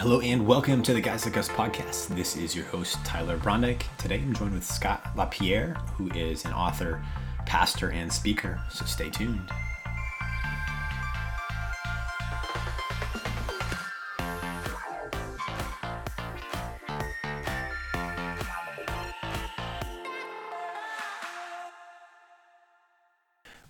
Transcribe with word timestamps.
Hello 0.00 0.18
and 0.22 0.46
welcome 0.46 0.82
to 0.84 0.94
the 0.94 1.00
Guys 1.02 1.26
Like 1.26 1.36
Us 1.36 1.50
podcast. 1.50 2.08
This 2.08 2.34
is 2.34 2.56
your 2.56 2.64
host, 2.64 3.04
Tyler 3.04 3.36
Brondike. 3.36 3.82
Today 3.98 4.14
I'm 4.14 4.32
joined 4.32 4.54
with 4.54 4.64
Scott 4.64 5.14
LaPierre, 5.14 5.74
who 5.92 6.10
is 6.12 6.46
an 6.46 6.54
author, 6.54 7.04
pastor, 7.44 7.90
and 7.90 8.10
speaker. 8.10 8.58
So 8.70 8.86
stay 8.86 9.10
tuned. 9.10 9.50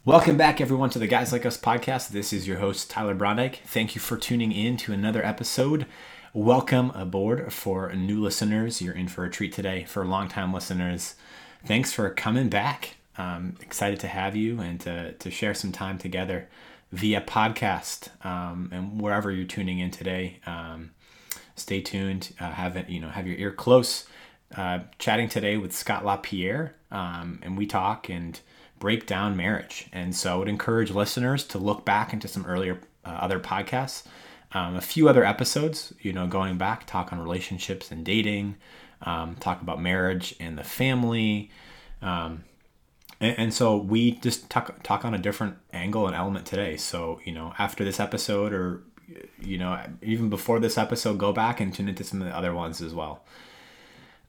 Welcome 0.05 0.37
back, 0.37 0.61
everyone, 0.61 0.91
to 0.91 1.01
the 1.01 1.09
Guys 1.09 1.33
Like 1.33 1.45
Us 1.45 1.59
podcast. 1.59 2.11
This 2.11 2.33
is 2.33 2.47
your 2.47 2.59
host, 2.59 2.89
Tyler 2.89 3.17
Brondike. 3.17 3.57
Thank 3.67 3.97
you 3.97 4.01
for 4.01 4.17
tuning 4.17 4.53
in 4.53 4.77
to 4.79 4.93
another 4.93 5.25
episode. 5.25 5.87
Welcome 6.33 6.91
aboard 6.91 7.53
for 7.53 7.93
new 7.93 8.23
listeners. 8.23 8.81
You're 8.81 8.95
in 8.95 9.09
for 9.09 9.25
a 9.25 9.31
treat 9.31 9.53
today. 9.53 9.83
For 9.83 10.05
longtime 10.05 10.55
listeners, 10.55 11.17
thanks 11.67 11.93
for 11.93 12.09
coming 12.11 12.49
back. 12.49 12.99
Um, 13.19 13.57
excited 13.61 13.99
to 13.99 14.07
have 14.07 14.37
you 14.37 14.61
and 14.61 14.79
to, 14.83 15.11
to 15.15 15.29
share 15.29 15.55
some 15.55 15.73
time 15.73 15.99
together 15.99 16.49
via 16.93 17.21
podcast 17.21 18.25
um, 18.25 18.69
and 18.71 19.01
wherever 19.01 19.33
you're 19.33 19.45
tuning 19.45 19.81
in 19.81 19.91
today. 19.91 20.39
Um, 20.47 20.93
stay 21.57 21.81
tuned. 21.81 22.33
Uh, 22.39 22.53
have 22.53 22.77
it, 22.77 22.89
you 22.89 23.01
know, 23.01 23.09
have 23.09 23.27
your 23.27 23.37
ear 23.37 23.51
close. 23.51 24.07
Uh, 24.55 24.81
chatting 25.01 25.29
today 25.29 25.57
with 25.57 25.73
Scott 25.73 26.05
LaPierre, 26.05 26.77
um, 26.93 27.41
and 27.43 27.59
we 27.59 27.67
talk 27.67 28.09
and 28.09 28.39
break 28.79 29.05
down 29.05 29.37
marriage. 29.37 29.89
And 29.93 30.15
so 30.15 30.35
I 30.35 30.37
would 30.37 30.49
encourage 30.49 30.93
listeners 30.93 31.43
to 31.49 31.59
look 31.59 31.85
back 31.85 32.13
into 32.13 32.29
some 32.29 32.47
earlier 32.47 32.79
uh, 33.05 33.09
other 33.09 33.41
podcasts, 33.41 34.05
um, 34.53 34.77
a 34.77 34.81
few 34.81 35.09
other 35.09 35.25
episodes, 35.25 35.95
you 36.01 36.13
know, 36.13 36.27
going 36.27 36.59
back, 36.59 36.87
talk 36.87 37.13
on 37.13 37.21
relationships 37.21 37.91
and 37.91 38.05
dating, 38.05 38.57
um, 39.03 39.37
talk 39.37 39.63
about 39.63 39.81
marriage 39.81 40.35
and 40.41 40.59
the 40.59 40.65
family. 40.65 41.51
Um, 42.03 42.45
and, 43.21 43.39
and, 43.39 43.55
so 43.55 43.77
we 43.77 44.13
just 44.13 44.51
talk, 44.51 44.83
talk 44.83 45.05
on 45.05 45.15
a 45.15 45.19
different 45.19 45.57
angle 45.73 46.07
and 46.07 46.17
element 46.17 46.47
today. 46.47 46.77
So, 46.77 47.21
you 47.25 47.33
know, 47.33 47.53
after 47.59 47.85
this 47.85 48.01
episode 48.01 48.53
or, 48.53 48.83
you 49.41 49.59
know, 49.59 49.79
even 50.03 50.31
before 50.31 50.59
this 50.59 50.77
episode, 50.79 51.19
go 51.19 51.33
back 51.33 51.61
and 51.61 51.73
tune 51.73 51.89
into 51.89 52.05
some 52.05 52.21
of 52.21 52.29
the 52.29 52.37
other 52.37 52.55
ones 52.55 52.81
as 52.81 52.95
well. 52.95 53.23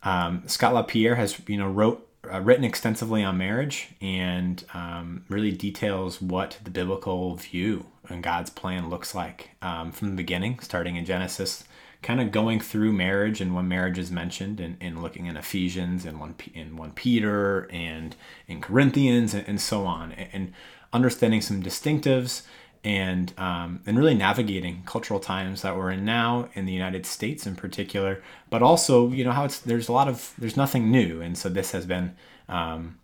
Um, 0.03 0.44
Scott 0.47 0.73
LaPierre 0.73 1.16
has, 1.16 1.39
you 1.47 1.58
know, 1.58 1.67
wrote 1.67 2.08
uh, 2.30 2.39
written 2.41 2.64
extensively 2.64 3.23
on 3.23 3.38
marriage 3.38 3.89
and 4.02 4.64
um, 4.73 5.25
really 5.30 5.52
details 5.52 6.22
what 6.22 6.59
the 6.64 6.69
biblical 6.69 7.36
view 7.36 7.88
and 8.09 8.22
God's 8.23 8.50
plan 8.50 8.89
looks 8.89 9.16
like 9.16 9.52
um, 9.61 9.91
from 9.91 10.09
the 10.09 10.16
beginning, 10.16 10.59
starting 10.59 10.95
in 10.95 11.05
Genesis, 11.05 11.64
kind 12.02 12.19
of 12.19 12.31
going 12.31 12.59
through 12.59 12.94
marriage 12.94 13.42
and 13.42 13.55
when 13.55 13.67
marriage 13.67 13.97
is 13.97 14.11
mentioned, 14.11 14.59
and, 14.59 14.77
and 14.81 15.02
looking 15.02 15.25
in 15.25 15.38
Ephesians 15.38 16.05
and 16.05 16.19
one 16.19 16.36
in 16.53 16.75
one 16.75 16.92
Peter 16.92 17.69
and 17.72 18.16
in 18.47 18.61
Corinthians 18.61 19.33
and, 19.33 19.47
and 19.47 19.61
so 19.61 19.86
on, 19.86 20.11
and, 20.11 20.30
and 20.33 20.53
understanding 20.94 21.42
some 21.42 21.64
distinctives 21.64 22.44
and 22.83 23.33
um, 23.37 23.81
and 23.85 23.97
really 23.97 24.15
navigating 24.15 24.83
cultural 24.85 25.19
times 25.19 25.61
that 25.61 25.77
we're 25.77 25.91
in 25.91 26.03
now 26.03 26.49
in 26.53 26.65
the 26.65 26.73
United 26.73 27.05
States 27.05 27.45
in 27.45 27.55
particular, 27.55 28.21
but 28.49 28.63
also 28.63 29.09
you 29.09 29.23
know 29.23 29.31
how 29.31 29.45
it's 29.45 29.59
there's 29.59 29.87
a 29.87 29.93
lot 29.93 30.07
of 30.07 30.33
there's 30.37 30.57
nothing 30.57 30.91
new, 30.91 31.21
and 31.21 31.37
so 31.37 31.49
this 31.49 31.71
has 31.71 31.85
been 31.85 32.15
um, 32.49 32.97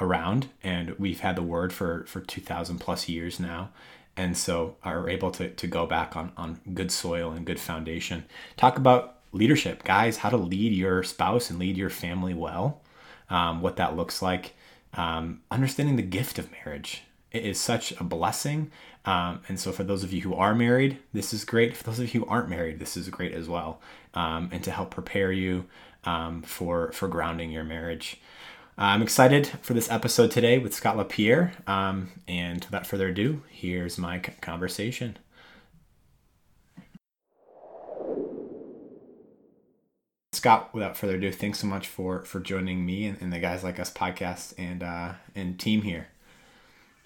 around, 0.00 0.48
and 0.62 0.90
we've 0.98 1.20
had 1.20 1.36
the 1.36 1.42
word 1.42 1.72
for 1.72 2.04
for 2.06 2.20
two 2.20 2.40
thousand 2.40 2.78
plus 2.78 3.08
years 3.08 3.40
now, 3.40 3.70
and 4.16 4.36
so 4.36 4.76
are 4.84 5.08
able 5.08 5.30
to 5.32 5.50
to 5.50 5.66
go 5.66 5.86
back 5.86 6.16
on 6.16 6.32
on 6.36 6.60
good 6.74 6.92
soil 6.92 7.32
and 7.32 7.46
good 7.46 7.60
foundation. 7.60 8.24
Talk 8.56 8.78
about 8.78 9.16
leadership, 9.32 9.82
guys, 9.82 10.18
how 10.18 10.30
to 10.30 10.36
lead 10.36 10.72
your 10.72 11.02
spouse 11.02 11.50
and 11.50 11.58
lead 11.58 11.76
your 11.76 11.90
family 11.90 12.32
well, 12.32 12.80
um, 13.28 13.60
what 13.60 13.76
that 13.76 13.96
looks 13.96 14.22
like, 14.22 14.54
um, 14.94 15.40
understanding 15.50 15.96
the 15.96 16.02
gift 16.02 16.38
of 16.38 16.50
marriage. 16.52 17.02
It 17.36 17.44
is 17.44 17.60
such 17.60 17.92
a 18.00 18.04
blessing. 18.04 18.70
Um, 19.04 19.40
and 19.48 19.60
so, 19.60 19.72
for 19.72 19.84
those 19.84 20.02
of 20.02 20.12
you 20.12 20.22
who 20.22 20.34
are 20.34 20.54
married, 20.54 20.98
this 21.12 21.32
is 21.32 21.44
great. 21.44 21.76
For 21.76 21.84
those 21.84 22.00
of 22.00 22.12
you 22.12 22.20
who 22.20 22.26
aren't 22.26 22.48
married, 22.48 22.78
this 22.78 22.96
is 22.96 23.08
great 23.08 23.32
as 23.32 23.48
well. 23.48 23.80
Um, 24.14 24.48
and 24.52 24.64
to 24.64 24.70
help 24.70 24.90
prepare 24.90 25.30
you 25.30 25.66
um, 26.04 26.42
for 26.42 26.92
for 26.92 27.08
grounding 27.08 27.50
your 27.50 27.64
marriage. 27.64 28.20
I'm 28.78 29.00
excited 29.02 29.46
for 29.62 29.72
this 29.74 29.90
episode 29.90 30.30
today 30.30 30.58
with 30.58 30.74
Scott 30.74 30.96
LaPierre. 30.96 31.52
Um, 31.66 32.10
and 32.28 32.62
without 32.64 32.86
further 32.86 33.08
ado, 33.08 33.42
here's 33.48 33.96
my 33.96 34.18
conversation. 34.18 35.18
Scott, 40.32 40.74
without 40.74 40.96
further 40.96 41.16
ado, 41.16 41.32
thanks 41.32 41.60
so 41.60 41.66
much 41.66 41.88
for 41.88 42.24
for 42.24 42.40
joining 42.40 42.84
me 42.84 43.06
and, 43.06 43.20
and 43.20 43.32
the 43.32 43.38
guys 43.38 43.64
like 43.64 43.80
us 43.80 43.92
podcast 43.92 44.52
and 44.58 44.82
uh, 44.82 45.14
and 45.34 45.58
team 45.58 45.82
here. 45.82 46.08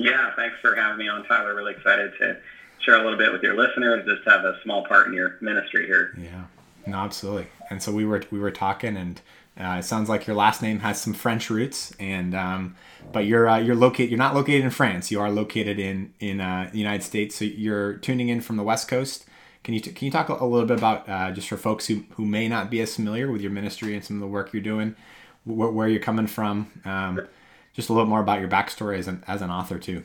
Yeah, 0.00 0.34
thanks 0.34 0.56
for 0.62 0.74
having 0.74 0.96
me 0.96 1.08
on, 1.08 1.24
Tyler. 1.26 1.54
Really 1.54 1.72
excited 1.72 2.12
to 2.20 2.38
share 2.78 2.94
a 2.94 3.02
little 3.02 3.18
bit 3.18 3.30
with 3.32 3.42
your 3.42 3.54
listeners, 3.54 4.06
just 4.06 4.26
have 4.26 4.46
a 4.46 4.58
small 4.62 4.82
part 4.86 5.08
in 5.08 5.12
your 5.12 5.36
ministry 5.42 5.84
here. 5.86 6.14
Yeah, 6.18 6.44
no, 6.86 6.96
absolutely. 6.96 7.48
And 7.68 7.82
so 7.82 7.92
we 7.92 8.06
were 8.06 8.22
we 8.30 8.38
were 8.38 8.50
talking, 8.50 8.96
and 8.96 9.20
uh, 9.58 9.76
it 9.78 9.84
sounds 9.84 10.08
like 10.08 10.26
your 10.26 10.34
last 10.34 10.62
name 10.62 10.78
has 10.80 10.98
some 10.98 11.12
French 11.12 11.50
roots, 11.50 11.92
and 12.00 12.34
um, 12.34 12.76
but 13.12 13.26
you're 13.26 13.46
uh, 13.46 13.58
you're 13.58 13.76
located 13.76 14.08
you're 14.08 14.18
not 14.18 14.34
located 14.34 14.64
in 14.64 14.70
France. 14.70 15.10
You 15.10 15.20
are 15.20 15.30
located 15.30 15.78
in 15.78 16.14
in 16.18 16.40
uh, 16.40 16.70
the 16.72 16.78
United 16.78 17.02
States. 17.02 17.36
So 17.36 17.44
you're 17.44 17.94
tuning 17.98 18.30
in 18.30 18.40
from 18.40 18.56
the 18.56 18.62
West 18.62 18.88
Coast. 18.88 19.26
Can 19.64 19.74
you 19.74 19.80
t- 19.80 19.92
can 19.92 20.06
you 20.06 20.10
talk 20.10 20.30
a 20.30 20.44
little 20.46 20.66
bit 20.66 20.78
about 20.78 21.06
uh, 21.10 21.30
just 21.30 21.46
for 21.46 21.58
folks 21.58 21.88
who 21.88 22.04
who 22.12 22.24
may 22.24 22.48
not 22.48 22.70
be 22.70 22.80
as 22.80 22.96
familiar 22.96 23.30
with 23.30 23.42
your 23.42 23.50
ministry 23.50 23.94
and 23.94 24.02
some 24.02 24.16
of 24.16 24.20
the 24.20 24.26
work 24.28 24.54
you're 24.54 24.62
doing, 24.62 24.96
wh- 25.44 25.74
where 25.74 25.88
you're 25.88 26.00
coming 26.00 26.26
from? 26.26 26.70
Um, 26.86 27.28
just 27.74 27.88
a 27.88 27.92
little 27.92 28.06
bit 28.06 28.10
more 28.10 28.20
about 28.20 28.40
your 28.40 28.48
backstory 28.48 28.98
as 28.98 29.08
an 29.08 29.22
as 29.26 29.42
an 29.42 29.50
author 29.50 29.78
too. 29.78 30.02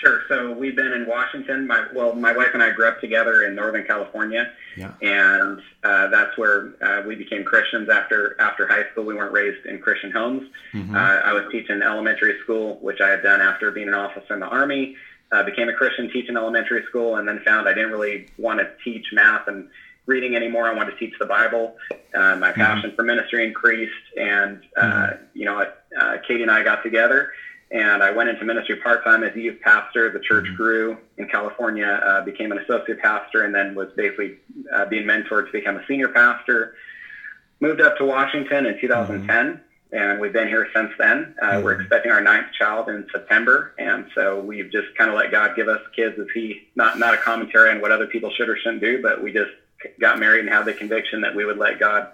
Sure. 0.00 0.22
So 0.28 0.52
we've 0.52 0.76
been 0.76 0.92
in 0.92 1.06
Washington. 1.06 1.66
My 1.66 1.86
well, 1.94 2.14
my 2.14 2.32
wife 2.32 2.50
and 2.54 2.62
I 2.62 2.70
grew 2.70 2.88
up 2.88 3.00
together 3.00 3.42
in 3.42 3.54
Northern 3.54 3.86
California, 3.86 4.50
yeah. 4.76 4.92
and 5.02 5.60
uh, 5.84 6.08
that's 6.08 6.38
where 6.38 6.72
uh, 6.80 7.02
we 7.06 7.16
became 7.16 7.44
Christians 7.44 7.90
after 7.90 8.40
after 8.40 8.66
high 8.66 8.90
school. 8.90 9.04
We 9.04 9.14
weren't 9.14 9.32
raised 9.32 9.66
in 9.66 9.78
Christian 9.78 10.10
homes. 10.10 10.48
Mm-hmm. 10.72 10.94
Uh, 10.94 10.98
I 10.98 11.32
was 11.34 11.44
teaching 11.52 11.82
elementary 11.82 12.38
school, 12.42 12.78
which 12.80 13.00
I 13.02 13.10
had 13.10 13.22
done 13.22 13.42
after 13.42 13.70
being 13.70 13.88
an 13.88 13.94
officer 13.94 14.32
in 14.32 14.40
the 14.40 14.46
Army. 14.46 14.96
Uh, 15.32 15.44
became 15.44 15.68
a 15.68 15.74
Christian 15.74 16.10
teaching 16.10 16.36
elementary 16.36 16.82
school, 16.88 17.16
and 17.16 17.28
then 17.28 17.40
found 17.44 17.68
I 17.68 17.74
didn't 17.74 17.92
really 17.92 18.26
want 18.38 18.58
to 18.58 18.70
teach 18.82 19.06
math 19.12 19.48
and 19.48 19.68
reading 20.10 20.34
anymore. 20.34 20.66
I 20.66 20.74
wanted 20.74 20.90
to 20.90 20.96
teach 20.98 21.14
the 21.18 21.24
Bible. 21.24 21.76
Uh, 21.92 22.36
my 22.36 22.50
mm-hmm. 22.50 22.60
passion 22.60 22.92
for 22.96 23.04
ministry 23.04 23.46
increased, 23.46 23.92
and 24.18 24.60
uh, 24.76 24.82
mm-hmm. 24.82 25.24
you 25.34 25.44
know, 25.46 25.64
uh, 25.98 26.16
Katie 26.26 26.42
and 26.42 26.50
I 26.50 26.64
got 26.64 26.82
together, 26.82 27.30
and 27.70 28.02
I 28.02 28.10
went 28.10 28.28
into 28.28 28.44
ministry 28.44 28.76
part 28.76 29.04
time 29.04 29.22
as 29.22 29.34
a 29.36 29.40
youth 29.40 29.60
pastor. 29.62 30.10
The 30.10 30.18
church 30.18 30.46
mm-hmm. 30.46 30.56
grew 30.56 30.98
in 31.16 31.28
California, 31.28 31.86
uh, 31.86 32.22
became 32.22 32.50
an 32.50 32.58
associate 32.58 33.00
pastor, 33.00 33.44
and 33.44 33.54
then 33.54 33.76
was 33.76 33.88
basically 33.96 34.38
uh, 34.74 34.86
being 34.86 35.04
mentored 35.06 35.46
to 35.46 35.52
become 35.52 35.76
a 35.76 35.86
senior 35.86 36.08
pastor. 36.08 36.74
Moved 37.60 37.80
up 37.80 37.96
to 37.98 38.04
Washington 38.04 38.66
in 38.66 38.80
2010 38.80 39.28
mm-hmm. 39.28 39.96
and 39.96 40.18
we've 40.18 40.32
been 40.32 40.48
here 40.48 40.66
since 40.74 40.90
then. 40.98 41.36
Uh, 41.40 41.46
mm-hmm. 41.46 41.64
We're 41.64 41.80
expecting 41.80 42.10
our 42.10 42.20
ninth 42.20 42.46
child 42.58 42.88
in 42.88 43.06
September, 43.12 43.74
and 43.78 44.06
so 44.16 44.40
we've 44.40 44.72
just 44.72 44.88
kind 44.98 45.08
of 45.08 45.14
let 45.14 45.30
God 45.30 45.54
give 45.54 45.68
us 45.68 45.82
kids 45.94 46.18
as 46.18 46.26
He 46.34 46.68
not 46.74 46.98
not 46.98 47.14
a 47.14 47.18
commentary 47.18 47.70
on 47.70 47.80
what 47.80 47.92
other 47.92 48.08
people 48.08 48.32
should 48.32 48.48
or 48.48 48.56
shouldn't 48.56 48.80
do, 48.80 49.00
but 49.00 49.22
we 49.22 49.32
just 49.32 49.52
got 49.98 50.18
married 50.18 50.40
and 50.40 50.48
had 50.48 50.64
the 50.64 50.72
conviction 50.72 51.22
that 51.22 51.34
we 51.34 51.44
would 51.44 51.58
let 51.58 51.78
God 51.78 52.08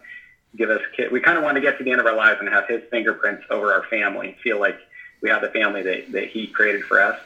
give 0.56 0.70
us 0.70 0.80
kids. 0.96 1.10
We 1.12 1.20
kind 1.20 1.36
of 1.36 1.44
want 1.44 1.56
to 1.56 1.60
get 1.60 1.78
to 1.78 1.84
the 1.84 1.90
end 1.90 2.00
of 2.00 2.06
our 2.06 2.14
lives 2.14 2.38
and 2.40 2.48
have 2.48 2.66
His 2.66 2.82
fingerprints 2.90 3.44
over 3.50 3.72
our 3.72 3.84
family. 3.84 4.36
Feel 4.42 4.58
like 4.58 4.78
we 5.20 5.28
have 5.30 5.42
the 5.42 5.48
family 5.48 5.82
that, 5.82 6.12
that 6.12 6.28
He 6.28 6.46
created 6.46 6.84
for 6.84 7.00
us. 7.00 7.18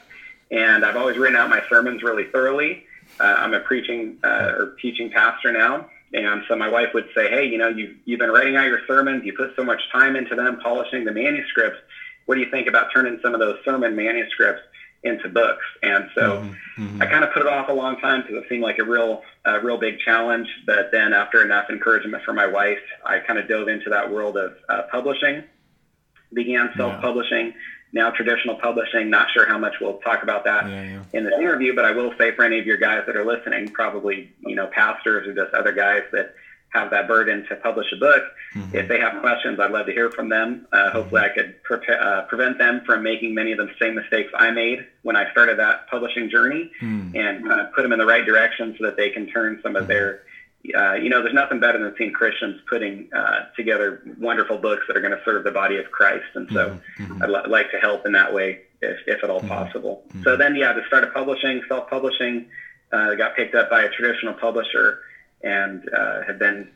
And 0.49 0.83
I've 0.83 0.97
always 0.97 1.17
written 1.17 1.35
out 1.35 1.49
my 1.49 1.61
sermons 1.69 2.03
really 2.03 2.25
thoroughly. 2.25 2.85
Uh, 3.19 3.23
I'm 3.23 3.53
a 3.53 3.59
preaching 3.59 4.17
uh, 4.23 4.53
or 4.57 4.75
teaching 4.81 5.09
pastor 5.09 5.51
now, 5.51 5.89
and 6.13 6.43
so 6.47 6.55
my 6.55 6.67
wife 6.67 6.89
would 6.93 7.07
say, 7.15 7.29
"Hey, 7.29 7.45
you 7.45 7.57
know, 7.57 7.67
you 7.67 7.95
you've 8.05 8.19
been 8.19 8.31
writing 8.31 8.55
out 8.55 8.65
your 8.65 8.79
sermons. 8.87 9.23
You 9.23 9.33
put 9.33 9.55
so 9.55 9.63
much 9.63 9.81
time 9.91 10.15
into 10.15 10.33
them, 10.33 10.57
polishing 10.57 11.05
the 11.05 11.11
manuscripts. 11.11 11.77
What 12.25 12.35
do 12.35 12.41
you 12.41 12.49
think 12.49 12.67
about 12.67 12.87
turning 12.93 13.19
some 13.21 13.33
of 13.33 13.39
those 13.39 13.57
sermon 13.63 13.95
manuscripts 13.95 14.61
into 15.03 15.29
books. 15.29 15.65
And 15.81 16.09
so 16.13 16.21
mm-hmm. 16.21 16.83
mm-hmm. 16.83 17.01
I 17.01 17.05
kind 17.07 17.23
of 17.23 17.31
put 17.31 17.41
it 17.41 17.47
off 17.47 17.69
a 17.69 17.73
long 17.73 17.99
time 17.99 18.21
because 18.21 18.43
it 18.43 18.49
seemed 18.49 18.61
like 18.61 18.77
a 18.77 18.83
real, 18.83 19.23
a 19.45 19.59
real 19.59 19.77
big 19.77 19.99
challenge. 19.99 20.47
But 20.65 20.91
then 20.91 21.13
after 21.13 21.43
enough 21.43 21.69
encouragement 21.69 22.23
from 22.23 22.35
my 22.35 22.47
wife, 22.47 22.79
I 23.05 23.19
kind 23.19 23.39
of 23.39 23.47
dove 23.47 23.67
into 23.67 23.89
that 23.89 24.11
world 24.11 24.37
of 24.37 24.55
uh, 24.69 24.83
publishing, 24.91 25.43
began 26.33 26.69
self-publishing, 26.77 27.47
yeah. 27.47 27.53
now 27.93 28.11
traditional 28.11 28.55
publishing. 28.55 29.09
Not 29.09 29.29
sure 29.31 29.47
how 29.47 29.57
much 29.57 29.73
we'll 29.81 29.97
talk 29.97 30.21
about 30.23 30.43
that 30.45 30.69
yeah, 30.69 30.83
yeah. 30.83 31.03
in 31.13 31.23
this 31.23 31.33
interview, 31.37 31.75
but 31.75 31.85
I 31.85 31.91
will 31.91 32.13
say 32.17 32.35
for 32.35 32.43
any 32.43 32.59
of 32.59 32.65
your 32.65 32.77
guys 32.77 33.03
that 33.07 33.15
are 33.15 33.25
listening, 33.25 33.69
probably, 33.69 34.31
you 34.41 34.55
know, 34.55 34.67
pastors 34.67 35.27
or 35.27 35.33
just 35.33 35.53
other 35.55 35.71
guys 35.71 36.03
that 36.11 36.35
have 36.71 36.89
that 36.91 37.07
burden 37.07 37.45
to 37.49 37.55
publish 37.57 37.87
a 37.93 37.97
book. 37.97 38.23
Mm-hmm. 38.55 38.75
If 38.75 38.87
they 38.87 38.99
have 38.99 39.21
questions, 39.21 39.59
I'd 39.59 39.71
love 39.71 39.85
to 39.87 39.91
hear 39.91 40.09
from 40.11 40.29
them. 40.29 40.67
Uh, 40.71 40.77
mm-hmm. 40.77 40.97
Hopefully, 40.97 41.21
I 41.21 41.29
could 41.29 41.63
pre- 41.63 41.95
uh, 41.95 42.23
prevent 42.23 42.57
them 42.57 42.81
from 42.85 43.03
making 43.03 43.33
many 43.33 43.51
of 43.51 43.57
the 43.57 43.69
same 43.79 43.95
mistakes 43.95 44.31
I 44.35 44.51
made 44.51 44.87
when 45.03 45.15
I 45.15 45.29
started 45.31 45.59
that 45.59 45.87
publishing 45.89 46.29
journey, 46.29 46.71
mm-hmm. 46.81 47.15
and 47.15 47.45
kind 47.47 47.61
of 47.61 47.73
put 47.73 47.83
them 47.83 47.91
in 47.91 47.99
the 47.99 48.05
right 48.05 48.25
direction 48.25 48.75
so 48.79 48.85
that 48.85 48.97
they 48.97 49.09
can 49.09 49.27
turn 49.27 49.59
some 49.63 49.75
of 49.75 49.87
their 49.87 50.23
uh, 50.77 50.93
you 50.93 51.09
know, 51.09 51.23
there's 51.23 51.33
nothing 51.33 51.59
better 51.59 51.79
than 51.79 51.93
seeing 51.97 52.13
Christians 52.13 52.61
putting 52.69 53.09
uh, 53.13 53.45
together 53.55 54.03
wonderful 54.19 54.59
books 54.59 54.83
that 54.87 54.95
are 54.95 55.01
going 55.01 55.11
to 55.11 55.21
serve 55.25 55.43
the 55.43 55.51
body 55.51 55.77
of 55.77 55.89
Christ. 55.89 56.25
And 56.35 56.47
so 56.51 56.69
mm-hmm. 56.69 57.03
mm-hmm. 57.03 57.23
I'd 57.23 57.29
li- 57.29 57.49
like 57.49 57.71
to 57.71 57.77
help 57.77 58.05
in 58.05 58.11
that 58.11 58.33
way 58.33 58.61
if, 58.81 58.97
if 59.07 59.23
at 59.23 59.29
all 59.29 59.39
mm-hmm. 59.39 59.47
possible. 59.47 60.03
Mm-hmm. 60.09 60.23
So 60.23 60.37
then, 60.37 60.55
yeah, 60.55 60.73
to 60.73 60.85
start 60.85 61.03
of 61.03 61.13
publishing, 61.13 61.63
self-publishing, 61.67 62.45
uh, 62.91 63.15
got 63.15 63.35
picked 63.35 63.55
up 63.55 63.69
by 63.69 63.83
a 63.83 63.89
traditional 63.89 64.35
publisher 64.35 64.99
and 65.43 65.87
uh, 65.93 66.23
have 66.23 66.39
been 66.39 66.69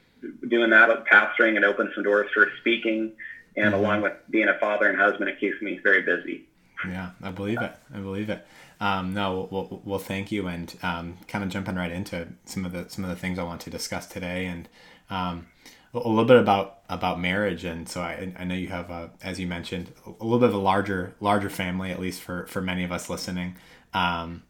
doing 0.47 0.69
that, 0.71 1.05
pastoring 1.05 1.55
and 1.55 1.65
opened 1.65 1.91
some 1.93 2.03
doors 2.03 2.29
for 2.33 2.51
speaking. 2.59 3.13
And 3.55 3.73
mm-hmm. 3.73 3.75
along 3.75 4.01
with 4.01 4.13
being 4.29 4.47
a 4.47 4.57
father 4.59 4.87
and 4.87 4.97
husband, 4.97 5.29
it 5.29 5.39
keeps 5.39 5.61
me 5.61 5.79
very 5.81 6.01
busy. 6.01 6.45
Yeah, 6.87 7.11
I 7.23 7.31
believe 7.31 7.61
it. 7.61 7.71
I 7.93 7.99
believe 7.99 8.29
it. 8.29 8.45
Um, 8.79 9.13
no, 9.13 9.47
well, 9.49 9.81
well, 9.85 9.99
thank 9.99 10.31
you, 10.31 10.47
and 10.47 10.73
um, 10.83 11.17
kind 11.27 11.43
of 11.43 11.49
jumping 11.49 11.75
right 11.75 11.91
into 11.91 12.27
some 12.43 12.65
of 12.65 12.73
the 12.73 12.89
some 12.89 13.05
of 13.05 13.09
the 13.09 13.15
things 13.15 13.39
I 13.39 13.43
want 13.43 13.61
to 13.61 13.69
discuss 13.69 14.05
today, 14.05 14.45
and 14.45 14.67
um, 15.09 15.47
a 15.93 16.09
little 16.09 16.25
bit 16.25 16.37
about 16.37 16.79
about 16.89 17.19
marriage. 17.19 17.63
And 17.63 17.87
so 17.87 18.01
I, 18.01 18.33
I 18.37 18.43
know 18.43 18.55
you 18.55 18.67
have, 18.67 18.89
a, 18.89 19.11
as 19.23 19.39
you 19.39 19.47
mentioned, 19.47 19.91
a 20.05 20.23
little 20.23 20.39
bit 20.39 20.49
of 20.49 20.55
a 20.55 20.59
larger 20.59 21.15
larger 21.21 21.49
family, 21.49 21.91
at 21.91 21.99
least 21.99 22.21
for 22.21 22.45
for 22.47 22.61
many 22.61 22.83
of 22.83 22.91
us 22.91 23.09
listening. 23.09 23.55
Um, 23.93 24.43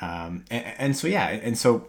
um, 0.00 0.44
and, 0.50 0.64
and, 0.78 0.96
so 0.96 1.08
yeah, 1.08 1.26
and 1.26 1.58
so 1.58 1.88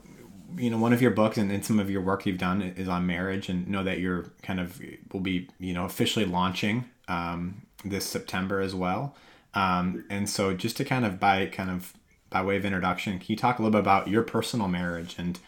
you 0.58 0.70
know, 0.70 0.78
one 0.78 0.94
of 0.94 1.02
your 1.02 1.12
books 1.12 1.38
and, 1.38 1.52
and 1.52 1.66
some 1.66 1.80
of 1.80 1.90
your 1.90 2.02
work 2.02 2.26
you've 2.26 2.38
done 2.38 2.62
is 2.62 2.88
on 2.88 3.06
marriage, 3.06 3.50
and 3.50 3.68
know 3.68 3.84
that 3.84 4.00
you're 4.00 4.32
kind 4.42 4.60
of 4.60 4.82
will 5.12 5.20
be 5.20 5.48
you 5.60 5.74
know 5.74 5.86
officially 5.86 6.26
launching 6.26 6.86
um, 7.08 7.64
this 7.84 8.06
September 8.06 8.62
as 8.62 8.76
well. 8.76 9.16
Um, 9.54 10.06
and 10.10 10.30
so 10.30 10.54
just 10.54 10.78
to 10.78 10.86
kind 10.86 11.06
of 11.06 11.20
by 11.20 11.48
kind 11.48 11.70
of 11.70 11.94
by 12.30 12.44
way 12.44 12.58
of 12.58 12.66
introduction, 12.66 13.18
can 13.20 13.26
you 13.28 13.36
talk 13.36 13.60
a 13.60 13.62
little 13.62 13.72
bit 13.72 13.80
about 13.80 14.08
your 14.08 14.24
personal 14.24 14.68
marriage 14.68 15.16
and 15.18 15.40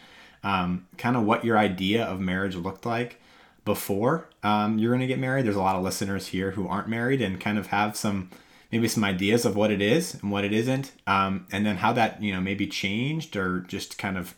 um, 0.44 0.88
kind 0.98 1.16
of 1.16 1.24
what 1.24 1.46
your 1.46 1.58
idea 1.58 2.04
of 2.04 2.20
marriage 2.20 2.56
looked 2.56 2.86
like 2.86 3.22
before 3.64 4.28
um, 4.42 4.80
you're 4.80 4.92
going 4.92 5.02
to 5.02 5.08
get 5.08 5.20
married? 5.20 5.46
There's 5.46 5.56
a 5.56 5.62
lot 5.62 5.76
of 5.76 5.84
listeners 5.84 6.28
here 6.28 6.52
who 6.52 6.68
aren't 6.68 6.88
married 6.88 7.22
and 7.22 7.40
kind 7.40 7.58
of 7.58 7.68
have 7.68 7.96
some 7.96 8.30
maybe 8.72 8.88
some 8.88 9.04
ideas 9.04 9.46
of 9.46 9.56
what 9.56 9.70
it 9.70 9.82
is 9.82 10.16
and 10.16 10.32
what 10.32 10.46
it 10.46 10.54
isn't, 10.54 10.94
um, 11.06 11.46
and 11.52 11.66
then 11.66 11.78
how 11.78 11.94
that 11.94 12.22
you 12.24 12.34
know 12.34 12.42
maybe 12.42 12.68
changed 12.68 13.36
or 13.36 13.60
just 13.60 13.98
kind 13.98 14.18
of 14.18 14.34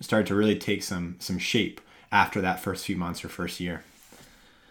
started 0.00 0.26
to 0.28 0.34
really 0.34 0.58
take 0.58 0.82
some 0.82 1.16
some 1.18 1.38
shape 1.38 1.80
after 2.12 2.40
that 2.40 2.60
first 2.60 2.84
few 2.84 2.96
months 2.96 3.24
or 3.24 3.28
first 3.28 3.60
year. 3.60 3.82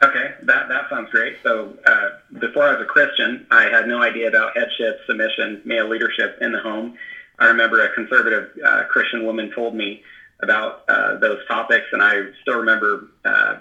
Okay, 0.04 0.34
that, 0.44 0.68
that 0.68 0.90
sounds 0.90 1.10
great. 1.10 1.38
So 1.42 1.74
uh, 1.88 2.10
before 2.40 2.64
I 2.64 2.74
was 2.74 2.82
a 2.82 2.86
Christian, 2.86 3.48
I 3.50 3.64
had 3.64 3.88
no 3.88 4.02
idea 4.02 4.28
about 4.28 4.56
headship, 4.56 5.00
submission, 5.08 5.62
male 5.64 5.88
leadership 5.88 6.38
in 6.42 6.52
the 6.52 6.60
home. 6.60 6.98
I 7.40 7.46
remember 7.46 7.82
a 7.82 7.94
conservative 7.94 8.50
uh, 8.64 8.84
Christian 8.90 9.26
woman 9.26 9.52
told 9.56 9.74
me 9.74 10.04
about 10.42 10.84
uh, 10.90 11.18
those 11.18 11.40
topics, 11.48 11.86
and 11.94 12.04
I 12.04 12.24
still 12.42 12.58
remember 12.58 13.08
uh, 13.24 13.58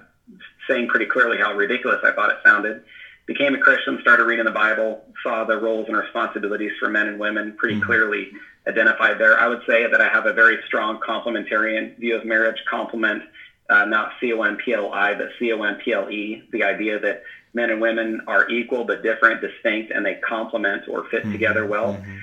saying 0.68 0.88
pretty 0.88 1.06
clearly 1.06 1.38
how 1.38 1.54
ridiculous 1.54 2.00
I 2.02 2.12
thought 2.12 2.30
it 2.30 2.38
sounded. 2.44 2.82
Became 3.26 3.54
a 3.54 3.58
Christian, 3.58 3.98
started 4.00 4.24
reading 4.24 4.44
the 4.44 4.50
Bible, 4.50 5.02
saw 5.22 5.44
the 5.44 5.56
roles 5.56 5.88
and 5.88 5.96
responsibilities 5.96 6.72
for 6.78 6.90
men 6.90 7.08
and 7.08 7.18
women 7.18 7.54
pretty 7.56 7.76
mm-hmm. 7.76 7.86
clearly 7.86 8.32
identified 8.66 9.18
there. 9.18 9.38
I 9.38 9.46
would 9.46 9.62
say 9.66 9.90
that 9.90 10.00
I 10.00 10.08
have 10.08 10.26
a 10.26 10.32
very 10.32 10.58
strong 10.66 11.00
complementarian 11.00 11.98
view 11.98 12.16
of 12.16 12.24
marriage, 12.24 12.58
complement 12.68 13.22
uh, 13.70 13.84
not 13.86 14.12
C-O-M-P-L-I, 14.20 15.14
but 15.14 15.28
C-O-M-P-L-E, 15.38 16.42
the 16.52 16.62
idea 16.62 16.98
that 16.98 17.22
men 17.54 17.70
and 17.70 17.80
women 17.80 18.20
are 18.26 18.48
equal 18.50 18.84
but 18.84 19.02
different, 19.02 19.40
distinct, 19.40 19.90
and 19.90 20.04
they 20.04 20.16
complement 20.16 20.86
or 20.88 21.04
fit 21.08 21.22
mm-hmm. 21.22 21.32
together 21.32 21.66
well. 21.66 21.94
Mm-hmm. 21.94 22.18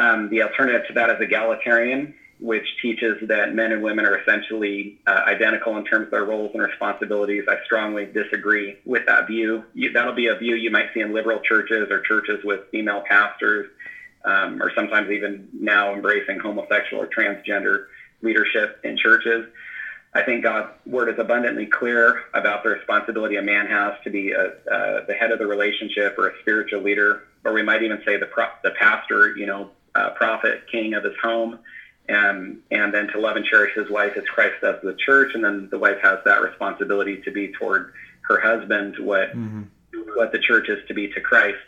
Um, 0.00 0.28
the 0.30 0.42
alternative 0.42 0.86
to 0.88 0.92
that 0.94 1.10
is 1.10 1.16
egalitarian, 1.20 2.14
which 2.40 2.64
teaches 2.80 3.18
that 3.28 3.52
men 3.52 3.70
and 3.70 3.82
women 3.82 4.06
are 4.06 4.16
essentially 4.18 4.96
uh, 5.06 5.20
identical 5.26 5.76
in 5.76 5.84
terms 5.84 6.06
of 6.06 6.10
their 6.10 6.24
roles 6.24 6.50
and 6.54 6.62
responsibilities. 6.62 7.44
I 7.46 7.56
strongly 7.64 8.06
disagree 8.06 8.76
with 8.84 9.04
that 9.06 9.26
view. 9.26 9.64
You, 9.74 9.92
that'll 9.92 10.14
be 10.14 10.28
a 10.28 10.34
view 10.34 10.54
you 10.54 10.70
might 10.70 10.86
see 10.94 11.00
in 11.00 11.12
liberal 11.12 11.40
churches 11.40 11.88
or 11.90 12.00
churches 12.00 12.40
with 12.42 12.60
female 12.70 13.02
pastors, 13.06 13.66
um, 14.24 14.62
or 14.62 14.72
sometimes 14.74 15.10
even 15.10 15.48
now 15.52 15.92
embracing 15.92 16.38
homosexual 16.38 17.02
or 17.02 17.06
transgender 17.06 17.84
leadership 18.22 18.80
in 18.84 18.96
churches. 18.96 19.44
I 20.12 20.22
think 20.22 20.42
God's 20.42 20.68
word 20.86 21.08
is 21.08 21.14
abundantly 21.18 21.66
clear 21.66 22.22
about 22.34 22.62
the 22.62 22.70
responsibility 22.70 23.36
a 23.36 23.42
man 23.42 23.66
has 23.66 23.92
to 24.02 24.10
be 24.10 24.32
a, 24.32 24.46
uh, 24.70 25.04
the 25.06 25.14
head 25.14 25.30
of 25.30 25.38
the 25.38 25.46
relationship 25.46 26.18
or 26.18 26.28
a 26.28 26.32
spiritual 26.40 26.82
leader, 26.82 27.22
or 27.44 27.52
we 27.52 27.62
might 27.62 27.82
even 27.82 28.00
say 28.04 28.16
the 28.16 28.26
pro- 28.26 28.46
the 28.64 28.70
pastor, 28.70 29.36
you 29.36 29.46
know, 29.46 29.70
uh, 29.94 30.10
prophet, 30.10 30.64
king 30.70 30.94
of 30.94 31.04
his 31.04 31.12
home, 31.22 31.58
and 32.10 32.58
and 32.70 32.92
then 32.92 33.08
to 33.08 33.20
love 33.20 33.36
and 33.36 33.44
cherish 33.44 33.74
his 33.74 33.88
wife 33.90 34.12
as 34.16 34.24
Christ 34.24 34.56
does 34.60 34.76
the 34.82 34.94
church, 34.94 35.32
and 35.34 35.44
then 35.44 35.68
the 35.70 35.78
wife 35.78 35.98
has 36.02 36.18
that 36.24 36.42
responsibility 36.42 37.22
to 37.22 37.30
be 37.30 37.52
toward 37.52 37.92
her 38.22 38.40
husband 38.40 38.96
what 38.98 39.30
mm-hmm. 39.30 39.62
what 40.14 40.32
the 40.32 40.38
church 40.38 40.68
is 40.68 40.78
to 40.88 40.94
be 40.94 41.08
to 41.08 41.20
Christ. 41.20 41.58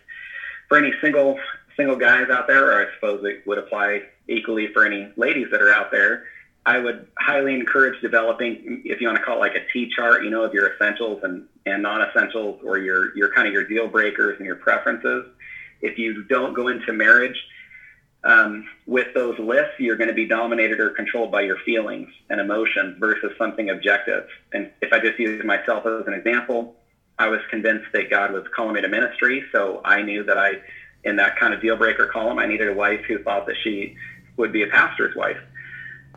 For 0.69 0.79
any 0.79 0.93
single 1.01 1.39
single 1.77 1.97
guys 1.97 2.29
out 2.31 2.47
there, 2.47 2.71
or 2.73 2.87
I 2.87 2.95
suppose 2.95 3.25
it 3.25 3.47
would 3.47 3.59
apply 3.59 4.03
equally 4.29 4.73
for 4.73 4.85
any 4.85 5.13
ladies 5.17 5.49
that 5.51 5.63
are 5.63 5.73
out 5.73 5.91
there 5.91 6.25
I 6.65 6.79
would 6.79 7.09
highly 7.19 7.55
encourage 7.55 8.01
developing, 8.01 8.83
if 8.85 9.01
you 9.01 9.09
want 9.09 9.19
to 9.19 9.25
call 9.25 9.37
it 9.37 9.41
like 9.41 9.55
a 9.57 9.67
T 9.73 9.91
chart, 9.95 10.23
you 10.23 10.31
know, 10.31 10.45
of 10.45 10.55
your 10.55 10.73
essentials 10.73 11.21
and, 11.25 11.45
and 11.67 11.83
non-essentials 11.83 12.61
or 12.65 12.79
your, 12.79 13.17
your 13.17 13.33
kind 13.35 13.49
of 13.49 13.53
your 13.53 13.65
deal 13.65 13.89
breakers 13.89 14.37
and 14.39 14.47
your 14.47 14.57
preferences. 14.57 15.27
If 15.81 15.99
you 15.99 16.23
don't 16.25 16.55
go 16.55 16.69
into 16.69 16.93
marriage 16.93 17.37
um, 18.25 18.65
with 18.87 19.09
those 19.15 19.39
lists, 19.39 19.73
you're 19.79 19.97
going 19.97 20.09
to 20.09 20.15
be 20.15 20.27
dominated 20.27 20.79
or 20.81 20.91
controlled 20.91 21.31
by 21.31 21.41
your 21.43 21.57
feelings 21.65 22.09
and 22.31 22.41
emotions 22.41 22.97
versus 22.99 23.33
something 23.37 23.71
objective. 23.71 24.27
And 24.53 24.71
if 24.81 24.93
I 24.93 24.99
just 25.01 25.19
use 25.19 25.45
myself 25.45 25.87
as 25.87 26.07
an 26.07 26.13
example, 26.13 26.75
I 27.19 27.29
was 27.29 27.41
convinced 27.51 27.87
that 27.93 28.11
God 28.11 28.33
was 28.33 28.45
calling 28.55 28.75
me 28.75 28.81
to 28.81 28.89
ministry. 28.89 29.45
So 29.53 29.81
I 29.85 30.03
knew 30.03 30.23
that 30.25 30.39
I, 30.39 30.61
in 31.05 31.17
that 31.17 31.37
kind 31.39 31.53
of 31.53 31.61
deal 31.61 31.77
breaker 31.77 32.07
column, 32.07 32.39
I 32.39 32.47
needed 32.47 32.69
a 32.69 32.73
wife 32.73 33.01
who 33.07 33.19
thought 33.19 33.47
that 33.47 33.57
she 33.63 33.97
would 34.37 34.53
be 34.53 34.63
a 34.63 34.67
pastor's 34.67 35.15
wife 35.15 35.39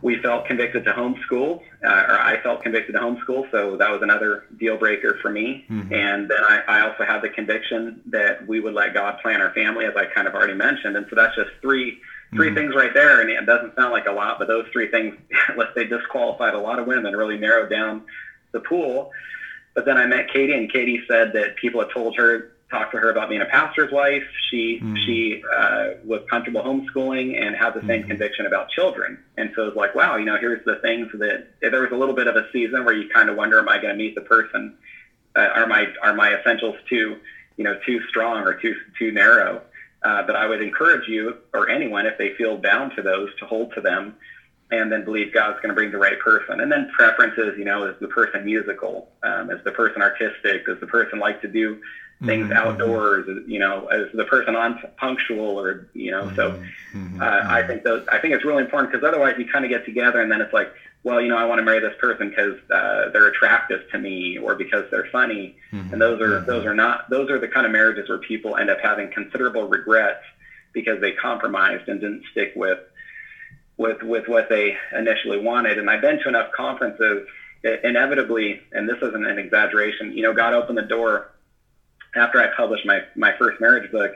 we 0.06 0.22
felt 0.22 0.46
convicted 0.46 0.86
to 0.86 0.92
homeschool, 0.92 1.62
uh, 1.84 1.88
or 1.88 2.20
I 2.20 2.40
felt 2.44 2.62
convicted 2.62 2.94
to 2.94 3.02
homeschool, 3.02 3.50
so 3.50 3.76
that 3.78 3.90
was 3.90 4.04
another 4.04 4.46
deal 4.60 4.78
breaker 4.78 5.18
for 5.20 5.32
me. 5.32 5.66
Mm-hmm. 5.68 5.92
And 5.92 6.30
then 6.30 6.44
I, 6.48 6.62
I 6.68 6.88
also 6.88 7.06
had 7.06 7.24
the 7.24 7.30
conviction 7.30 8.02
that 8.12 8.48
we 8.48 8.60
would 8.60 8.76
let 8.76 8.94
God 8.94 9.18
plan 9.24 9.42
our 9.42 9.52
family, 9.54 9.84
as 9.86 9.96
I 9.96 10.06
kind 10.06 10.28
of 10.28 10.36
already 10.36 10.54
mentioned. 10.54 10.96
And 10.96 11.08
so 11.10 11.16
that's 11.16 11.36
just 11.36 11.50
three 11.60 12.00
three 12.36 12.50
mm-hmm. 12.50 12.56
things 12.56 12.76
right 12.76 12.94
there, 12.94 13.22
and 13.22 13.32
it 13.32 13.48
doesn't 13.48 13.76
sound 13.76 13.94
like 13.94 14.06
a 14.06 14.12
lot, 14.12 14.38
but 14.38 14.48
those 14.48 14.68
three 14.72 14.92
things, 14.92 15.16
let's 15.58 15.74
say, 15.74 15.86
disqualified 15.86 16.54
a 16.54 16.60
lot 16.60 16.78
of 16.78 16.86
women, 16.86 17.08
and 17.08 17.18
really 17.18 17.40
narrowed 17.40 17.72
down 17.72 18.04
the 18.52 18.60
pool. 18.60 19.10
But 19.74 19.86
then 19.86 19.98
I 19.98 20.06
met 20.06 20.32
Katie, 20.32 20.54
and 20.54 20.72
Katie 20.72 21.02
said 21.08 21.34
that 21.34 21.56
people 21.56 21.82
had 21.82 21.90
told 21.90 22.16
her 22.18 22.52
talked 22.70 22.92
to 22.94 22.98
her 22.98 23.12
about 23.12 23.30
being 23.30 23.42
a 23.42 23.46
pastor's 23.46 23.92
wife. 23.92 24.24
She 24.50 24.80
mm. 24.82 24.96
she 25.06 25.44
uh, 25.56 25.90
was 26.04 26.22
comfortable 26.30 26.62
homeschooling 26.62 27.42
and 27.42 27.56
had 27.56 27.74
the 27.74 27.86
same 27.88 28.04
mm. 28.04 28.08
conviction 28.08 28.46
about 28.46 28.70
children. 28.70 29.20
And 29.38 29.52
so 29.56 29.64
it 29.64 29.68
was 29.68 29.76
like, 29.76 29.96
wow, 29.96 30.18
you 30.18 30.26
know, 30.26 30.38
here's 30.38 30.64
the 30.66 30.76
things 30.82 31.08
that 31.14 31.48
there 31.62 31.82
was 31.82 31.92
a 31.92 31.96
little 31.96 32.16
bit 32.16 32.28
of 32.28 32.36
a 32.36 32.50
season 32.52 32.86
where 32.86 32.96
you 32.96 33.10
kind 33.10 33.30
of 33.30 33.36
wonder, 33.36 33.60
am 33.60 33.70
I 33.70 33.78
going 33.78 33.96
to 33.96 33.98
meet 33.98 34.16
the 34.16 34.22
person? 34.22 34.76
Uh, 35.36 35.42
are 35.42 35.68
my 35.68 35.88
are 36.02 36.14
my 36.14 36.34
essentials 36.34 36.76
too, 36.90 37.18
you 37.58 37.64
know, 37.64 37.78
too 37.86 38.00
strong 38.10 38.44
or 38.44 38.54
too 38.56 38.76
too 38.98 39.12
narrow? 39.12 39.62
Uh, 40.04 40.24
but 40.26 40.36
I 40.36 40.46
would 40.46 40.62
encourage 40.62 41.08
you 41.08 41.38
or 41.54 41.70
anyone 41.70 42.06
if 42.06 42.18
they 42.18 42.34
feel 42.36 42.58
bound 42.58 42.94
to 42.96 43.02
those 43.02 43.30
to 43.40 43.46
hold 43.46 43.74
to 43.74 43.82
them 43.82 44.16
and 44.72 44.92
then 44.92 45.04
believe 45.04 45.34
God's 45.34 45.58
going 45.58 45.70
to 45.70 45.74
bring 45.74 45.92
the 45.92 45.98
right 45.98 46.20
person. 46.20 46.60
And 46.60 46.72
then 46.72 46.92
preferences, 46.96 47.56
you 47.58 47.66
know, 47.66 47.86
is 47.86 47.96
the 48.02 48.08
person 48.08 48.46
musical? 48.46 49.10
Um, 49.24 49.52
is 49.52 49.64
the 49.64 49.72
person 49.72 50.02
artistic? 50.02 50.66
Does 50.66 50.80
the 50.80 50.88
person 50.88 51.20
like 51.20 51.42
to 51.42 51.48
do 51.48 51.82
things 52.24 52.46
mm-hmm. 52.46 52.54
outdoors, 52.54 53.28
you 53.46 53.60
know, 53.60 53.88
as 53.88 54.08
the 54.14 54.24
person 54.24 54.56
on 54.56 54.80
punctual 54.98 55.60
or, 55.60 55.90
you 55.94 56.12
know, 56.12 56.24
mm-hmm. 56.24 56.36
so 56.36 56.52
mm-hmm. 56.94 57.22
uh, 57.22 57.26
I 57.26 57.64
think 57.68 57.84
those, 57.84 58.08
I 58.08 58.20
think 58.20 58.34
it's 58.34 58.46
really 58.46 58.64
important 58.64 58.92
because 58.92 59.06
otherwise 59.06 59.36
you 59.38 59.46
kind 59.52 59.66
of 59.66 59.70
get 59.70 59.86
together 59.86 60.22
and 60.22 60.32
then 60.32 60.40
it's 60.40 60.54
like, 60.54 60.72
well, 61.04 61.20
you 61.22 61.28
know, 61.28 61.38
I 61.38 61.46
want 61.46 61.60
to 61.60 61.66
marry 61.66 61.82
this 61.82 61.94
person 62.00 62.30
because 62.30 62.58
uh, 62.72 63.10
they're 63.12 63.28
attractive 63.28 63.82
to 63.92 63.98
me 64.00 64.38
or 64.38 64.56
because 64.56 64.90
they're 64.92 65.10
funny. 65.12 65.58
Mm-hmm. 65.74 65.94
And 65.94 66.02
those 66.02 66.22
are, 66.22 66.40
those 66.40 66.66
are 66.66 66.74
not, 66.74 67.10
those 67.10 67.30
are 67.30 67.38
the 67.38 67.50
kind 67.50 67.66
of 67.66 67.72
marriages 67.74 68.08
where 68.08 68.18
people 68.20 68.56
end 68.56 68.70
up 68.70 68.80
having 68.82 69.12
considerable 69.12 69.68
regrets 69.68 70.24
because 70.74 71.02
they 71.02 71.12
compromised 71.12 71.90
and 71.90 72.00
didn't 72.00 72.24
stick 72.32 72.54
with, 72.56 72.80
with, 73.78 74.02
with 74.04 74.28
what 74.28 74.48
they 74.48 74.78
initially 74.98 75.38
wanted. 75.38 75.78
And 75.78 75.90
I've 75.90 76.02
been 76.02 76.20
to 76.20 76.30
enough 76.30 76.52
conferences 76.54 77.28
inevitably, 77.84 78.62
and 78.72 78.88
this 78.88 78.98
isn't 79.02 79.26
an 79.26 79.38
exaggeration, 79.38 80.14
you 80.14 80.22
know, 80.22 80.34
God 80.34 80.54
opened 80.54 80.78
the 80.78 80.84
door 80.84 81.32
after 82.16 82.40
I 82.40 82.48
published 82.56 82.86
my, 82.86 83.02
my 83.16 83.34
first 83.38 83.60
marriage 83.62 83.92
book, 83.92 84.16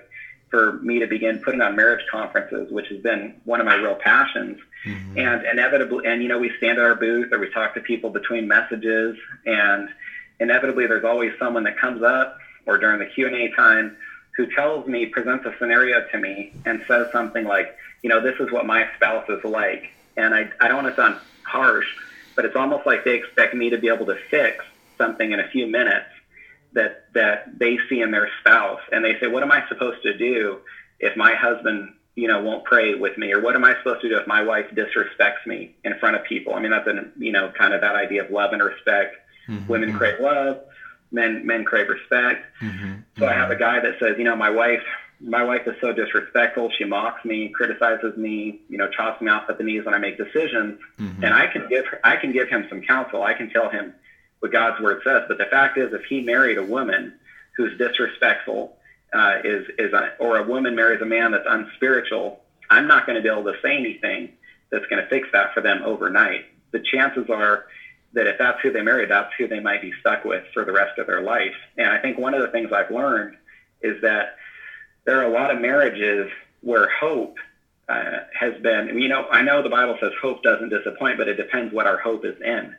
for 0.49 0.73
me 0.81 0.99
to 0.99 1.07
begin 1.07 1.39
putting 1.39 1.61
on 1.61 1.75
marriage 1.75 2.03
conferences, 2.11 2.71
which 2.71 2.87
has 2.87 2.99
been 3.01 3.35
one 3.45 3.59
of 3.59 3.67
my 3.67 3.75
real 3.75 3.95
passions. 3.95 4.57
Mm-hmm. 4.85 5.19
And 5.19 5.45
inevitably, 5.45 6.05
and 6.07 6.23
you 6.23 6.27
know, 6.27 6.39
we 6.39 6.51
stand 6.57 6.79
at 6.79 6.85
our 6.85 6.95
booth 6.95 7.31
or 7.31 7.39
we 7.39 7.49
talk 7.51 7.75
to 7.75 7.81
people 7.81 8.09
between 8.09 8.47
messages, 8.47 9.17
and 9.45 9.89
inevitably, 10.39 10.87
there's 10.87 11.03
always 11.03 11.31
someone 11.37 11.63
that 11.65 11.77
comes 11.77 12.01
up 12.01 12.39
or 12.65 12.77
during 12.77 12.99
the 12.99 13.05
Q 13.05 13.27
and 13.27 13.35
A 13.35 13.51
time 13.55 13.95
who 14.35 14.47
tells 14.47 14.87
me, 14.87 15.05
presents 15.05 15.45
a 15.45 15.53
scenario 15.59 16.07
to 16.11 16.17
me, 16.17 16.53
and 16.65 16.81
says 16.87 17.11
something 17.11 17.43
like, 17.43 17.75
you 18.01 18.09
know, 18.09 18.21
this 18.21 18.39
is 18.39 18.49
what 18.51 18.65
my 18.65 18.87
spouse 18.95 19.27
is 19.29 19.43
like, 19.43 19.91
and 20.15 20.33
I, 20.33 20.49
I 20.61 20.69
don't 20.69 20.83
want 20.83 20.95
to 20.95 21.01
sound 21.01 21.17
harsh, 21.43 21.87
but 22.35 22.45
it's 22.45 22.55
almost 22.55 22.85
like 22.85 23.03
they 23.03 23.15
expect 23.15 23.53
me 23.53 23.69
to 23.69 23.77
be 23.77 23.89
able 23.89 24.05
to 24.05 24.15
fix 24.29 24.63
something 24.97 25.31
in 25.31 25.41
a 25.41 25.47
few 25.49 25.67
minutes 25.67 26.07
that 26.73 27.05
that 27.13 27.57
they 27.57 27.77
see 27.89 28.01
in 28.01 28.11
their 28.11 28.29
spouse 28.41 28.81
and 28.91 29.03
they 29.03 29.19
say 29.19 29.27
what 29.27 29.43
am 29.43 29.51
i 29.51 29.67
supposed 29.67 30.01
to 30.03 30.17
do 30.17 30.59
if 30.99 31.15
my 31.17 31.33
husband 31.33 31.93
you 32.19 32.27
know 32.27 32.41
won't 32.41 32.63
pray 32.65 32.95
with 32.95 33.17
me? 33.17 33.31
Or 33.31 33.41
what 33.41 33.55
am 33.55 33.63
i 33.63 33.75
supposed 33.77 34.01
to 34.01 34.09
do 34.09 34.17
if 34.17 34.27
my 34.27 34.41
wife 34.43 34.65
disrespects 34.73 35.45
me 35.45 35.75
in 35.83 35.97
front 35.99 36.15
of 36.15 36.23
people? 36.25 36.53
I 36.53 36.59
mean 36.59 36.71
that's 36.71 36.87
a 36.87 37.05
you 37.17 37.31
know 37.31 37.51
kind 37.57 37.73
of 37.73 37.81
that 37.81 37.95
idea 37.95 38.23
of 38.23 38.31
love 38.31 38.53
and 38.53 38.61
respect. 38.61 39.15
Mm-hmm. 39.47 39.67
women 39.67 39.93
crave 39.93 40.19
love 40.19 40.59
men 41.11 41.45
men 41.45 41.63
crave 41.63 41.87
respect. 41.89 42.45
Mm-hmm. 42.61 42.93
so 43.17 43.27
i 43.27 43.33
have 43.33 43.51
a 43.51 43.55
guy 43.55 43.79
that 43.79 43.97
says 43.99 44.15
you 44.17 44.23
know 44.23 44.35
my 44.35 44.49
wife 44.49 44.83
my 45.21 45.43
wife 45.43 45.67
is 45.67 45.75
so 45.81 45.91
disrespectful. 45.91 46.71
She 46.77 46.85
mocks 46.85 47.25
me 47.25 47.49
criticizes 47.49 48.15
me 48.17 48.61
you 48.69 48.77
know 48.77 48.89
chops 48.89 49.21
me 49.21 49.29
off 49.29 49.49
at 49.49 49.57
the 49.57 49.63
knees 49.63 49.85
when 49.85 49.93
i 49.93 49.97
make 49.97 50.17
decisions. 50.17 50.79
Mm-hmm. 50.99 51.23
and 51.23 51.33
i 51.33 51.47
can 51.47 51.67
give 51.69 51.85
i 52.03 52.15
can 52.17 52.31
give 52.31 52.49
him 52.49 52.65
some 52.69 52.81
counsel. 52.81 53.23
I 53.23 53.33
can 53.33 53.49
tell 53.49 53.69
him 53.69 53.93
what 54.39 54.51
God's 54.51 54.81
word 54.81 55.01
says. 55.03 55.23
But 55.27 55.37
the 55.37 55.45
fact 55.45 55.77
is, 55.77 55.93
if 55.93 56.03
he 56.05 56.21
married 56.21 56.57
a 56.57 56.63
woman 56.63 57.13
who's 57.57 57.77
disrespectful, 57.77 58.75
uh, 59.13 59.37
is 59.43 59.65
is 59.77 59.91
or 60.19 60.37
a 60.37 60.43
woman 60.43 60.75
marries 60.75 61.01
a 61.01 61.05
man 61.05 61.31
that's 61.31 61.47
unspiritual, 61.47 62.41
I'm 62.69 62.87
not 62.87 63.05
going 63.05 63.15
to 63.15 63.21
be 63.21 63.29
able 63.29 63.51
to 63.51 63.59
say 63.61 63.75
anything 63.75 64.33
that's 64.71 64.85
going 64.85 65.01
to 65.01 65.09
fix 65.09 65.27
that 65.33 65.53
for 65.53 65.61
them 65.61 65.81
overnight. 65.83 66.45
The 66.71 66.79
chances 66.79 67.29
are 67.29 67.65
that 68.13 68.27
if 68.27 68.37
that's 68.37 68.59
who 68.61 68.71
they 68.71 68.81
marry, 68.81 69.05
that's 69.05 69.31
who 69.37 69.47
they 69.47 69.59
might 69.59 69.81
be 69.81 69.91
stuck 69.99 70.25
with 70.25 70.43
for 70.53 70.65
the 70.65 70.71
rest 70.71 70.97
of 70.99 71.07
their 71.07 71.21
life. 71.21 71.55
And 71.77 71.87
I 71.87 71.99
think 71.99 72.17
one 72.17 72.33
of 72.33 72.41
the 72.41 72.49
things 72.49 72.71
I've 72.71 72.91
learned 72.91 73.35
is 73.81 74.01
that 74.01 74.35
there 75.05 75.19
are 75.21 75.29
a 75.29 75.33
lot 75.33 75.51
of 75.51 75.61
marriages 75.61 76.29
where 76.61 76.89
hope 76.89 77.37
uh, 77.87 78.19
has 78.39 78.53
been, 78.61 78.99
you 78.99 79.07
know, 79.07 79.27
I 79.31 79.41
know 79.41 79.63
the 79.63 79.69
Bible 79.69 79.97
says 79.99 80.11
hope 80.21 80.43
doesn't 80.43 80.69
disappoint, 80.69 81.17
but 81.17 81.27
it 81.27 81.35
depends 81.35 81.73
what 81.73 81.87
our 81.87 81.97
hope 81.97 82.25
is 82.25 82.35
in. 82.41 82.75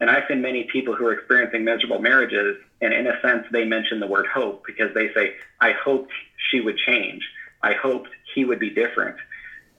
And 0.00 0.10
I've 0.10 0.24
seen 0.28 0.42
many 0.42 0.64
people 0.64 0.94
who 0.94 1.06
are 1.06 1.12
experiencing 1.12 1.64
miserable 1.64 2.00
marriages, 2.00 2.56
and 2.82 2.92
in 2.92 3.06
a 3.06 3.18
sense, 3.22 3.46
they 3.50 3.64
mention 3.64 3.98
the 3.98 4.06
word 4.06 4.26
hope 4.26 4.64
because 4.66 4.92
they 4.94 5.12
say, 5.14 5.34
I 5.60 5.72
hoped 5.72 6.12
she 6.50 6.60
would 6.60 6.76
change. 6.76 7.26
I 7.62 7.72
hoped 7.72 8.10
he 8.34 8.44
would 8.44 8.58
be 8.58 8.70
different. 8.70 9.16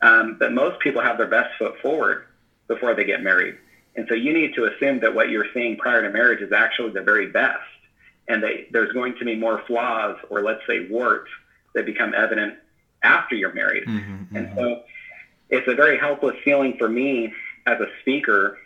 Um, 0.01 0.37
but 0.39 0.53
most 0.53 0.79
people 0.79 1.01
have 1.01 1.17
their 1.17 1.27
best 1.27 1.55
foot 1.57 1.79
forward 1.81 2.25
before 2.67 2.95
they 2.95 3.03
get 3.03 3.21
married. 3.21 3.57
And 3.95 4.05
so 4.07 4.15
you 4.15 4.33
need 4.33 4.53
to 4.55 4.65
assume 4.65 4.99
that 5.01 5.13
what 5.13 5.29
you're 5.29 5.47
seeing 5.53 5.77
prior 5.77 6.01
to 6.01 6.09
marriage 6.09 6.41
is 6.41 6.51
actually 6.51 6.91
the 6.91 7.01
very 7.01 7.27
best. 7.27 7.59
And 8.27 8.43
they, 8.43 8.67
there's 8.71 8.91
going 8.93 9.15
to 9.19 9.25
be 9.25 9.35
more 9.35 9.63
flaws 9.65 10.17
or 10.29 10.43
let's 10.43 10.61
say 10.67 10.87
warts 10.89 11.29
that 11.73 11.85
become 11.85 12.13
evident 12.13 12.55
after 13.03 13.35
you're 13.35 13.53
married. 13.53 13.87
Mm-hmm, 13.87 14.35
and 14.35 14.47
mm-hmm. 14.47 14.57
so 14.57 14.83
it's 15.49 15.67
a 15.67 15.75
very 15.75 15.97
helpless 15.97 16.35
feeling 16.43 16.75
for 16.77 16.89
me 16.89 17.33
as 17.65 17.79
a 17.79 17.87
speaker 18.01 18.57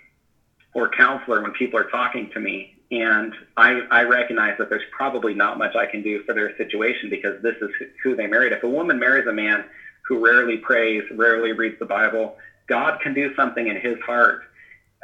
or 0.74 0.90
counselor 0.90 1.42
when 1.42 1.52
people 1.52 1.80
are 1.80 1.90
talking 1.90 2.30
to 2.34 2.40
me. 2.40 2.76
And 2.92 3.34
I, 3.56 3.82
I 3.90 4.04
recognize 4.04 4.56
that 4.58 4.70
there's 4.70 4.84
probably 4.92 5.34
not 5.34 5.58
much 5.58 5.76
I 5.76 5.86
can 5.86 6.02
do 6.02 6.22
for 6.26 6.34
their 6.34 6.56
situation 6.58 7.10
because 7.10 7.42
this 7.42 7.56
is 7.62 7.70
who 8.04 8.16
they 8.16 8.28
married. 8.28 8.52
If 8.52 8.64
a 8.64 8.70
woman 8.70 9.00
marries 9.00 9.28
a 9.28 9.34
man 9.34 9.64
who 10.06 10.24
rarely 10.24 10.58
prays, 10.58 11.04
rarely 11.12 11.54
reads 11.54 11.80
the 11.80 11.86
Bible, 11.86 12.36
God 12.68 13.00
can 13.02 13.14
do 13.14 13.34
something 13.36 13.68
in 13.68 13.78
his 13.78 13.98
heart. 14.06 14.44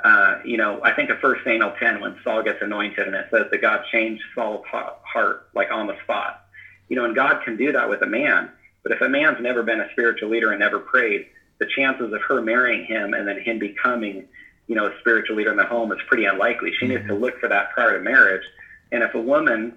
Uh, 0.04 0.36
you 0.44 0.58
know, 0.58 0.82
I 0.84 0.92
think 0.94 1.10
of 1.10 1.20
First 1.20 1.44
Samuel 1.44 1.74
10 1.80 2.02
when 2.02 2.16
Saul 2.24 2.44
gets 2.44 2.62
anointed 2.62 3.08
and 3.08 3.16
it 3.16 3.28
says 3.32 3.46
that 3.52 3.62
God 3.62 3.82
changed 3.92 4.22
Saul's 4.36 4.66
heart 4.68 5.48
like 5.56 5.72
on 5.72 5.88
the 5.88 5.96
spot. 6.04 6.44
You 6.90 6.96
know, 6.98 7.06
and 7.06 7.16
God 7.16 7.42
can 7.44 7.58
do 7.58 7.72
that 7.72 7.90
with 7.90 8.02
a 8.02 8.06
man. 8.06 8.50
But 8.84 8.92
if 8.92 9.02
a 9.02 9.10
man's 9.10 9.42
never 9.42 9.64
been 9.64 9.82
a 9.82 9.90
spiritual 9.92 10.30
leader 10.30 10.52
and 10.52 10.60
never 10.60 10.80
prayed, 10.80 11.28
the 11.60 11.66
chances 11.66 12.14
of 12.14 12.22
her 12.22 12.42
marrying 12.42 12.86
him 12.86 13.14
and 13.14 13.28
then 13.28 13.40
him 13.42 13.60
becoming 13.60 14.26
you 14.68 14.76
know, 14.76 14.88
a 14.88 15.00
spiritual 15.00 15.36
leader 15.36 15.52
in 15.52 15.58
the 15.58 15.66
home 15.66 15.92
is 15.92 16.00
pretty 16.08 16.26
unlikely. 16.26 16.72
She 16.72 16.86
mm-hmm. 16.86 16.96
needs 16.96 17.08
to 17.08 17.14
mm-hmm. 17.14 17.24
look 17.24 17.40
for 17.40 17.50
that 17.50 17.72
prior 17.72 17.98
to 17.98 18.04
marriage. 18.04 18.44
And 18.92 19.04
if 19.04 19.14
a 19.16 19.22
woman, 19.22 19.74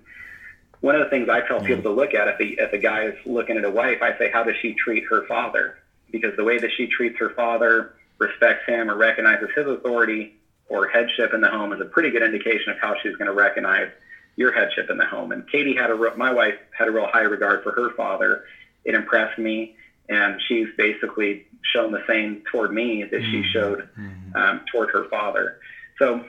one 0.80 0.94
of 0.94 1.04
the 1.04 1.10
things 1.10 1.28
I 1.28 1.40
tell 1.40 1.58
mm-hmm. 1.58 1.66
people 1.66 1.82
to 1.82 1.90
look 1.90 2.14
at 2.14 2.28
if 2.28 2.38
the 2.38 2.58
if 2.58 2.72
a 2.72 2.78
guy 2.78 3.04
is 3.06 3.14
looking 3.24 3.56
at 3.56 3.64
a 3.64 3.70
wife, 3.70 4.02
I 4.02 4.16
say, 4.18 4.30
how 4.30 4.42
does 4.42 4.56
she 4.60 4.74
treat 4.74 5.04
her 5.08 5.26
father? 5.26 5.78
Because 6.10 6.36
the 6.36 6.44
way 6.44 6.58
that 6.58 6.70
she 6.76 6.86
treats 6.88 7.18
her 7.18 7.30
father, 7.30 7.94
respects 8.20 8.66
him, 8.66 8.88
or 8.88 8.96
recognizes 8.96 9.48
his 9.56 9.66
authority 9.66 10.36
or 10.68 10.86
headship 10.86 11.34
in 11.34 11.40
the 11.40 11.48
home 11.48 11.72
is 11.72 11.80
a 11.80 11.84
pretty 11.84 12.10
good 12.10 12.22
indication 12.22 12.72
of 12.72 12.78
how 12.78 12.94
she's 13.02 13.16
going 13.16 13.26
to 13.26 13.32
recognize 13.32 13.90
your 14.36 14.52
headship 14.52 14.88
in 14.88 14.96
the 14.96 15.04
home. 15.04 15.32
And 15.32 15.48
Katie 15.50 15.74
had 15.74 15.90
a 15.90 16.16
my 16.16 16.32
wife 16.32 16.54
had 16.76 16.86
a 16.86 16.92
real 16.92 17.06
high 17.06 17.22
regard 17.22 17.64
for 17.64 17.72
her 17.72 17.90
father. 17.94 18.44
It 18.84 18.94
impressed 18.94 19.38
me 19.38 19.76
and 20.10 20.40
she's 20.48 20.66
basically 20.76 21.46
shown 21.62 21.92
the 21.92 22.02
same 22.06 22.42
toward 22.50 22.72
me 22.72 23.04
that 23.04 23.20
she 23.22 23.42
mm-hmm. 23.42 23.52
showed 23.52 23.88
mm-hmm. 23.98 24.36
um, 24.36 24.60
toward 24.70 24.90
her 24.90 25.08
father. 25.08 25.58
So, 25.98 26.24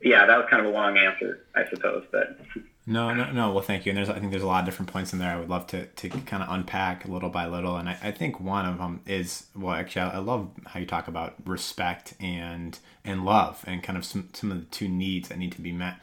yeah, 0.00 0.26
that 0.26 0.38
was 0.38 0.46
kind 0.48 0.64
of 0.64 0.72
a 0.72 0.74
long 0.74 0.96
answer, 0.96 1.44
I 1.54 1.68
suppose, 1.68 2.04
but. 2.10 2.38
No, 2.88 3.12
no, 3.12 3.32
no. 3.32 3.50
Well, 3.50 3.64
thank 3.64 3.84
you. 3.84 3.90
And 3.90 3.96
there's, 3.96 4.08
I 4.08 4.20
think 4.20 4.30
there's 4.30 4.44
a 4.44 4.46
lot 4.46 4.60
of 4.60 4.64
different 4.64 4.92
points 4.92 5.12
in 5.12 5.18
there. 5.18 5.32
I 5.32 5.40
would 5.40 5.48
love 5.48 5.66
to, 5.68 5.86
to 5.86 6.08
kind 6.08 6.40
of 6.40 6.48
unpack 6.48 7.04
little 7.04 7.30
by 7.30 7.48
little. 7.48 7.76
And 7.76 7.88
I, 7.88 7.98
I 8.00 8.10
think 8.12 8.38
one 8.38 8.64
of 8.64 8.78
them 8.78 9.00
is, 9.06 9.46
well, 9.56 9.74
actually, 9.74 10.02
I 10.02 10.18
love 10.18 10.50
how 10.66 10.78
you 10.78 10.86
talk 10.86 11.08
about 11.08 11.34
respect 11.44 12.14
and 12.20 12.78
and 13.04 13.24
love 13.24 13.64
and 13.66 13.82
kind 13.82 13.98
of 13.98 14.04
some, 14.04 14.28
some 14.34 14.52
of 14.52 14.58
the 14.58 14.66
two 14.66 14.86
needs 14.86 15.30
that 15.30 15.38
need 15.38 15.50
to 15.50 15.60
be 15.60 15.72
met 15.72 15.96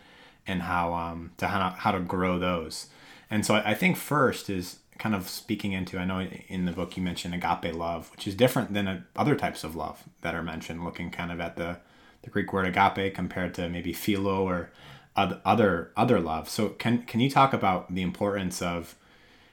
and 0.46 0.64
how 0.64 0.94
um 0.94 1.32
to 1.38 1.48
how 1.48 1.70
how 1.70 1.92
to 1.92 2.02
grow 2.02 2.38
those. 2.38 2.88
And 3.32 3.46
so 3.46 3.56
I, 3.56 3.72
I 3.72 3.74
think 3.76 3.96
first 3.96 4.50
is 4.50 4.80
kind 4.98 5.16
of 5.16 5.30
speaking 5.30 5.72
into 5.72 5.98
i 5.98 6.06
know 6.06 6.22
in 6.48 6.66
the 6.66 6.72
book 6.72 6.96
you 6.96 7.04
mentioned 7.04 7.34
agape 7.34 7.74
love 7.76 8.12
which 8.12 8.28
is 8.28 8.36
different 8.36 8.74
than 8.74 9.06
other 9.16 9.36
types 9.36 9.64
of 9.64 9.76
love 9.76 10.04
that 10.22 10.36
are 10.36 10.44
mentioned 10.44 10.84
looking 10.84 11.10
kind 11.10 11.32
of 11.32 11.40
at 11.40 11.56
the 11.56 11.78
the 12.22 12.30
greek 12.30 12.54
word 12.54 12.66
agape 12.66 13.14
compared 13.14 13.54
to 13.54 13.68
maybe 13.70 13.92
philo 13.92 14.48
or 14.48 14.72
other 15.16 15.92
other 15.96 16.20
love. 16.20 16.50
So 16.50 16.70
can 16.70 17.04
can 17.04 17.20
you 17.20 17.30
talk 17.30 17.54
about 17.54 17.94
the 17.94 18.02
importance 18.02 18.62
of 18.62 18.96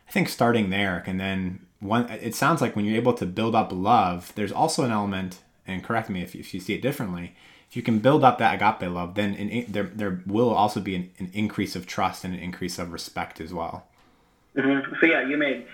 i 0.09 0.13
think 0.13 0.29
starting 0.29 0.71
there 0.71 1.03
and 1.07 1.21
then 1.21 1.67
one 1.81 2.09
it 2.11 2.35
sounds 2.35 2.61
like 2.61 2.75
when 2.75 2.85
you're 2.85 2.97
able 2.97 3.13
to 3.15 3.27
build 3.27 3.55
up 3.55 3.71
love 3.73 4.33
there's 4.35 4.53
also 4.53 4.85
an 4.85 4.91
element 4.91 5.41
and 5.67 5.85
correct 5.85 6.11
me 6.11 6.23
if, 6.23 6.35
if 6.35 6.53
you 6.55 6.61
see 6.61 6.75
it 6.75 6.83
differently 6.83 7.35
if 7.69 7.77
you 7.77 7.83
can 7.83 8.01
build 8.01 8.25
up 8.25 8.39
that 8.39 8.55
agape 8.55 8.91
love 8.91 9.15
then 9.15 9.35
in, 9.35 9.71
there, 9.71 9.85
there 9.85 10.23
will 10.27 10.51
also 10.51 10.81
be 10.81 10.95
an, 10.95 11.11
an 11.19 11.31
increase 11.33 11.77
of 11.77 11.87
trust 11.87 12.25
and 12.25 12.35
an 12.35 12.41
increase 12.41 12.79
of 12.79 12.93
respect 12.93 13.41
as 13.41 13.53
well 13.53 13.87
Mm-hmm. 14.57 14.95
So 15.01 15.07
yeah, 15.07 15.27
you 15.27 15.37
made 15.37 15.67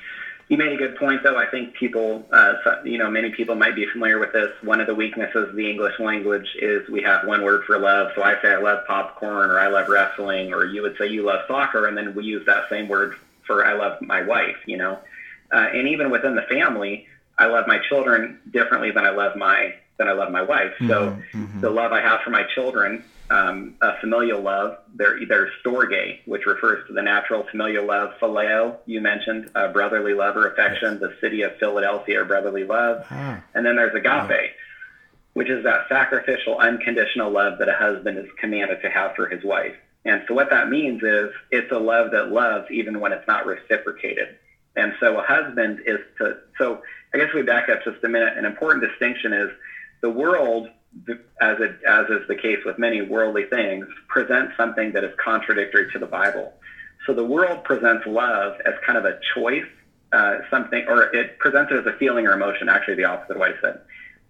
you 0.48 0.56
made 0.56 0.72
a 0.72 0.76
good 0.76 0.96
point, 0.96 1.22
though. 1.24 1.36
I 1.36 1.46
think 1.46 1.74
people, 1.74 2.24
uh, 2.30 2.54
you 2.84 2.98
know, 2.98 3.10
many 3.10 3.30
people 3.30 3.56
might 3.56 3.74
be 3.74 3.84
familiar 3.92 4.18
with 4.20 4.32
this. 4.32 4.50
One 4.62 4.80
of 4.80 4.86
the 4.86 4.94
weaknesses 4.94 5.48
of 5.48 5.56
the 5.56 5.68
English 5.68 5.98
language 5.98 6.46
is 6.60 6.88
we 6.88 7.02
have 7.02 7.26
one 7.26 7.42
word 7.42 7.64
for 7.64 7.78
love. 7.78 8.12
So 8.14 8.22
I 8.22 8.40
say 8.40 8.52
I 8.52 8.58
love 8.58 8.86
popcorn, 8.86 9.50
or 9.50 9.58
I 9.58 9.66
love 9.66 9.88
wrestling, 9.88 10.52
or 10.52 10.64
you 10.64 10.82
would 10.82 10.96
say 10.98 11.08
you 11.08 11.24
love 11.24 11.40
soccer, 11.48 11.86
and 11.86 11.96
then 11.96 12.14
we 12.14 12.24
use 12.24 12.46
that 12.46 12.68
same 12.70 12.86
word 12.86 13.16
for 13.44 13.66
I 13.66 13.72
love 13.72 14.00
my 14.02 14.22
wife. 14.22 14.56
You 14.66 14.76
know, 14.76 14.98
uh, 15.52 15.68
and 15.72 15.88
even 15.88 16.10
within 16.10 16.36
the 16.36 16.42
family, 16.42 17.08
I 17.38 17.46
love 17.46 17.66
my 17.66 17.80
children 17.88 18.38
differently 18.50 18.92
than 18.92 19.04
I 19.04 19.10
love 19.10 19.36
my 19.36 19.74
than 19.98 20.06
I 20.06 20.12
love 20.12 20.30
my 20.30 20.42
wife. 20.42 20.74
So 20.78 20.84
mm-hmm. 20.86 21.44
mm-hmm. 21.44 21.60
the 21.60 21.70
love 21.70 21.90
I 21.90 22.02
have 22.02 22.20
for 22.20 22.30
my 22.30 22.44
children 22.54 23.02
um, 23.30 23.74
a 23.80 23.98
familial 24.00 24.40
love. 24.40 24.78
There, 24.94 25.18
there's 25.26 25.50
storge, 25.64 26.20
which 26.26 26.46
refers 26.46 26.86
to 26.88 26.92
the 26.92 27.02
natural 27.02 27.44
familial 27.50 27.86
love. 27.86 28.12
Phileo, 28.20 28.76
you 28.86 29.00
mentioned, 29.00 29.50
uh, 29.54 29.72
brotherly 29.72 30.14
love 30.14 30.36
or 30.36 30.48
affection. 30.48 30.98
The 31.00 31.14
city 31.20 31.42
of 31.42 31.56
Philadelphia, 31.58 32.24
brotherly 32.24 32.64
love. 32.64 33.04
Ah. 33.10 33.42
And 33.54 33.64
then 33.66 33.76
there's 33.76 33.94
agape, 33.94 34.52
which 35.32 35.50
is 35.50 35.64
that 35.64 35.88
sacrificial, 35.88 36.58
unconditional 36.58 37.30
love 37.30 37.58
that 37.58 37.68
a 37.68 37.74
husband 37.74 38.18
is 38.18 38.26
commanded 38.38 38.80
to 38.82 38.90
have 38.90 39.14
for 39.14 39.28
his 39.28 39.42
wife. 39.44 39.74
And 40.04 40.22
so 40.28 40.34
what 40.34 40.50
that 40.50 40.68
means 40.68 41.02
is 41.02 41.30
it's 41.50 41.72
a 41.72 41.78
love 41.78 42.12
that 42.12 42.30
loves 42.30 42.70
even 42.70 43.00
when 43.00 43.12
it's 43.12 43.26
not 43.26 43.44
reciprocated. 43.44 44.36
And 44.76 44.92
so 45.00 45.18
a 45.18 45.22
husband 45.22 45.80
is 45.84 45.98
to, 46.18 46.36
so 46.58 46.82
I 47.12 47.18
guess 47.18 47.34
we 47.34 47.42
back 47.42 47.68
up 47.68 47.82
just 47.82 48.04
a 48.04 48.08
minute. 48.08 48.36
An 48.36 48.44
important 48.44 48.84
distinction 48.84 49.32
is 49.32 49.50
the 50.02 50.10
world 50.10 50.68
as 51.40 51.56
it 51.60 51.78
as 51.86 52.06
is 52.08 52.26
the 52.28 52.34
case 52.34 52.58
with 52.64 52.78
many 52.78 53.02
worldly 53.02 53.44
things, 53.44 53.86
presents 54.08 54.56
something 54.56 54.92
that 54.92 55.04
is 55.04 55.12
contradictory 55.22 55.90
to 55.92 55.98
the 55.98 56.06
Bible. 56.06 56.52
So 57.06 57.14
the 57.14 57.24
world 57.24 57.64
presents 57.64 58.06
love 58.06 58.54
as 58.64 58.74
kind 58.84 58.98
of 58.98 59.04
a 59.04 59.18
choice, 59.34 59.66
uh, 60.12 60.38
something, 60.50 60.84
or 60.88 61.14
it 61.14 61.38
presents 61.38 61.70
it 61.72 61.78
as 61.78 61.86
a 61.86 61.96
feeling 61.98 62.26
or 62.26 62.32
emotion. 62.32 62.68
Actually, 62.68 62.96
the 62.96 63.04
opposite 63.04 63.32
of 63.32 63.38
what 63.38 63.50
I 63.50 63.60
said. 63.60 63.80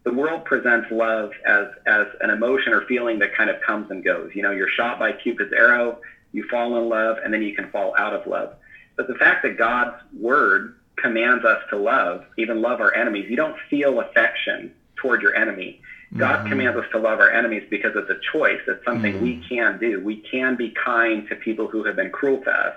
The 0.04 0.12
world 0.12 0.44
presents 0.44 0.88
love 0.90 1.30
as 1.44 1.66
as 1.87 2.06
an 2.20 2.30
emotion 2.30 2.73
or 2.73 2.82
feeling 2.87 3.18
that 3.20 3.35
kind 3.35 3.50
of 3.50 3.61
comes 3.61 3.90
and 3.90 4.04
goes. 4.04 4.30
You 4.35 4.42
know, 4.42 4.50
you're 4.50 4.68
shot 4.68 4.99
by 4.99 5.12
Cupid's 5.12 5.52
arrow, 5.52 5.99
you 6.32 6.46
fall 6.49 6.76
in 6.78 6.88
love, 6.88 7.16
and 7.25 7.32
then 7.32 7.42
you 7.42 7.54
can 7.54 7.70
fall 7.70 7.94
out 7.96 8.12
of 8.12 8.26
love. 8.26 8.54
But 8.96 9.08
the 9.08 9.14
fact 9.14 9.42
that 9.42 9.58
God's 9.58 9.96
word 10.18 10.76
commands 10.96 11.44
us 11.44 11.62
to 11.70 11.76
love, 11.76 12.25
even 12.38 12.62
love 12.62 12.80
our 12.80 12.94
enemies. 12.94 13.26
You 13.28 13.37
don't 13.37 13.56
feel 13.68 14.00
affection 14.00 14.73
toward 14.96 15.23
your 15.23 15.35
enemy. 15.35 15.80
God 16.16 16.40
mm-hmm. 16.40 16.48
commands 16.50 16.78
us 16.78 16.86
to 16.92 16.98
love 16.98 17.18
our 17.18 17.30
enemies 17.30 17.64
because 17.68 17.92
it's 17.96 18.10
a 18.10 18.18
choice. 18.32 18.60
It's 18.68 18.84
something 18.84 19.14
mm-hmm. 19.14 19.25
we 19.25 19.44
can 19.48 19.78
do. 19.78 20.00
We 20.04 20.18
can 20.18 20.56
be 20.56 20.70
kind 20.70 21.28
to 21.28 21.36
people 21.36 21.66
who 21.66 21.84
have 21.84 21.96
been 21.96 22.10
cruel 22.10 22.42
to 22.44 22.50
us. 22.50 22.75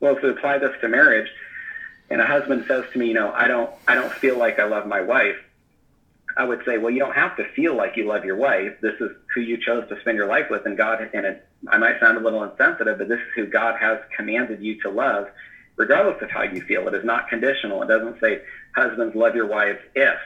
Well, 0.00 0.16
if 0.16 0.22
we 0.22 0.30
apply 0.30 0.58
this 0.58 0.72
to 0.80 0.88
marriage, 0.88 1.28
and 2.10 2.20
a 2.20 2.26
husband 2.26 2.64
says 2.68 2.84
to 2.92 2.98
me, 2.98 3.08
you 3.08 3.14
know, 3.14 3.32
I 3.32 3.48
don't, 3.48 3.70
I 3.88 3.94
don't 3.94 4.12
feel 4.12 4.38
like 4.38 4.58
I 4.58 4.64
love 4.64 4.86
my 4.86 5.00
wife. 5.00 5.36
I 6.36 6.44
would 6.44 6.62
say, 6.66 6.76
well, 6.76 6.92
you 6.92 6.98
don't 6.98 7.14
have 7.14 7.36
to 7.38 7.44
feel 7.54 7.74
like 7.74 7.96
you 7.96 8.06
love 8.06 8.24
your 8.24 8.36
wife. 8.36 8.74
This 8.82 8.94
is 9.00 9.10
who 9.34 9.40
you 9.40 9.56
chose 9.56 9.88
to 9.88 9.98
spend 10.00 10.16
your 10.16 10.26
life 10.26 10.46
with, 10.50 10.66
and 10.66 10.76
God. 10.76 11.08
And 11.14 11.24
it, 11.24 11.48
I 11.68 11.78
might 11.78 11.98
sound 11.98 12.18
a 12.18 12.20
little 12.20 12.44
insensitive, 12.44 12.98
but 12.98 13.08
this 13.08 13.18
is 13.18 13.26
who 13.34 13.46
God 13.46 13.78
has 13.80 13.98
commanded 14.14 14.62
you 14.62 14.80
to 14.82 14.90
love, 14.90 15.28
regardless 15.76 16.20
of 16.20 16.30
how 16.30 16.42
you 16.42 16.60
feel. 16.62 16.86
It 16.88 16.94
is 16.94 17.04
not 17.04 17.28
conditional. 17.28 17.82
It 17.82 17.86
doesn't 17.86 18.20
say, 18.20 18.42
husbands 18.76 19.16
love 19.16 19.34
your 19.34 19.46
wives 19.46 19.78
if. 19.94 20.18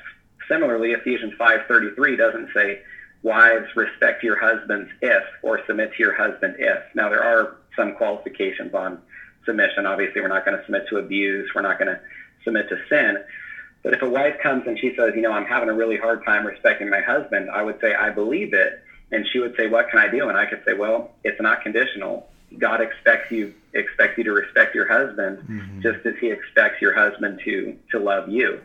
Similarly, 0.51 0.93
Ephesians 0.93 1.35
5:33 1.39 2.17
doesn't 2.17 2.49
say, 2.53 2.81
wives 3.23 3.67
respect 3.77 4.23
your 4.23 4.39
husbands 4.39 4.91
if, 5.01 5.23
or 5.43 5.61
submit 5.67 5.93
to 5.93 5.99
your 5.99 6.15
husband 6.15 6.57
if. 6.59 6.83
Now 6.95 7.09
there 7.09 7.23
are 7.23 7.57
some 7.77 7.95
qualifications 7.95 8.75
on 8.75 9.01
submission. 9.45 9.87
Obviously, 9.87 10.21
we're 10.21 10.29
not 10.29 10.45
going 10.45 10.59
to 10.59 10.65
submit 10.65 10.89
to 10.89 10.99
abuse. 10.99 11.51
We're 11.55 11.63
not 11.63 11.79
going 11.79 11.89
to 11.89 12.01
submit 12.45 12.69
to 12.69 12.79
sin. 12.89 13.19
But 13.83 13.95
if 13.95 14.03
a 14.03 14.09
wife 14.09 14.37
comes 14.43 14.67
and 14.67 14.79
she 14.79 14.95
says, 14.97 15.13
you 15.15 15.23
know, 15.23 15.33
I'm 15.33 15.47
having 15.47 15.69
a 15.69 15.75
really 15.75 15.97
hard 15.97 16.25
time 16.25 16.47
respecting 16.47 16.91
my 16.91 17.01
husband, 17.01 17.51
I 17.51 17.63
would 17.63 17.81
say, 17.81 17.95
I 17.95 18.11
believe 18.11 18.53
it. 18.53 18.83
And 19.13 19.27
she 19.33 19.39
would 19.39 19.57
say, 19.57 19.69
what 19.69 19.89
can 19.89 19.99
I 19.99 20.09
do? 20.09 20.29
And 20.29 20.37
I 20.37 20.47
could 20.47 20.63
say, 20.67 20.75
well, 20.75 21.13
it's 21.25 21.41
not 21.41 21.63
conditional. 21.63 22.29
God 22.59 22.81
expects 22.81 23.31
you 23.31 23.55
expects 23.73 24.19
you 24.19 24.25
to 24.25 24.33
respect 24.33 24.75
your 24.75 24.89
husband 24.89 25.39
mm-hmm. 25.39 25.81
just 25.81 26.05
as 26.05 26.15
he 26.21 26.31
expects 26.33 26.83
your 26.83 26.93
husband 26.93 27.41
to 27.45 27.77
to 27.93 27.99
love 28.01 28.29
you. 28.29 28.61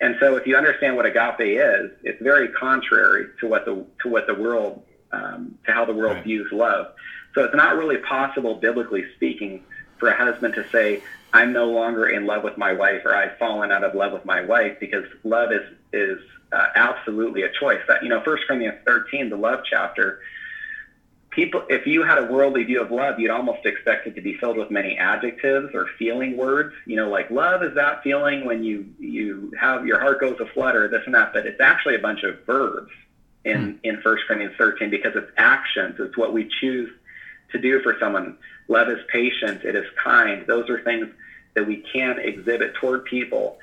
And 0.00 0.16
so 0.20 0.36
if 0.36 0.46
you 0.46 0.56
understand 0.56 0.96
what 0.96 1.06
agape 1.06 1.58
is, 1.58 1.90
it's 2.02 2.22
very 2.22 2.48
contrary 2.48 3.26
to 3.40 3.48
what 3.48 3.64
the 3.64 3.84
to 4.02 4.08
what 4.08 4.26
the 4.26 4.34
world 4.34 4.82
um, 5.12 5.58
to 5.66 5.72
how 5.72 5.84
the 5.84 5.92
world 5.92 6.16
right. 6.16 6.24
views 6.24 6.50
love. 6.52 6.92
So 7.34 7.44
it's 7.44 7.54
not 7.54 7.76
really 7.76 7.98
possible, 7.98 8.54
biblically 8.56 9.04
speaking, 9.16 9.62
for 9.98 10.08
a 10.08 10.16
husband 10.16 10.54
to 10.54 10.68
say, 10.70 11.02
I'm 11.32 11.52
no 11.52 11.66
longer 11.66 12.08
in 12.08 12.26
love 12.26 12.42
with 12.42 12.56
my 12.56 12.72
wife 12.72 13.02
or 13.04 13.14
I've 13.14 13.36
fallen 13.38 13.70
out 13.70 13.84
of 13.84 13.94
love 13.94 14.12
with 14.12 14.24
my 14.24 14.42
wife 14.42 14.80
because 14.80 15.04
love 15.24 15.52
is, 15.52 15.62
is 15.92 16.18
uh, 16.52 16.66
absolutely 16.74 17.42
a 17.42 17.50
choice. 17.60 17.80
That, 17.86 18.02
you 18.02 18.08
know, 18.08 18.22
First 18.22 18.44
Corinthians 18.46 18.78
13, 18.86 19.28
the 19.28 19.36
love 19.36 19.60
chapter, 19.68 20.20
people, 21.30 21.62
if 21.68 21.86
you 21.86 22.02
had 22.02 22.18
a 22.18 22.24
worldly 22.24 22.64
view 22.64 22.80
of 22.80 22.90
love, 22.90 23.18
you'd 23.18 23.30
almost 23.30 23.64
expect 23.66 24.06
it 24.06 24.14
to 24.14 24.20
be 24.20 24.34
filled 24.34 24.56
with 24.56 24.70
many 24.70 24.96
adjectives 24.96 25.74
or 25.74 25.86
feeling 25.98 26.36
words. 26.36 26.74
You 26.86 26.96
know, 26.96 27.08
like 27.08 27.30
love 27.30 27.62
is 27.62 27.74
that 27.74 28.02
feeling 28.02 28.44
when 28.44 28.64
you, 28.64 28.86
you 28.98 29.52
have 29.60 29.86
your 29.86 30.00
heart 30.00 30.20
goes 30.20 30.38
a 30.40 30.46
flutter, 30.46 30.88
this 30.88 31.02
and 31.06 31.14
that, 31.14 31.32
but 31.32 31.46
it's 31.46 31.60
actually 31.60 31.94
a 31.94 32.00
bunch 32.00 32.22
of 32.22 32.44
verbs 32.44 32.90
in, 33.44 33.72
hmm. 33.72 33.78
in 33.82 33.94
1 33.96 34.02
Corinthians 34.26 34.54
13 34.58 34.90
because 34.90 35.12
it's 35.14 35.30
actions. 35.36 35.96
It's 35.98 36.16
what 36.16 36.32
we 36.32 36.50
choose 36.60 36.90
to 37.52 37.58
do 37.58 37.80
for 37.82 37.96
someone. 37.98 38.36
Love 38.68 38.88
is 38.88 38.98
patient. 39.08 39.64
It 39.64 39.74
is 39.74 39.86
kind. 40.02 40.46
Those 40.46 40.68
are 40.68 40.80
things 40.82 41.08
that 41.54 41.66
we 41.66 41.78
can 41.92 42.18
exhibit 42.18 42.74
toward 42.74 43.04
people. 43.04 43.58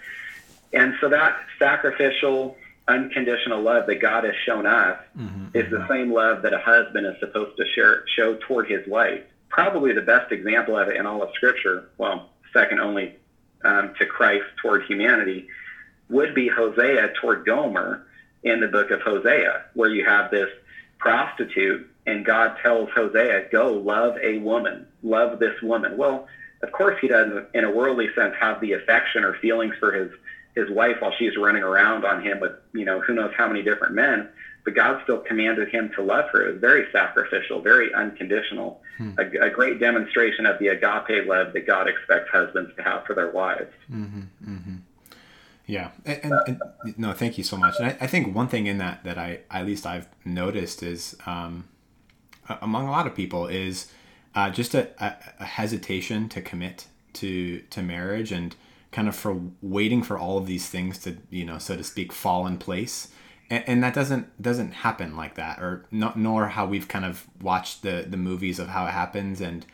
And 0.73 0.95
so 0.99 1.09
that 1.09 1.37
sacrificial, 1.57 2.57
unconditional 2.87 3.61
love 3.61 3.87
that 3.87 4.01
God 4.01 4.23
has 4.23 4.35
shown 4.45 4.65
us 4.65 4.99
mm-hmm, 5.17 5.47
is 5.53 5.69
the 5.71 5.87
same 5.87 6.13
love 6.13 6.41
that 6.43 6.53
a 6.53 6.59
husband 6.59 7.05
is 7.07 7.15
supposed 7.19 7.57
to 7.57 7.65
share, 7.73 8.03
show 8.15 8.37
toward 8.47 8.69
his 8.69 8.85
wife. 8.87 9.23
Probably 9.49 9.93
the 9.93 10.01
best 10.01 10.31
example 10.31 10.77
of 10.77 10.89
it 10.89 10.95
in 10.95 11.05
all 11.05 11.23
of 11.23 11.29
Scripture, 11.33 11.89
well, 11.97 12.29
second 12.53 12.79
only 12.79 13.15
um, 13.63 13.93
to 13.99 14.05
Christ 14.05 14.45
toward 14.61 14.83
humanity, 14.85 15.47
would 16.09 16.35
be 16.35 16.47
Hosea 16.47 17.13
toward 17.19 17.45
Gomer 17.45 18.05
in 18.43 18.59
the 18.59 18.67
book 18.67 18.91
of 18.91 19.01
Hosea, 19.01 19.63
where 19.73 19.89
you 19.89 20.05
have 20.05 20.29
this 20.29 20.49
prostitute 20.99 21.89
and 22.05 22.23
God 22.23 22.57
tells 22.61 22.89
Hosea, 22.91 23.47
go 23.51 23.73
love 23.73 24.15
a 24.21 24.37
woman, 24.37 24.85
love 25.01 25.39
this 25.39 25.59
woman. 25.61 25.97
Well, 25.97 26.27
of 26.61 26.71
course 26.71 26.97
he 27.01 27.07
doesn't, 27.07 27.47
in 27.53 27.63
a 27.63 27.71
worldly 27.71 28.09
sense, 28.15 28.35
have 28.39 28.61
the 28.61 28.73
affection 28.73 29.23
or 29.23 29.35
feelings 29.35 29.75
for 29.79 29.91
his, 29.91 30.11
his 30.55 30.69
wife 30.69 30.97
while 30.99 31.13
she's 31.17 31.35
running 31.37 31.63
around 31.63 32.05
on 32.05 32.23
him 32.23 32.39
with, 32.39 32.53
you 32.73 32.85
know, 32.85 33.01
who 33.01 33.13
knows 33.13 33.31
how 33.37 33.47
many 33.47 33.61
different 33.61 33.93
men. 33.93 34.29
But 34.63 34.73
God 34.73 35.01
still 35.03 35.19
commanded 35.19 35.69
him 35.69 35.91
to 35.95 36.01
love 36.01 36.29
her. 36.31 36.47
It 36.47 36.53
was 36.53 36.61
very 36.61 36.87
sacrificial, 36.91 37.61
very 37.61 37.93
unconditional, 37.93 38.81
hmm. 38.97 39.11
a, 39.19 39.45
a, 39.45 39.49
great 39.51 39.79
demonstration 39.79 40.47
of 40.47 40.57
the 40.57 40.69
agape 40.69 41.27
love 41.27 41.53
that 41.53 41.67
God 41.67 41.87
expects 41.87 42.31
husbands 42.31 42.71
to 42.75 42.81
have 42.81 43.05
for 43.05 43.13
their 43.13 43.29
wives. 43.29 43.71
Mm-hmm, 43.91 44.21
mm-hmm. 44.43 44.75
Yeah, 45.67 45.91
and, 46.03 46.33
and, 46.47 46.61
and, 46.83 46.97
no, 46.99 47.13
thank 47.13 47.37
you 47.37 47.43
so 47.43 47.57
much. 47.57 47.75
And 47.79 47.87
I, 47.87 47.97
I, 48.01 48.07
think 48.07 48.35
one 48.35 48.47
thing 48.47 48.67
in 48.67 48.77
that 48.77 49.03
that 49.03 49.17
I 49.17 49.39
at 49.49 49.65
least 49.65 49.85
I've 49.85 50.07
noticed 50.23 50.83
is 50.83 51.15
um, 51.25 51.67
among 52.61 52.87
a 52.87 52.91
lot 52.91 53.07
of 53.07 53.15
people 53.15 53.47
is 53.47 53.91
uh, 54.35 54.51
just 54.51 54.75
a, 54.75 54.89
a, 55.03 55.15
a, 55.39 55.45
hesitation 55.45 56.29
to 56.29 56.41
commit 56.41 56.85
to 57.13 57.61
to 57.61 57.81
marriage 57.81 58.31
and 58.31 58.55
kind 58.95 59.07
of 59.07 59.15
for 59.15 59.39
waiting 59.61 60.01
for 60.01 60.17
all 60.17 60.37
of 60.37 60.47
these 60.47 60.67
things 60.69 60.97
to 60.97 61.17
you 61.29 61.45
know 61.45 61.57
so 61.57 61.75
to 61.75 61.83
speak 61.83 62.11
fall 62.11 62.47
in 62.47 62.57
place 62.57 63.09
and, 63.49 63.63
and 63.67 63.83
that 63.83 63.93
doesn't 63.93 64.41
doesn't 64.41 64.71
happen 64.71 65.15
like 65.15 65.35
that 65.35 65.59
or 65.59 65.85
not 65.91 66.17
nor 66.17 66.47
how 66.47 66.65
we've 66.65 66.87
kind 66.87 67.05
of 67.05 67.27
watched 67.41 67.81
the 67.81 68.05
the 68.07 68.17
movies 68.17 68.57
of 68.57 68.69
how 68.69 68.85
it 68.85 68.91
happens 68.91 69.41
and 69.41 69.65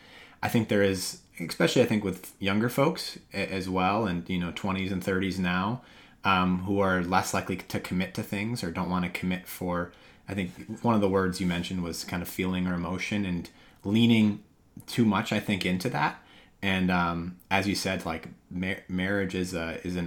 i 0.41 0.49
think 0.49 0.67
there 0.67 0.83
is 0.83 1.19
especially 1.39 1.81
i 1.81 1.85
think 1.85 2.03
with 2.03 2.33
younger 2.39 2.69
folks 2.69 3.19
as 3.31 3.69
well 3.69 4.05
and 4.05 4.27
you 4.27 4.39
know 4.39 4.51
20s 4.51 4.91
and 4.91 5.03
30s 5.03 5.39
now 5.39 5.81
um, 6.23 6.59
who 6.65 6.79
are 6.79 7.01
less 7.01 7.33
likely 7.33 7.57
to 7.57 7.79
commit 7.79 8.13
to 8.13 8.21
things 8.21 8.63
or 8.63 8.69
don't 8.69 8.91
want 8.91 9.05
to 9.05 9.19
commit 9.19 9.47
for 9.47 9.91
I 10.31 10.33
think 10.33 10.51
one 10.81 10.95
of 10.95 11.01
the 11.01 11.09
words 11.09 11.41
you 11.41 11.45
mentioned 11.45 11.83
was 11.83 12.05
kind 12.05 12.21
of 12.21 12.29
feeling 12.29 12.65
or 12.65 12.73
emotion 12.73 13.25
and 13.25 13.49
leaning 13.83 14.43
too 14.87 15.03
much, 15.03 15.33
I 15.33 15.41
think, 15.41 15.65
into 15.65 15.89
that. 15.89 16.23
And 16.61 16.91
um, 16.91 17.37
as 17.49 17.67
you 17.67 17.75
said, 17.75 18.05
like 18.05 18.27
mar- 18.49 18.83
marriage 18.87 19.35
is 19.35 19.53
a, 19.53 19.85
is 19.85 19.97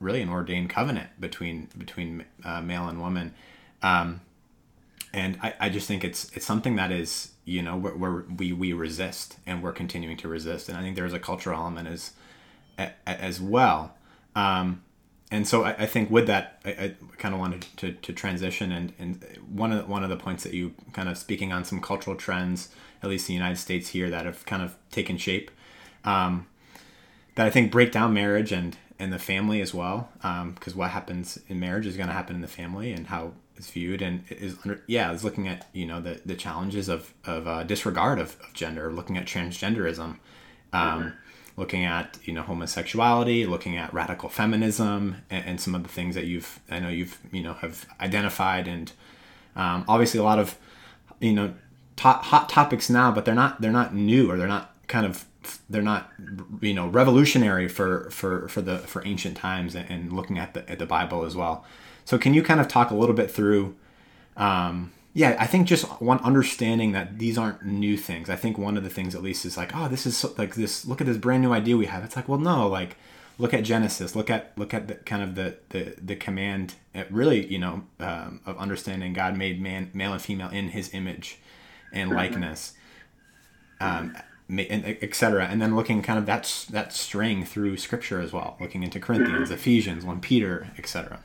really 0.00 0.22
an 0.22 0.28
ordained 0.28 0.70
covenant 0.70 1.08
between 1.18 1.68
between 1.76 2.24
uh, 2.44 2.60
male 2.60 2.88
and 2.88 3.00
woman. 3.00 3.34
Um, 3.82 4.20
and 5.12 5.38
I, 5.42 5.54
I 5.60 5.68
just 5.68 5.88
think 5.88 6.04
it's 6.04 6.30
it's 6.34 6.46
something 6.46 6.76
that 6.76 6.92
is 6.92 7.30
you 7.44 7.62
know 7.62 7.76
we 8.38 8.52
we 8.52 8.72
resist 8.72 9.36
and 9.46 9.62
we're 9.62 9.72
continuing 9.72 10.16
to 10.18 10.28
resist 10.28 10.68
and 10.68 10.78
I 10.78 10.82
think 10.82 10.96
there's 10.96 11.12
a 11.12 11.18
cultural 11.18 11.58
element 11.58 11.88
as 11.88 12.12
as 13.06 13.40
well 13.40 13.94
um, 14.34 14.82
and 15.30 15.46
so 15.46 15.64
I, 15.64 15.70
I, 15.70 15.86
think 15.86 16.10
with 16.10 16.26
that, 16.26 16.60
I, 16.64 16.70
I 16.70 16.94
kind 17.18 17.34
of 17.34 17.40
wanted 17.40 17.66
to, 17.78 17.92
to 17.92 18.12
transition 18.12 18.72
and, 18.72 18.92
and 18.98 19.24
one 19.48 19.72
of 19.72 19.78
the, 19.78 19.90
one 19.90 20.02
of 20.02 20.10
the 20.10 20.16
points 20.16 20.42
that 20.44 20.54
you 20.54 20.74
kind 20.92 21.08
of 21.08 21.16
speaking 21.16 21.52
on 21.52 21.64
some 21.64 21.80
cultural 21.80 22.16
trends, 22.16 22.68
at 23.02 23.08
least 23.08 23.28
in 23.28 23.34
the 23.34 23.38
United 23.38 23.56
States 23.56 23.88
here, 23.88 24.10
that 24.10 24.26
have 24.26 24.44
kind 24.44 24.62
of 24.62 24.76
taken 24.90 25.16
shape, 25.16 25.50
um, 26.04 26.46
that 27.34 27.46
I 27.46 27.50
think 27.50 27.72
break 27.72 27.92
down 27.92 28.14
marriage 28.14 28.52
and 28.52 28.76
and 28.98 29.12
the 29.12 29.18
family 29.18 29.60
as 29.60 29.74
well, 29.74 30.08
because 30.18 30.72
um, 30.72 30.78
what 30.78 30.90
happens 30.90 31.38
in 31.48 31.58
marriage 31.58 31.86
is 31.86 31.96
going 31.96 32.08
to 32.08 32.14
happen 32.14 32.36
in 32.36 32.42
the 32.42 32.48
family 32.48 32.92
and 32.92 33.08
how 33.08 33.32
it's 33.56 33.70
viewed 33.70 34.02
and 34.02 34.24
is 34.30 34.56
under 34.64 34.82
yeah 34.86 35.12
is 35.12 35.22
looking 35.22 35.46
at 35.46 35.68
you 35.72 35.86
know 35.86 36.00
the 36.00 36.20
the 36.24 36.34
challenges 36.34 36.88
of 36.88 37.12
of 37.24 37.46
uh, 37.46 37.62
disregard 37.64 38.18
of, 38.18 38.36
of 38.42 38.52
gender, 38.52 38.92
looking 38.92 39.16
at 39.16 39.26
transgenderism. 39.26 40.18
Um, 40.72 41.02
mm-hmm 41.02 41.08
looking 41.56 41.84
at 41.84 42.18
you 42.24 42.32
know 42.32 42.42
homosexuality, 42.42 43.46
looking 43.46 43.76
at 43.76 43.92
radical 43.94 44.28
feminism, 44.28 45.16
and, 45.30 45.44
and 45.46 45.60
some 45.60 45.74
of 45.74 45.82
the 45.82 45.88
things 45.88 46.14
that 46.14 46.24
you've 46.24 46.60
I 46.70 46.80
know 46.80 46.88
you've 46.88 47.18
you 47.32 47.42
know 47.42 47.54
have 47.54 47.86
identified, 48.00 48.66
and 48.66 48.90
um, 49.56 49.84
obviously 49.88 50.20
a 50.20 50.24
lot 50.24 50.38
of 50.38 50.56
you 51.20 51.32
know 51.32 51.54
top, 51.96 52.24
hot 52.24 52.48
topics 52.48 52.90
now, 52.90 53.12
but 53.12 53.24
they're 53.24 53.34
not 53.34 53.60
they're 53.60 53.72
not 53.72 53.94
new 53.94 54.30
or 54.30 54.36
they're 54.36 54.48
not 54.48 54.74
kind 54.88 55.06
of 55.06 55.24
they're 55.68 55.82
not 55.82 56.10
you 56.60 56.74
know 56.74 56.88
revolutionary 56.88 57.68
for 57.68 58.10
for 58.10 58.48
for 58.48 58.60
the 58.62 58.78
for 58.78 59.06
ancient 59.06 59.36
times 59.36 59.74
and, 59.74 59.88
and 59.90 60.12
looking 60.12 60.38
at 60.38 60.54
the 60.54 60.68
at 60.70 60.78
the 60.78 60.86
Bible 60.86 61.24
as 61.24 61.36
well. 61.36 61.64
So 62.04 62.18
can 62.18 62.34
you 62.34 62.42
kind 62.42 62.60
of 62.60 62.68
talk 62.68 62.90
a 62.90 62.94
little 62.94 63.14
bit 63.14 63.30
through? 63.30 63.76
Um, 64.36 64.92
yeah, 65.14 65.36
I 65.38 65.46
think 65.46 65.68
just 65.68 65.84
one 66.02 66.18
understanding 66.18 66.92
that 66.92 67.18
these 67.18 67.38
aren't 67.38 67.64
new 67.64 67.96
things. 67.96 68.28
I 68.28 68.36
think 68.36 68.58
one 68.58 68.76
of 68.76 68.82
the 68.82 68.90
things 68.90 69.14
at 69.14 69.22
least 69.22 69.44
is 69.44 69.56
like, 69.56 69.70
oh, 69.74 69.88
this 69.88 70.06
is 70.06 70.16
so, 70.16 70.34
like 70.36 70.56
this. 70.56 70.84
Look 70.84 71.00
at 71.00 71.06
this 71.06 71.16
brand 71.16 71.42
new 71.42 71.52
idea 71.52 71.76
we 71.76 71.86
have. 71.86 72.04
It's 72.04 72.16
like, 72.16 72.28
well, 72.28 72.40
no, 72.40 72.66
like 72.68 72.96
look 73.38 73.54
at 73.54 73.64
Genesis. 73.64 74.14
Look 74.16 74.30
at 74.30 74.52
look 74.56 74.74
at 74.74 74.88
the 74.88 74.94
kind 74.94 75.22
of 75.22 75.34
the 75.34 75.56
the 75.70 75.94
the 76.02 76.16
command. 76.16 76.74
Uh, 76.94 77.04
really, 77.10 77.46
you 77.46 77.58
know, 77.58 77.84
um, 78.00 78.40
of 78.46 78.56
understanding 78.58 79.12
God 79.12 79.36
made 79.36 79.60
man, 79.60 79.90
male 79.94 80.12
and 80.12 80.22
female 80.22 80.50
in 80.50 80.68
His 80.68 80.92
image 80.94 81.38
and 81.92 82.10
mm-hmm. 82.10 82.18
likeness, 82.18 82.74
um, 83.80 84.16
etc. 84.50 85.46
And 85.46 85.60
then 85.60 85.74
looking 85.74 86.02
kind 86.02 86.18
of 86.18 86.26
that 86.26 86.66
that 86.70 86.92
string 86.92 87.44
through 87.44 87.76
Scripture 87.78 88.20
as 88.20 88.32
well, 88.32 88.56
looking 88.60 88.82
into 88.82 89.00
Corinthians, 89.00 89.48
mm-hmm. 89.48 89.54
Ephesians, 89.54 90.04
one 90.04 90.20
Peter, 90.20 90.68
etc. 90.78 91.20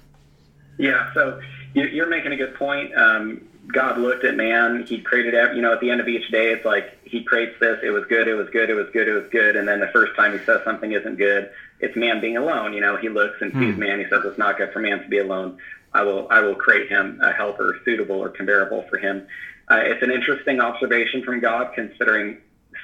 Yeah. 0.78 1.14
So 1.14 1.42
you're 1.74 2.08
making 2.08 2.32
a 2.32 2.38
good 2.38 2.56
point. 2.56 2.96
Um, 2.96 3.42
God 3.68 4.00
looked 4.00 4.24
at 4.24 4.36
man. 4.36 4.86
He 4.88 5.00
created, 5.00 5.34
you 5.56 5.62
know, 5.62 5.74
at 5.74 5.80
the 5.80 5.92
end 5.92 6.02
of 6.02 6.08
each 6.08 6.32
day, 6.32 6.52
it's 6.52 6.66
like 6.66 6.98
he 7.04 7.24
creates 7.24 7.60
this. 7.60 7.80
It 7.84 7.92
was 7.92 8.06
good. 8.10 8.28
It 8.28 8.34
was 8.34 8.50
good. 8.50 8.70
It 8.70 8.74
was 8.74 8.88
good. 8.92 9.08
It 9.08 9.14
was 9.14 9.30
good. 9.32 9.56
And 9.56 9.68
then 9.68 9.80
the 9.80 9.90
first 9.94 10.16
time 10.16 10.38
he 10.38 10.44
says 10.46 10.62
something 10.64 10.92
isn't 10.92 11.18
good, 11.18 11.52
it's 11.80 11.96
man 11.96 12.20
being 12.20 12.38
alone. 12.38 12.74
You 12.74 12.82
know, 12.82 12.98
he 12.98 13.10
looks 13.10 13.42
and 13.42 13.52
sees 13.52 13.76
hmm. 13.76 13.80
man. 13.80 14.00
He 14.00 14.06
says 14.10 14.22
it's 14.26 14.38
not 14.38 14.58
good 14.58 14.72
for 14.74 14.80
man 14.80 15.02
to 15.04 15.08
be 15.08 15.20
alone. 15.20 15.58
I 15.94 16.04
will, 16.04 16.28
I 16.30 16.42
will 16.42 16.56
create 16.56 16.90
him 16.90 17.20
a 17.22 17.32
helper 17.32 17.80
suitable 17.84 18.16
or 18.16 18.30
comparable 18.30 18.84
for 18.90 18.98
him. 18.98 19.28
Uh, 19.70 19.82
it's 19.84 20.02
an 20.02 20.12
interesting 20.12 20.60
observation 20.60 21.24
from 21.24 21.40
God, 21.40 21.74
considering 21.76 22.38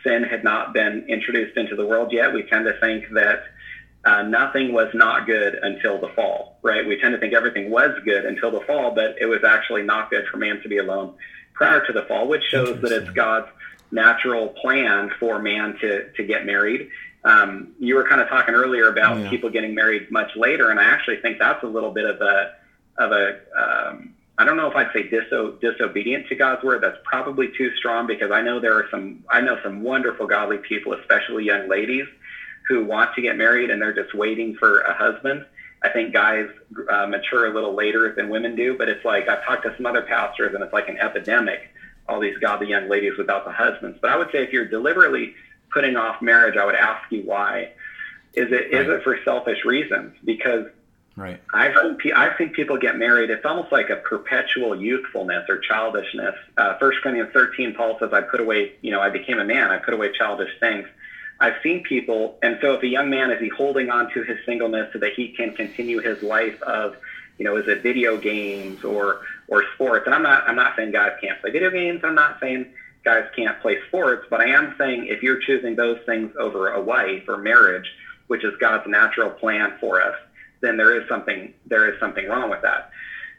sin 0.05 0.23
had 0.23 0.43
not 0.43 0.73
been 0.73 1.05
introduced 1.09 1.57
into 1.57 1.75
the 1.75 1.85
world 1.85 2.13
yet. 2.13 2.33
We 2.33 2.43
tend 2.43 2.65
to 2.65 2.79
think 2.79 3.09
that 3.13 3.43
uh, 4.05 4.21
nothing 4.21 4.71
was 4.71 4.89
not 4.93 5.25
good 5.25 5.55
until 5.55 5.99
the 5.99 6.09
fall, 6.09 6.59
right? 6.61 6.87
We 6.87 6.99
tend 7.01 7.13
to 7.13 7.19
think 7.19 7.33
everything 7.33 7.69
was 7.71 7.91
good 8.05 8.23
until 8.25 8.51
the 8.51 8.61
fall, 8.61 8.93
but 8.93 9.15
it 9.19 9.25
was 9.25 9.43
actually 9.43 9.81
not 9.81 10.09
good 10.11 10.25
for 10.31 10.37
man 10.37 10.61
to 10.61 10.69
be 10.69 10.77
alone 10.77 11.15
prior 11.53 11.85
to 11.85 11.91
the 11.91 12.03
fall, 12.03 12.27
which 12.27 12.43
shows 12.51 12.79
that 12.81 12.91
it's 12.91 13.09
God's 13.11 13.47
natural 13.91 14.49
plan 14.49 15.09
for 15.19 15.39
man 15.39 15.77
to, 15.81 16.11
to 16.11 16.23
get 16.23 16.45
married. 16.45 16.89
Um, 17.23 17.73
you 17.79 17.95
were 17.95 18.07
kind 18.07 18.21
of 18.21 18.29
talking 18.29 18.53
earlier 18.53 18.89
about 18.89 19.17
yeah. 19.17 19.29
people 19.29 19.49
getting 19.49 19.73
married 19.73 20.11
much 20.11 20.35
later, 20.35 20.69
and 20.69 20.79
I 20.79 20.83
actually 20.83 21.17
think 21.17 21.39
that's 21.39 21.63
a 21.63 21.67
little 21.67 21.91
bit 21.91 22.05
of 22.05 22.21
a 22.21 22.53
of 22.97 23.11
a 23.11 23.39
um, 23.57 24.13
I 24.37 24.43
don't 24.43 24.57
know 24.57 24.69
if 24.69 24.75
I'd 24.75 24.91
say 24.93 25.07
diso- 25.07 25.59
disobedient 25.61 26.27
to 26.27 26.35
God's 26.35 26.63
word. 26.63 26.83
That's 26.83 26.97
probably 27.03 27.51
too 27.57 27.73
strong 27.75 28.05
because 28.05 28.31
I 28.31 28.41
know 28.41 28.59
there 28.59 28.73
are 28.73 28.87
some 28.91 29.23
I 29.29 29.41
know 29.41 29.57
some 29.63 29.81
wonderful 29.81 30.27
godly 30.27 30.57
people, 30.57 30.93
especially 30.93 31.45
young 31.45 31.69
ladies, 31.69 32.05
who 32.67 32.83
want 32.83 33.15
to 33.15 33.21
get 33.21 33.37
married 33.37 33.69
and 33.69 33.81
they're 33.81 33.93
just 33.93 34.13
waiting 34.13 34.55
for 34.55 34.79
a 34.81 34.93
husband. 34.93 35.45
I 35.83 35.89
think 35.89 36.13
guys 36.13 36.49
uh, 36.89 37.05
mature 37.05 37.45
a 37.45 37.53
little 37.53 37.75
later 37.75 38.11
than 38.15 38.29
women 38.29 38.55
do, 38.55 38.77
but 38.77 38.89
it's 38.89 39.05
like 39.05 39.29
I've 39.29 39.43
talked 39.45 39.63
to 39.63 39.73
some 39.77 39.85
other 39.85 40.01
pastors 40.01 40.53
and 40.53 40.63
it's 40.63 40.73
like 40.73 40.89
an 40.89 40.97
epidemic. 40.97 41.69
All 42.07 42.19
these 42.19 42.37
godly 42.37 42.67
young 42.67 42.89
ladies 42.89 43.17
without 43.17 43.45
the 43.45 43.51
husbands. 43.51 43.97
But 44.01 44.11
I 44.11 44.17
would 44.17 44.31
say 44.31 44.43
if 44.43 44.51
you're 44.51 44.67
deliberately 44.67 45.33
putting 45.71 45.95
off 45.95 46.21
marriage, 46.21 46.57
I 46.57 46.65
would 46.65 46.75
ask 46.75 47.11
you 47.11 47.21
why. 47.23 47.71
Is 48.33 48.51
it 48.51 48.73
right. 48.73 48.73
is 48.73 48.89
it 48.89 49.03
for 49.03 49.17
selfish 49.23 49.63
reasons? 49.63 50.13
Because 50.23 50.65
Right. 51.17 51.39
I've 51.53 51.73
seen, 51.81 51.95
pe- 51.95 52.11
I've 52.11 52.33
seen 52.37 52.49
people 52.49 52.77
get 52.77 52.97
married. 52.97 53.29
It's 53.29 53.45
almost 53.45 53.71
like 53.71 53.89
a 53.89 53.95
perpetual 53.95 54.75
youthfulness 54.75 55.45
or 55.47 55.59
childishness. 55.59 56.35
Uh, 56.57 56.73
First 56.77 57.01
Corinthians 57.01 57.29
13, 57.31 57.73
Paul 57.73 57.97
says, 57.99 58.11
"I 58.11 58.21
put 58.21 58.41
away, 58.41 58.73
you 58.81 58.91
know, 58.91 58.99
I 58.99 59.09
became 59.09 59.39
a 59.39 59.45
man. 59.45 59.71
I 59.71 59.77
put 59.77 59.93
away 59.93 60.11
childish 60.11 60.51
things." 60.59 60.87
I've 61.39 61.55
seen 61.61 61.83
people, 61.83 62.37
and 62.41 62.57
so 62.61 62.73
if 62.73 62.83
a 62.83 62.87
young 62.87 63.09
man 63.09 63.29
is 63.29 63.39
he 63.39 63.49
holding 63.49 63.89
on 63.89 64.09
to 64.13 64.23
his 64.23 64.37
singleness 64.45 64.89
so 64.93 64.99
that 64.99 65.13
he 65.13 65.29
can 65.29 65.51
continue 65.51 65.99
his 65.99 66.21
life 66.21 66.61
of, 66.61 66.95
you 67.37 67.43
know, 67.43 67.57
is 67.57 67.67
it 67.67 67.81
video 67.83 68.17
games 68.17 68.83
or 68.83 69.19
or 69.47 69.63
sports? 69.73 70.05
And 70.05 70.15
I'm 70.15 70.23
not 70.23 70.47
I'm 70.47 70.55
not 70.55 70.75
saying 70.75 70.91
guys 70.91 71.11
can't 71.21 71.39
play 71.41 71.51
video 71.51 71.69
games. 71.71 72.01
I'm 72.03 72.15
not 72.15 72.39
saying 72.39 72.67
guys 73.03 73.25
can't 73.35 73.59
play 73.59 73.77
sports, 73.87 74.25
but 74.29 74.39
I 74.39 74.47
am 74.47 74.75
saying 74.77 75.07
if 75.07 75.21
you're 75.21 75.39
choosing 75.39 75.75
those 75.75 75.99
things 76.05 76.31
over 76.39 76.69
a 76.69 76.81
wife 76.81 77.23
or 77.27 77.37
marriage, 77.37 77.91
which 78.27 78.45
is 78.45 78.53
God's 78.59 78.87
natural 78.87 79.29
plan 79.29 79.73
for 79.79 80.01
us, 80.01 80.15
then 80.61 80.77
there 80.77 80.99
is 80.99 81.07
something 81.07 81.53
there 81.65 81.91
is 81.91 81.99
something 81.99 82.27
wrong 82.27 82.49
with 82.49 82.61
that. 82.61 82.89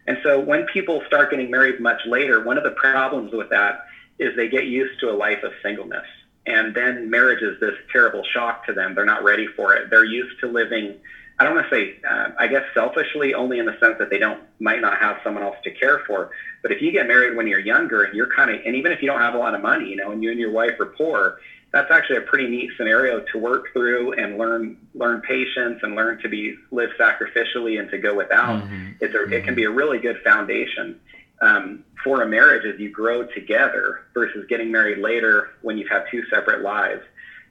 And 0.06 0.18
so 0.22 0.38
when 0.38 0.66
people 0.66 1.02
start 1.06 1.30
getting 1.30 1.50
married 1.50 1.80
much 1.80 2.00
later, 2.06 2.42
one 2.42 2.56
of 2.58 2.64
the 2.64 2.70
problems 2.70 3.32
with 3.32 3.50
that 3.50 3.86
is 4.18 4.36
they 4.36 4.48
get 4.48 4.66
used 4.66 5.00
to 5.00 5.10
a 5.10 5.16
life 5.16 5.42
of 5.42 5.52
singleness 5.62 6.06
and 6.46 6.74
then 6.74 7.10
marriage 7.10 7.42
is 7.42 7.58
this 7.60 7.74
terrible 7.92 8.22
shock 8.32 8.64
to 8.66 8.72
them. 8.72 8.94
They're 8.94 9.04
not 9.04 9.24
ready 9.24 9.46
for 9.46 9.74
it. 9.74 9.90
They're 9.90 10.04
used 10.04 10.38
to 10.40 10.46
living. 10.46 10.94
I 11.38 11.44
don't 11.44 11.54
want 11.54 11.68
to 11.68 11.74
say, 11.74 11.96
uh, 12.08 12.28
I 12.38 12.46
guess, 12.46 12.62
selfishly, 12.72 13.34
only 13.34 13.58
in 13.58 13.66
the 13.66 13.76
sense 13.80 13.96
that 13.98 14.10
they 14.10 14.18
don't 14.18 14.40
might 14.60 14.80
not 14.80 14.98
have 14.98 15.16
someone 15.24 15.42
else 15.42 15.56
to 15.64 15.70
care 15.72 16.02
for. 16.06 16.30
But 16.62 16.70
if 16.70 16.80
you 16.80 16.92
get 16.92 17.08
married 17.08 17.36
when 17.36 17.46
you're 17.46 17.60
younger 17.60 18.04
and 18.04 18.14
you're 18.14 18.32
kind 18.34 18.50
of, 18.50 18.60
and 18.64 18.76
even 18.76 18.92
if 18.92 19.02
you 19.02 19.08
don't 19.08 19.20
have 19.20 19.34
a 19.34 19.38
lot 19.38 19.54
of 19.54 19.60
money, 19.60 19.88
you 19.88 19.96
know, 19.96 20.12
and 20.12 20.22
you 20.22 20.30
and 20.30 20.38
your 20.38 20.52
wife 20.52 20.78
are 20.78 20.86
poor, 20.86 21.38
that's 21.76 21.90
actually 21.90 22.16
a 22.16 22.22
pretty 22.22 22.48
neat 22.48 22.70
scenario 22.78 23.20
to 23.32 23.38
work 23.38 23.72
through 23.72 24.12
and 24.14 24.38
learn 24.38 24.78
learn 24.94 25.20
patience 25.20 25.80
and 25.82 25.94
learn 25.94 26.18
to 26.22 26.28
be 26.28 26.56
live 26.70 26.88
sacrificially 26.98 27.78
and 27.78 27.90
to 27.90 27.98
go 27.98 28.14
without. 28.14 28.62
Mm-hmm. 28.64 28.92
It's 29.00 29.14
a, 29.14 29.18
mm-hmm. 29.18 29.32
it 29.34 29.44
can 29.44 29.54
be 29.54 29.64
a 29.64 29.70
really 29.70 29.98
good 29.98 30.18
foundation 30.24 30.98
um, 31.42 31.84
for 32.02 32.22
a 32.22 32.26
marriage 32.26 32.64
as 32.64 32.80
you 32.80 32.90
grow 32.90 33.26
together 33.26 34.00
versus 34.14 34.46
getting 34.48 34.72
married 34.72 34.98
later 34.98 35.50
when 35.60 35.76
you've 35.76 35.90
had 35.90 36.04
two 36.10 36.24
separate 36.30 36.62
lives. 36.62 37.02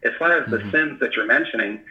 As 0.03 0.13
far 0.17 0.33
as 0.33 0.49
the 0.49 0.57
mm-hmm. 0.57 0.71
sins 0.71 0.99
that 1.01 1.13
you're 1.13 1.27
mentioning, 1.27 1.81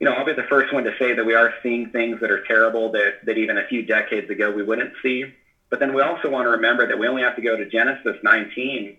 you 0.00 0.06
know, 0.06 0.12
I'll 0.12 0.24
be 0.24 0.32
the 0.32 0.44
first 0.44 0.72
one 0.72 0.84
to 0.84 0.94
say 0.98 1.12
that 1.12 1.24
we 1.24 1.34
are 1.34 1.52
seeing 1.62 1.90
things 1.90 2.20
that 2.20 2.30
are 2.30 2.44
terrible 2.46 2.92
that, 2.92 3.26
that 3.26 3.36
even 3.36 3.58
a 3.58 3.66
few 3.66 3.84
decades 3.84 4.30
ago 4.30 4.50
we 4.50 4.62
wouldn't 4.62 4.94
see. 5.02 5.34
But 5.68 5.80
then 5.80 5.92
we 5.92 6.00
also 6.00 6.30
want 6.30 6.46
to 6.46 6.50
remember 6.50 6.86
that 6.86 6.98
we 6.98 7.06
only 7.06 7.22
have 7.22 7.36
to 7.36 7.42
go 7.42 7.56
to 7.56 7.68
Genesis 7.68 8.16
19 8.22 8.96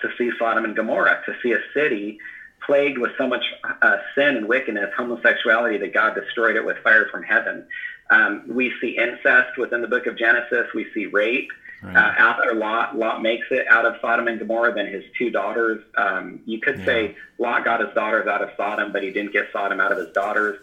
to 0.00 0.08
see 0.18 0.30
Sodom 0.38 0.64
and 0.64 0.76
Gomorrah, 0.76 1.22
to 1.26 1.34
see 1.42 1.52
a 1.52 1.60
city 1.74 2.18
plagued 2.64 2.98
with 2.98 3.12
so 3.16 3.26
much 3.26 3.44
uh, 3.82 3.96
sin 4.14 4.36
and 4.36 4.48
wickedness, 4.48 4.90
homosexuality, 4.96 5.78
that 5.78 5.92
God 5.92 6.14
destroyed 6.14 6.56
it 6.56 6.64
with 6.64 6.78
fire 6.78 7.06
from 7.10 7.22
heaven. 7.22 7.64
Um, 8.10 8.44
we 8.48 8.72
see 8.80 8.96
incest 8.96 9.56
within 9.58 9.82
the 9.82 9.88
book 9.88 10.06
of 10.06 10.16
Genesis. 10.16 10.66
We 10.74 10.86
see 10.92 11.06
rape. 11.06 11.50
Right. 11.82 11.94
Uh, 11.94 12.14
after 12.18 12.54
Lot, 12.54 12.96
Lot 12.96 13.22
makes 13.22 13.46
it 13.50 13.66
out 13.68 13.84
of 13.84 13.96
Sodom 14.00 14.28
and 14.28 14.38
Gomorrah, 14.38 14.74
then 14.74 14.86
his 14.86 15.04
two 15.18 15.30
daughters. 15.30 15.82
Um, 15.96 16.40
you 16.46 16.60
could 16.60 16.78
yeah. 16.80 16.84
say 16.84 17.16
Lot 17.38 17.64
got 17.64 17.80
his 17.80 17.94
daughters 17.94 18.26
out 18.26 18.42
of 18.42 18.50
Sodom, 18.56 18.92
but 18.92 19.02
he 19.02 19.10
didn't 19.10 19.32
get 19.32 19.48
Sodom 19.52 19.80
out 19.80 19.92
of 19.92 19.98
his 19.98 20.12
daughters. 20.12 20.58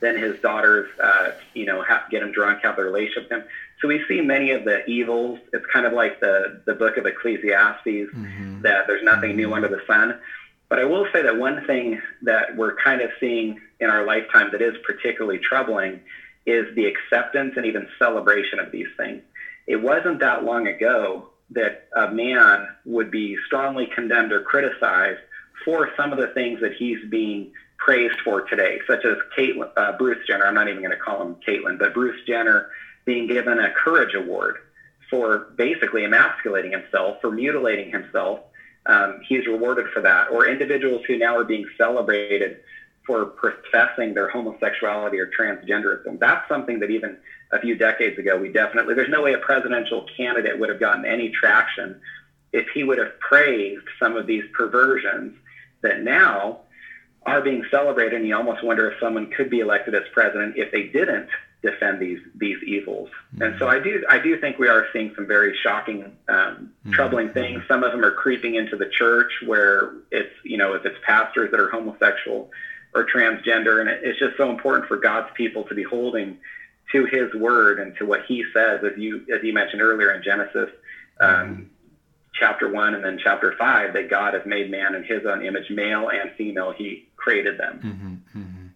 Then 0.00 0.16
his 0.16 0.38
daughters, 0.40 0.88
uh, 1.02 1.32
you 1.54 1.64
know, 1.64 1.82
have, 1.82 2.02
get 2.10 2.22
him 2.22 2.30
drunk, 2.30 2.60
have 2.62 2.78
a 2.78 2.82
relationship 2.82 3.24
with 3.24 3.40
him. 3.40 3.48
So 3.80 3.88
we 3.88 4.02
see 4.08 4.20
many 4.20 4.50
of 4.50 4.64
the 4.64 4.84
evils. 4.86 5.38
It's 5.52 5.64
kind 5.72 5.86
of 5.86 5.92
like 5.92 6.20
the 6.20 6.62
the 6.66 6.74
book 6.74 6.96
of 6.96 7.06
Ecclesiastes 7.06 7.86
mm-hmm. 7.86 8.62
that 8.62 8.86
there's 8.86 9.04
nothing 9.04 9.30
mm-hmm. 9.30 9.38
new 9.38 9.54
under 9.54 9.68
the 9.68 9.80
sun. 9.86 10.18
But 10.68 10.78
I 10.78 10.84
will 10.84 11.06
say 11.12 11.22
that 11.22 11.36
one 11.36 11.66
thing 11.66 12.00
that 12.22 12.56
we're 12.56 12.76
kind 12.76 13.00
of 13.00 13.10
seeing 13.20 13.60
in 13.80 13.88
our 13.88 14.04
lifetime 14.04 14.50
that 14.52 14.60
is 14.60 14.74
particularly 14.86 15.38
troubling 15.38 16.00
is 16.44 16.66
the 16.74 16.86
acceptance 16.86 17.54
and 17.56 17.66
even 17.66 17.88
celebration 17.98 18.58
of 18.58 18.70
these 18.70 18.88
things. 18.96 19.22
It 19.66 19.76
wasn't 19.76 20.20
that 20.20 20.44
long 20.44 20.66
ago 20.66 21.28
that 21.50 21.88
a 21.96 22.10
man 22.10 22.68
would 22.84 23.10
be 23.10 23.36
strongly 23.46 23.88
condemned 23.94 24.32
or 24.32 24.42
criticized 24.42 25.20
for 25.64 25.90
some 25.96 26.12
of 26.12 26.18
the 26.18 26.28
things 26.28 26.60
that 26.60 26.72
he's 26.74 26.98
being 27.08 27.52
praised 27.78 28.18
for 28.24 28.42
today, 28.42 28.80
such 28.86 29.04
as 29.04 29.16
Caitlyn, 29.36 29.70
uh, 29.76 29.96
Bruce 29.96 30.26
Jenner. 30.26 30.46
I'm 30.46 30.54
not 30.54 30.68
even 30.68 30.82
going 30.82 30.90
to 30.90 31.02
call 31.02 31.22
him 31.22 31.36
Caitlyn, 31.46 31.78
but 31.78 31.94
Bruce 31.94 32.20
Jenner 32.26 32.70
being 33.08 33.26
given 33.26 33.58
a 33.58 33.70
courage 33.70 34.14
award 34.14 34.58
for 35.08 35.48
basically 35.56 36.04
emasculating 36.04 36.72
himself, 36.72 37.16
for 37.22 37.30
mutilating 37.30 37.90
himself. 37.90 38.40
Um, 38.84 39.20
he's 39.26 39.46
rewarded 39.46 39.86
for 39.94 40.02
that. 40.02 40.30
Or 40.30 40.46
individuals 40.46 41.02
who 41.06 41.16
now 41.16 41.34
are 41.34 41.44
being 41.44 41.64
celebrated 41.78 42.58
for 43.06 43.24
professing 43.24 44.12
their 44.12 44.28
homosexuality 44.28 45.18
or 45.18 45.26
transgenderism. 45.26 46.18
That's 46.18 46.46
something 46.50 46.80
that 46.80 46.90
even 46.90 47.16
a 47.50 47.58
few 47.58 47.76
decades 47.76 48.18
ago, 48.18 48.36
we 48.36 48.52
definitely, 48.52 48.92
there's 48.92 49.08
no 49.08 49.22
way 49.22 49.32
a 49.32 49.38
presidential 49.38 50.04
candidate 50.14 50.58
would 50.58 50.68
have 50.68 50.78
gotten 50.78 51.06
any 51.06 51.30
traction 51.30 51.98
if 52.52 52.66
he 52.74 52.84
would 52.84 52.98
have 52.98 53.18
praised 53.20 53.86
some 53.98 54.16
of 54.16 54.26
these 54.26 54.44
perversions 54.52 55.34
that 55.80 56.02
now 56.02 56.60
are 57.24 57.40
being 57.40 57.64
celebrated. 57.70 58.16
And 58.18 58.28
you 58.28 58.36
almost 58.36 58.62
wonder 58.62 58.90
if 58.90 59.00
someone 59.00 59.30
could 59.30 59.48
be 59.48 59.60
elected 59.60 59.94
as 59.94 60.02
president 60.12 60.58
if 60.58 60.70
they 60.70 60.82
didn't 60.82 61.30
defend 61.62 62.00
these 62.00 62.20
these 62.36 62.62
evils. 62.64 63.08
Mm-hmm. 63.34 63.42
And 63.42 63.58
so 63.58 63.68
I 63.68 63.78
do 63.78 64.04
I 64.08 64.18
do 64.18 64.38
think 64.40 64.58
we 64.58 64.68
are 64.68 64.86
seeing 64.92 65.12
some 65.16 65.26
very 65.26 65.56
shocking, 65.62 66.04
um, 66.28 66.36
mm-hmm. 66.36 66.92
troubling 66.92 67.30
things. 67.30 67.62
Some 67.68 67.82
of 67.82 67.92
them 67.92 68.04
are 68.04 68.12
creeping 68.12 68.54
into 68.54 68.76
the 68.76 68.88
church 68.88 69.32
where 69.44 69.94
it's 70.10 70.32
you 70.44 70.56
know 70.56 70.74
if 70.74 70.84
it's 70.84 70.96
pastors 71.04 71.50
that 71.50 71.60
are 71.60 71.68
homosexual 71.68 72.50
or 72.94 73.06
transgender. 73.06 73.80
And 73.80 73.88
it's 73.88 74.18
just 74.18 74.36
so 74.36 74.50
important 74.50 74.86
for 74.86 74.96
God's 74.96 75.28
people 75.34 75.64
to 75.64 75.74
be 75.74 75.82
holding 75.82 76.38
to 76.92 77.04
His 77.06 77.34
word 77.34 77.80
and 77.80 77.96
to 77.96 78.06
what 78.06 78.24
He 78.26 78.44
says, 78.54 78.82
as 78.84 78.96
you 78.96 79.26
as 79.34 79.42
you 79.42 79.52
mentioned 79.52 79.82
earlier 79.82 80.12
in 80.12 80.22
Genesis. 80.22 80.70
Um, 81.20 81.30
mm-hmm. 81.30 81.62
Chapter 82.34 82.70
one 82.70 82.94
and 82.94 83.04
then 83.04 83.18
chapter 83.20 83.56
five, 83.58 83.94
that 83.94 84.08
God 84.08 84.34
has 84.34 84.46
made 84.46 84.70
man 84.70 84.94
in 84.94 85.02
His 85.02 85.26
own 85.26 85.44
image, 85.44 85.70
male 85.70 86.08
and 86.08 86.30
female. 86.36 86.70
He 86.70 87.08
created 87.16 87.58
them. 87.58 87.80
Mm-hmm, 87.82 88.38
mm-hmm. 88.38 88.66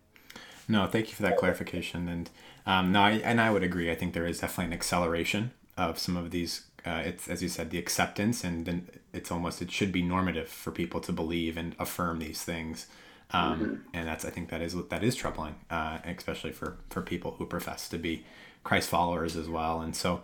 No, 0.69 0.87
thank 0.87 1.09
you 1.11 1.15
for 1.15 1.23
that 1.23 1.37
clarification. 1.37 2.09
And 2.09 2.29
um, 2.67 2.93
no, 2.93 3.01
I, 3.03 3.13
and 3.13 3.41
I 3.41 3.51
would 3.51 3.63
agree. 3.63 3.91
I 3.91 3.95
think 3.95 4.15
there 4.15 4.27
is 4.27 4.41
definitely 4.41 4.67
an 4.67 4.73
acceleration 4.73 5.53
of 5.77 5.99
some 5.99 6.17
of 6.17 6.31
these. 6.31 6.67
Uh, 6.85 7.03
it's 7.05 7.29
as 7.29 7.43
you 7.43 7.49
said, 7.49 7.71
the 7.71 7.79
acceptance, 7.79 8.45
and 8.45 8.67
then 8.67 8.89
it's 9.13 9.31
almost 9.31 9.63
it 9.63 9.71
should 9.71 9.93
be 9.93 10.03
normative 10.03 10.49
for 10.49 10.71
people 10.71 11.01
to 11.01 11.13
believe 11.13 11.57
and 11.57 11.75
affirm 11.79 12.19
these 12.19 12.43
things. 12.43 12.87
Um, 13.33 13.61
mm-hmm. 13.61 13.75
And 13.95 14.09
that's 14.09 14.25
I 14.25 14.31
think 14.31 14.51
that 14.51 14.61
is 14.61 14.75
that 14.89 15.03
is 15.03 15.15
troubling, 15.15 15.57
uh, 15.71 15.99
especially 16.05 16.53
for 16.53 16.77
for 16.91 17.03
people 17.03 17.33
who 17.39 17.47
profess 17.47 17.89
to 17.89 17.99
be 17.99 18.25
Christ 18.65 18.89
followers 18.89 19.37
as 19.37 19.49
well. 19.49 19.81
And 19.81 19.97
so, 19.97 20.23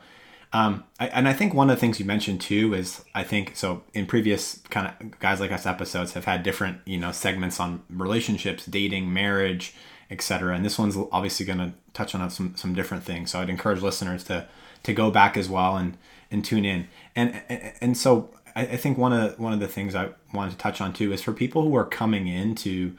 um, 0.53 0.85
I, 1.01 1.09
and 1.09 1.27
I 1.27 1.33
think 1.33 1.55
one 1.55 1.71
of 1.71 1.77
the 1.77 1.81
things 1.81 1.99
you 1.99 2.07
mentioned 2.07 2.41
too 2.41 2.75
is 2.75 3.05
I 3.15 3.25
think 3.25 3.57
so 3.57 3.83
in 3.95 4.07
previous 4.07 4.59
kind 4.71 4.87
of 4.87 5.19
guys 5.19 5.41
like 5.41 5.53
us 5.53 5.67
episodes 5.67 6.13
have 6.13 6.25
had 6.25 6.43
different 6.43 6.81
you 6.85 6.99
know 6.99 7.13
segments 7.13 7.59
on 7.59 7.83
relationships, 7.89 8.67
dating, 8.67 9.13
marriage, 9.13 9.75
etc. 10.11 10.55
And 10.55 10.65
this 10.65 10.79
one's 10.79 10.97
obviously 11.13 11.45
going 11.47 11.59
to 11.59 11.73
touch 11.93 12.15
on 12.15 12.31
some 12.31 12.55
some 12.57 12.75
different 12.75 13.05
things. 13.05 13.31
So 13.31 13.41
I'd 13.41 13.51
encourage 13.51 13.83
listeners 13.83 14.25
to 14.25 14.47
to 14.85 14.93
go 14.93 15.11
back 15.11 15.37
as 15.37 15.49
well 15.49 15.77
and 15.77 15.97
and 16.31 16.45
tune 16.45 16.65
in. 16.65 16.89
And 17.17 17.43
and, 17.81 17.97
so 17.97 18.31
I, 18.55 18.63
I 18.63 18.77
think 18.77 18.99
one 18.99 19.13
of 19.13 19.39
one 19.39 19.53
of 19.53 19.61
the 19.61 19.69
things 19.69 19.95
I 19.95 20.11
wanted 20.33 20.53
to 20.53 20.59
touch 20.59 20.81
on 20.81 20.93
too 20.93 21.13
is 21.13 21.23
for 21.23 21.33
people 21.33 21.63
who 21.63 21.75
are 21.77 21.85
coming 21.85 22.27
into 22.27 22.97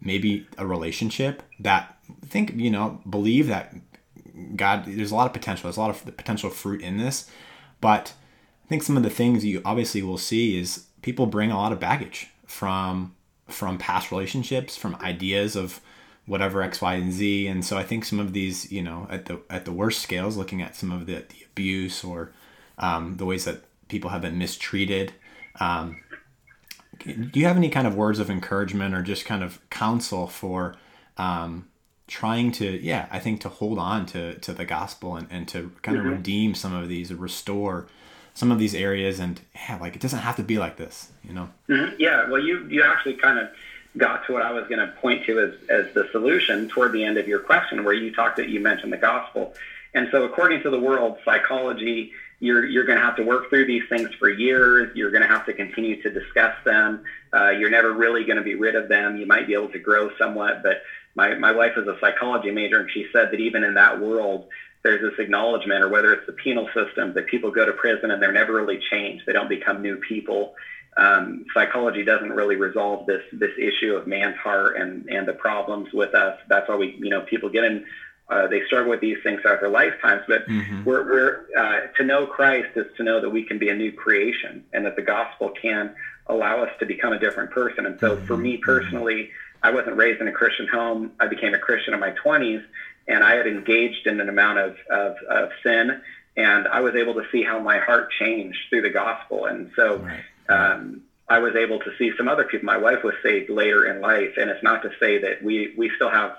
maybe 0.00 0.46
a 0.58 0.66
relationship 0.66 1.42
that 1.60 1.96
think 2.26 2.52
you 2.56 2.70
know 2.70 3.00
believe 3.08 3.46
that 3.48 3.74
God 4.56 4.84
there's 4.86 5.12
a 5.12 5.14
lot 5.14 5.26
of 5.26 5.32
potential 5.32 5.64
there's 5.64 5.76
a 5.76 5.80
lot 5.80 5.90
of 5.90 6.16
potential 6.16 6.50
fruit 6.50 6.80
in 6.80 6.96
this 6.96 7.30
but 7.80 8.14
I 8.64 8.68
think 8.68 8.82
some 8.82 8.96
of 8.96 9.02
the 9.02 9.10
things 9.10 9.44
you 9.44 9.62
obviously 9.64 10.02
will 10.02 10.18
see 10.18 10.58
is 10.58 10.86
people 11.02 11.26
bring 11.26 11.50
a 11.50 11.56
lot 11.56 11.72
of 11.72 11.78
baggage 11.78 12.28
from 12.46 13.14
from 13.48 13.78
past 13.78 14.10
relationships 14.10 14.76
from 14.76 14.96
ideas 14.96 15.54
of 15.54 15.80
whatever 16.26 16.62
X, 16.62 16.80
Y, 16.80 16.94
and 16.94 17.12
Z. 17.12 17.46
And 17.46 17.64
so 17.64 17.76
I 17.76 17.82
think 17.82 18.04
some 18.04 18.20
of 18.20 18.32
these, 18.32 18.70
you 18.70 18.82
know, 18.82 19.06
at 19.10 19.26
the 19.26 19.40
at 19.50 19.64
the 19.64 19.72
worst 19.72 20.00
scales, 20.00 20.36
looking 20.36 20.62
at 20.62 20.76
some 20.76 20.92
of 20.92 21.06
the, 21.06 21.14
the 21.14 21.44
abuse 21.50 22.04
or 22.04 22.32
um, 22.78 23.16
the 23.16 23.26
ways 23.26 23.44
that 23.44 23.62
people 23.88 24.10
have 24.10 24.22
been 24.22 24.38
mistreated. 24.38 25.12
Um, 25.60 26.00
do 27.04 27.40
you 27.40 27.46
have 27.46 27.56
any 27.56 27.68
kind 27.68 27.86
of 27.86 27.94
words 27.94 28.18
of 28.18 28.30
encouragement 28.30 28.94
or 28.94 29.02
just 29.02 29.24
kind 29.24 29.42
of 29.42 29.58
counsel 29.70 30.26
for 30.26 30.76
um, 31.18 31.68
trying 32.06 32.52
to, 32.52 32.80
yeah, 32.82 33.06
I 33.10 33.18
think 33.18 33.40
to 33.42 33.48
hold 33.48 33.78
on 33.78 34.06
to, 34.06 34.38
to 34.38 34.52
the 34.52 34.64
gospel 34.64 35.16
and, 35.16 35.26
and 35.30 35.48
to 35.48 35.72
kind 35.82 35.96
of 35.96 36.04
mm-hmm. 36.04 36.14
redeem 36.14 36.54
some 36.54 36.74
of 36.74 36.88
these, 36.88 37.12
restore 37.12 37.88
some 38.34 38.50
of 38.50 38.58
these 38.58 38.74
areas 38.74 39.18
and 39.18 39.40
yeah, 39.54 39.78
like 39.80 39.94
it 39.96 40.00
doesn't 40.00 40.20
have 40.20 40.36
to 40.36 40.42
be 40.42 40.58
like 40.58 40.76
this, 40.76 41.10
you 41.24 41.34
know? 41.34 41.50
Mm-hmm. 41.68 41.96
Yeah. 41.98 42.28
Well, 42.28 42.40
you, 42.40 42.66
you 42.68 42.82
actually 42.82 43.14
kind 43.14 43.38
of 43.38 43.48
got 43.96 44.26
to 44.26 44.32
what 44.32 44.42
I 44.42 44.52
was 44.52 44.66
going 44.68 44.78
to 44.78 44.92
point 44.94 45.24
to 45.26 45.40
as, 45.40 45.52
as 45.68 45.92
the 45.94 46.08
solution 46.12 46.68
toward 46.68 46.92
the 46.92 47.04
end 47.04 47.18
of 47.18 47.28
your 47.28 47.40
question, 47.40 47.84
where 47.84 47.94
you 47.94 48.12
talked 48.12 48.36
that 48.36 48.48
you 48.48 48.60
mentioned 48.60 48.92
the 48.92 48.98
gospel. 48.98 49.54
And 49.94 50.08
so, 50.10 50.24
according 50.24 50.62
to 50.62 50.70
the 50.70 50.78
world, 50.78 51.18
psychology, 51.24 52.12
you're, 52.40 52.64
you're 52.64 52.84
going 52.84 52.98
to 52.98 53.04
have 53.04 53.16
to 53.16 53.22
work 53.22 53.50
through 53.50 53.66
these 53.66 53.82
things 53.88 54.08
for 54.18 54.28
years. 54.28 54.90
You're 54.96 55.10
going 55.10 55.22
to 55.22 55.28
have 55.28 55.46
to 55.46 55.52
continue 55.52 56.00
to 56.02 56.10
discuss 56.10 56.54
them. 56.64 57.04
Uh, 57.32 57.50
you're 57.50 57.70
never 57.70 57.92
really 57.92 58.24
going 58.24 58.38
to 58.38 58.42
be 58.42 58.54
rid 58.54 58.74
of 58.74 58.88
them. 58.88 59.16
You 59.16 59.26
might 59.26 59.46
be 59.46 59.52
able 59.52 59.68
to 59.68 59.78
grow 59.78 60.10
somewhat, 60.18 60.62
but 60.62 60.82
my, 61.14 61.34
my 61.34 61.52
wife 61.52 61.72
is 61.76 61.86
a 61.86 61.96
psychology 62.00 62.50
major, 62.50 62.80
and 62.80 62.90
she 62.90 63.06
said 63.12 63.30
that 63.30 63.40
even 63.40 63.64
in 63.64 63.74
that 63.74 64.00
world, 64.00 64.48
there's 64.82 65.02
this 65.02 65.18
acknowledgement, 65.18 65.84
or 65.84 65.88
whether 65.88 66.12
it's 66.12 66.26
the 66.26 66.32
penal 66.32 66.68
system, 66.74 67.12
that 67.12 67.26
people 67.26 67.50
go 67.50 67.64
to 67.64 67.72
prison 67.72 68.10
and 68.10 68.20
they're 68.20 68.32
never 68.32 68.54
really 68.54 68.80
changed. 68.90 69.24
They 69.26 69.32
don't 69.32 69.48
become 69.48 69.82
new 69.82 69.98
people 69.98 70.54
um, 70.96 71.46
psychology 71.54 72.04
doesn't 72.04 72.30
really 72.30 72.56
resolve 72.56 73.06
this 73.06 73.22
this 73.32 73.52
issue 73.58 73.94
of 73.94 74.06
man's 74.06 74.36
heart 74.36 74.76
and 74.76 75.06
and 75.08 75.26
the 75.26 75.32
problems 75.32 75.92
with 75.92 76.14
us. 76.14 76.38
That's 76.48 76.68
why 76.68 76.76
we 76.76 76.96
you 76.98 77.10
know 77.10 77.22
people 77.22 77.48
get 77.48 77.64
in. 77.64 77.84
Uh, 78.28 78.46
they 78.46 78.64
struggle 78.66 78.90
with 78.90 79.00
these 79.00 79.18
things 79.22 79.40
throughout 79.42 79.60
their 79.60 79.68
lifetimes, 79.68 80.22
but 80.26 80.46
mm-hmm. 80.46 80.84
we're, 80.84 81.04
we're 81.04 81.46
uh, 81.58 81.80
to 81.98 82.04
know 82.04 82.24
Christ 82.24 82.68
is 82.76 82.86
to 82.96 83.02
know 83.02 83.20
that 83.20 83.28
we 83.28 83.42
can 83.42 83.58
be 83.58 83.68
a 83.68 83.74
new 83.74 83.92
creation 83.92 84.64
and 84.72 84.86
that 84.86 84.96
the 84.96 85.02
gospel 85.02 85.50
can 85.50 85.94
allow 86.28 86.62
us 86.62 86.70
to 86.78 86.86
become 86.86 87.12
a 87.12 87.18
different 87.18 87.50
person. 87.50 87.84
And 87.84 87.98
so, 88.00 88.16
mm-hmm. 88.16 88.24
for 88.26 88.36
me 88.38 88.56
personally, 88.58 89.30
I 89.62 89.70
wasn't 89.70 89.96
raised 89.96 90.20
in 90.22 90.28
a 90.28 90.32
Christian 90.32 90.66
home. 90.66 91.12
I 91.20 91.26
became 91.26 91.52
a 91.52 91.58
Christian 91.58 91.92
in 91.94 92.00
my 92.00 92.14
20s, 92.24 92.64
and 93.08 93.22
I 93.22 93.34
had 93.34 93.46
engaged 93.46 94.06
in 94.06 94.18
an 94.20 94.28
amount 94.28 94.58
of, 94.60 94.76
of, 94.88 95.16
of 95.28 95.50
sin, 95.62 96.00
and 96.36 96.68
I 96.68 96.80
was 96.80 96.94
able 96.94 97.14
to 97.14 97.24
see 97.32 97.42
how 97.42 97.58
my 97.58 97.80
heart 97.80 98.12
changed 98.18 98.58
through 98.70 98.82
the 98.82 98.90
gospel. 98.90 99.46
And 99.46 99.72
so, 99.76 99.96
right 99.96 100.24
um, 100.48 101.02
I 101.28 101.38
was 101.38 101.54
able 101.56 101.78
to 101.80 101.90
see 101.98 102.12
some 102.16 102.28
other 102.28 102.44
people. 102.44 102.66
My 102.66 102.76
wife 102.76 103.02
was 103.04 103.14
saved 103.22 103.48
later 103.48 103.86
in 103.86 104.00
life, 104.00 104.34
and 104.36 104.50
it's 104.50 104.62
not 104.62 104.82
to 104.82 104.90
say 105.00 105.18
that 105.18 105.42
we 105.42 105.72
we 105.76 105.90
still 105.96 106.10
have 106.10 106.36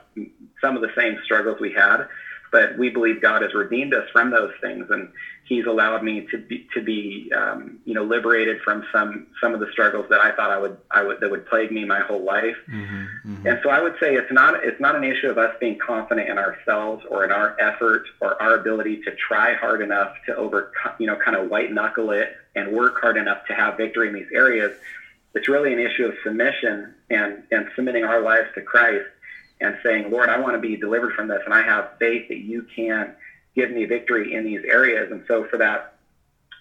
some 0.62 0.76
of 0.76 0.82
the 0.82 0.92
same 0.96 1.18
struggles 1.24 1.60
we 1.60 1.72
had, 1.72 2.08
but 2.54 2.78
we 2.78 2.90
believe 2.90 3.20
God 3.20 3.42
has 3.42 3.54
redeemed 3.56 3.96
us 3.96 4.08
from 4.14 4.30
those 4.30 4.52
things, 4.62 4.86
and 4.92 5.10
He's 5.46 5.66
allowed 5.66 6.04
me 6.04 6.26
to 6.32 6.38
be 6.38 6.68
to 6.74 6.82
be 6.82 7.30
um, 7.36 7.80
you 7.84 7.96
know 7.96 8.04
liberated 8.04 8.62
from 8.62 8.86
some 8.94 9.28
some 9.42 9.54
of 9.56 9.60
the 9.60 9.68
struggles 9.74 10.06
that 10.10 10.22
I 10.22 10.34
thought 10.36 10.52
I 10.52 10.58
would 10.60 10.78
I 10.92 11.04
would 11.04 11.20
that 11.20 11.32
would 11.32 11.48
plague 11.48 11.72
me 11.72 11.84
my 11.84 12.00
whole 12.00 12.24
life. 12.24 12.56
Mm-hmm, 12.72 12.96
mm-hmm. 13.34 13.48
And 13.48 13.60
so 13.64 13.70
I 13.70 13.82
would 13.82 13.96
say 14.00 14.14
it's 14.16 14.32
not 14.32 14.64
it's 14.64 14.80
not 14.80 14.96
an 14.96 15.04
issue 15.04 15.28
of 15.28 15.38
us 15.40 15.54
being 15.60 15.80
confident 15.80 16.30
in 16.30 16.38
ourselves 16.38 17.04
or 17.10 17.26
in 17.26 17.32
our 17.32 17.60
effort 17.60 18.06
or 18.22 18.40
our 18.42 18.56
ability 18.56 19.02
to 19.02 19.16
try 19.16 19.56
hard 19.56 19.82
enough 19.82 20.14
to 20.28 20.36
overcome 20.36 20.94
you 21.00 21.08
know 21.08 21.18
kind 21.18 21.36
of 21.36 21.50
white 21.50 21.74
knuckle 21.74 22.12
it 22.12 22.38
and 22.56 22.72
work 22.72 23.02
hard 23.02 23.18
enough 23.18 23.46
to 23.48 23.54
have 23.54 23.76
victory 23.78 24.10
in 24.10 24.14
these 24.14 24.32
areas. 24.32 24.72
It's 25.34 25.50
really 25.50 25.74
an 25.74 25.80
issue 25.80 26.06
of 26.06 26.14
submission 26.24 26.94
and 27.10 27.44
and 27.52 27.68
submitting 27.76 28.04
our 28.04 28.22
lives 28.22 28.50
to 28.54 28.62
Christ 28.62 29.08
and 29.64 29.78
saying, 29.84 30.12
Lord, 30.12 30.30
I 30.30 30.40
want 30.40 30.56
to 30.56 30.60
be 30.60 30.76
delivered 30.76 31.14
from 31.14 31.28
this, 31.28 31.42
and 31.46 31.54
I 31.54 31.64
have 31.64 31.92
faith 32.00 32.28
that 32.28 32.40
you 32.40 32.68
can 32.76 33.16
give 33.56 33.72
me 33.72 33.86
victory 33.86 34.34
in 34.34 34.44
these 34.44 34.62
areas. 34.68 35.12
And 35.12 35.24
so 35.28 35.46
for 35.46 35.58
that, 35.58 35.96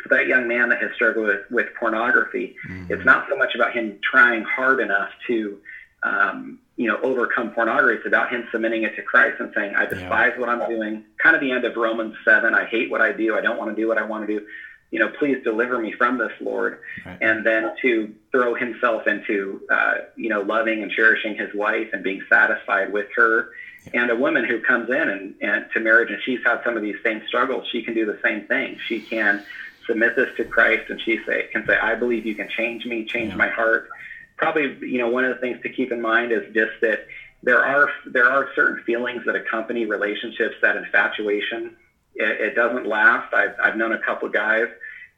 for 0.02 0.08
that 0.10 0.26
young 0.26 0.46
man 0.46 0.68
that 0.68 0.80
has 0.80 0.90
struggled 0.94 1.26
with, 1.26 1.40
with 1.50 1.66
pornography, 1.78 2.56
mm-hmm. 2.68 2.92
it's 2.92 3.04
not 3.04 3.26
so 3.28 3.36
much 3.36 3.54
about 3.54 3.72
him 3.72 3.98
trying 4.02 4.44
hard 4.44 4.80
enough 4.80 5.10
to, 5.26 5.58
um, 6.02 6.58
you 6.76 6.86
know, 6.86 6.98
overcome 7.02 7.50
pornography. 7.50 7.98
It's 7.98 8.06
about 8.06 8.30
him 8.30 8.46
submitting 8.52 8.84
it 8.84 8.94
to 8.96 9.02
Christ 9.02 9.40
and 9.40 9.52
saying, 9.54 9.74
I 9.74 9.86
despise 9.86 10.32
yeah. 10.34 10.40
what 10.40 10.48
I'm 10.48 10.68
doing. 10.68 11.04
Kind 11.22 11.34
of 11.34 11.40
the 11.40 11.50
end 11.50 11.64
of 11.64 11.76
Romans 11.76 12.14
7. 12.24 12.54
I 12.54 12.66
hate 12.66 12.90
what 12.90 13.00
I 13.00 13.12
do. 13.12 13.36
I 13.36 13.40
don't 13.40 13.58
want 13.58 13.74
to 13.74 13.80
do 13.80 13.88
what 13.88 13.98
I 13.98 14.02
want 14.02 14.26
to 14.26 14.38
do 14.38 14.46
you 14.92 14.98
know, 14.98 15.08
please 15.18 15.42
deliver 15.42 15.78
me 15.78 15.90
from 15.90 16.18
this, 16.18 16.32
Lord. 16.38 16.78
Right. 17.04 17.18
And 17.20 17.44
then 17.44 17.74
to 17.80 18.14
throw 18.30 18.54
himself 18.54 19.06
into, 19.06 19.62
uh, 19.70 19.94
you 20.16 20.28
know, 20.28 20.42
loving 20.42 20.82
and 20.82 20.92
cherishing 20.92 21.34
his 21.34 21.52
wife 21.54 21.88
and 21.94 22.04
being 22.04 22.22
satisfied 22.28 22.92
with 22.92 23.06
her. 23.16 23.48
Yeah. 23.86 24.02
And 24.02 24.10
a 24.10 24.16
woman 24.16 24.44
who 24.44 24.60
comes 24.60 24.90
in 24.90 25.08
and, 25.08 25.34
and 25.40 25.66
to 25.72 25.80
marriage 25.80 26.10
and 26.10 26.20
she's 26.22 26.40
had 26.44 26.60
some 26.62 26.76
of 26.76 26.82
these 26.82 26.96
same 27.02 27.22
struggles, 27.26 27.66
she 27.72 27.82
can 27.82 27.94
do 27.94 28.04
the 28.04 28.18
same 28.22 28.46
thing. 28.46 28.78
She 28.86 29.00
can 29.00 29.42
submit 29.86 30.14
this 30.14 30.28
to 30.36 30.44
Christ 30.44 30.90
and 30.90 31.00
she 31.00 31.18
say, 31.26 31.48
can 31.50 31.66
say, 31.66 31.76
I 31.76 31.94
believe 31.94 32.26
you 32.26 32.34
can 32.34 32.50
change 32.50 32.84
me, 32.84 33.06
change 33.06 33.30
yeah. 33.30 33.36
my 33.36 33.48
heart. 33.48 33.88
Probably, 34.36 34.76
you 34.86 34.98
know, 34.98 35.08
one 35.08 35.24
of 35.24 35.34
the 35.34 35.40
things 35.40 35.62
to 35.62 35.70
keep 35.70 35.90
in 35.90 36.02
mind 36.02 36.32
is 36.32 36.52
just 36.52 36.72
that 36.82 37.06
there 37.42 37.64
are 37.64 37.88
there 38.06 38.30
are 38.30 38.48
certain 38.54 38.84
feelings 38.84 39.22
that 39.24 39.34
accompany 39.34 39.86
relationships, 39.86 40.54
that 40.60 40.76
infatuation, 40.76 41.76
it, 42.14 42.40
it 42.40 42.54
doesn't 42.54 42.86
last. 42.86 43.32
I've, 43.34 43.54
I've 43.62 43.76
known 43.76 43.92
a 43.92 43.98
couple 43.98 44.28
of 44.28 44.34
guys 44.34 44.68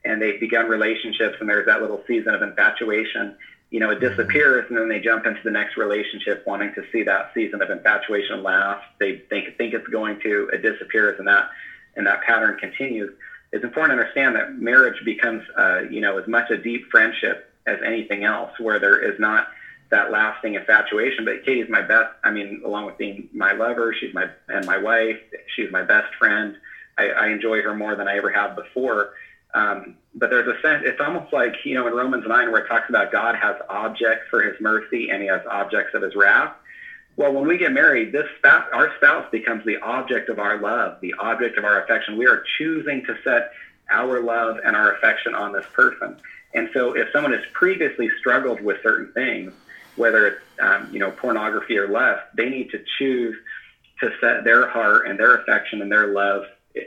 and 0.05 0.21
they've 0.21 0.39
begun 0.39 0.69
relationships 0.69 1.37
and 1.41 1.49
there's 1.49 1.67
that 1.67 1.81
little 1.81 2.03
season 2.07 2.35
of 2.35 2.43
infatuation. 2.43 3.37
You 3.71 3.81
know, 3.81 3.91
it 3.91 4.01
mm-hmm. 4.01 4.09
disappears 4.09 4.67
and 4.69 4.79
then 4.79 4.89
they 4.89 5.01
jump 5.01 5.27
into 5.27 5.41
the 5.43 5.51
next 5.51 5.77
relationship 5.77 6.45
wanting 6.47 6.75
to 6.75 6.83
see 6.93 7.03
that 7.05 7.31
season 7.35 7.63
of 7.63 7.71
infatuation 7.71 8.43
last. 8.43 8.85
They 8.99 9.19
think, 9.31 9.57
think 9.57 9.75
it's 9.75 9.89
going 9.89 10.21
to, 10.21 10.51
it 10.53 10.63
disappears 10.63 11.19
and 11.19 11.27
that, 11.29 11.51
and 11.97 12.07
that 12.07 12.23
pattern 12.23 12.59
continues. 12.59 13.13
It's 13.53 13.65
important 13.65 13.97
to 13.97 14.03
understand 14.03 14.37
that 14.37 14.55
marriage 14.55 15.05
becomes, 15.05 15.43
uh, 15.57 15.83
you 15.83 16.01
know, 16.01 16.19
as 16.19 16.27
much 16.27 16.51
a 16.51 16.59
deep 16.59 16.91
friendship 16.91 17.51
as 17.67 17.79
anything 17.85 18.25
else 18.25 18.51
where 18.59 18.79
there 18.79 18.99
is 18.99 19.19
not 19.19 19.49
that 19.91 20.11
lasting 20.11 20.55
infatuation. 20.55 21.25
But 21.25 21.45
Katie's 21.45 21.71
my 21.71 21.83
best, 21.83 22.11
I 22.25 22.31
mean, 22.31 22.63
along 22.65 22.87
with 22.87 22.99
being 22.99 23.29
my 23.33 23.53
lover, 23.53 23.95
she's 23.99 24.13
my, 24.13 24.27
and 24.49 24.67
my 24.67 24.77
wife, 24.77 25.19
she's 25.55 25.71
my 25.71 25.83
best 25.83 26.13
friend 26.19 26.57
I, 26.99 27.09
I 27.09 27.29
enjoy 27.29 27.63
her 27.63 27.75
more 27.75 27.97
than 27.97 28.09
I 28.09 28.17
ever 28.17 28.31
have 28.31 28.57
before. 28.57 29.11
Um, 29.55 29.97
but 30.15 30.31
there's 30.31 30.49
a 30.49 30.61
sense, 30.61 30.83
it's 30.85 31.01
almost 31.01 31.33
like, 31.33 31.55
you 31.65 31.75
know, 31.75 31.87
in 31.87 31.95
Romans 31.95 32.25
9, 32.27 32.51
where 32.51 32.65
it 32.65 32.69
talks 32.69 32.89
about 32.89 33.13
God 33.13 33.37
has 33.37 33.57
objects 33.69 34.25
for 34.29 34.43
his 34.43 34.61
mercy 34.61 35.11
and 35.11 35.23
he 35.23 35.29
has 35.29 35.41
objects 35.49 35.95
of 35.95 36.03
his 36.03 36.15
wrath. 36.17 36.53
Well, 37.17 37.33
when 37.33 37.47
we 37.47 37.57
get 37.59 37.73
married, 37.73 38.11
this 38.11 38.27
spouse, 38.39 38.67
our 38.73 38.93
spouse 38.97 39.27
becomes 39.31 39.65
the 39.65 39.77
object 39.79 40.29
of 40.29 40.41
our 40.41 40.59
love, 40.59 41.01
the 41.01 41.15
object 41.21 41.57
of 41.57 41.65
our 41.65 41.81
affection. 41.83 42.17
We 42.17 42.27
are 42.27 42.43
choosing 42.59 43.05
to 43.07 43.17
set 43.23 43.53
our 43.91 44.21
love 44.21 44.59
and 44.65 44.75
our 44.75 44.93
affection 44.93 45.35
on 45.35 45.53
this 45.53 45.67
person. 45.73 46.17
And 46.55 46.69
so 46.75 46.93
if 46.95 47.09
someone 47.13 47.33
has 47.33 47.43
previously 47.53 48.11
struggled 48.19 48.61
with 48.61 48.79
certain 48.83 49.13
things, 49.13 49.53
whether 49.95 50.27
it's, 50.27 50.41
um, 50.61 50.89
you 50.93 50.99
know, 50.99 51.13
pornography 51.13 51.79
or 51.79 51.87
lust, 51.87 52.23
they 52.37 52.49
need 52.49 52.71
to 52.71 52.83
choose 52.99 53.37
to 54.01 54.11
set 54.21 54.43
their 54.43 54.69
heart 54.69 55.07
and 55.07 55.19
their 55.19 55.37
affection 55.37 55.83
and 55.83 55.93
their 55.93 56.09
love 56.09 56.45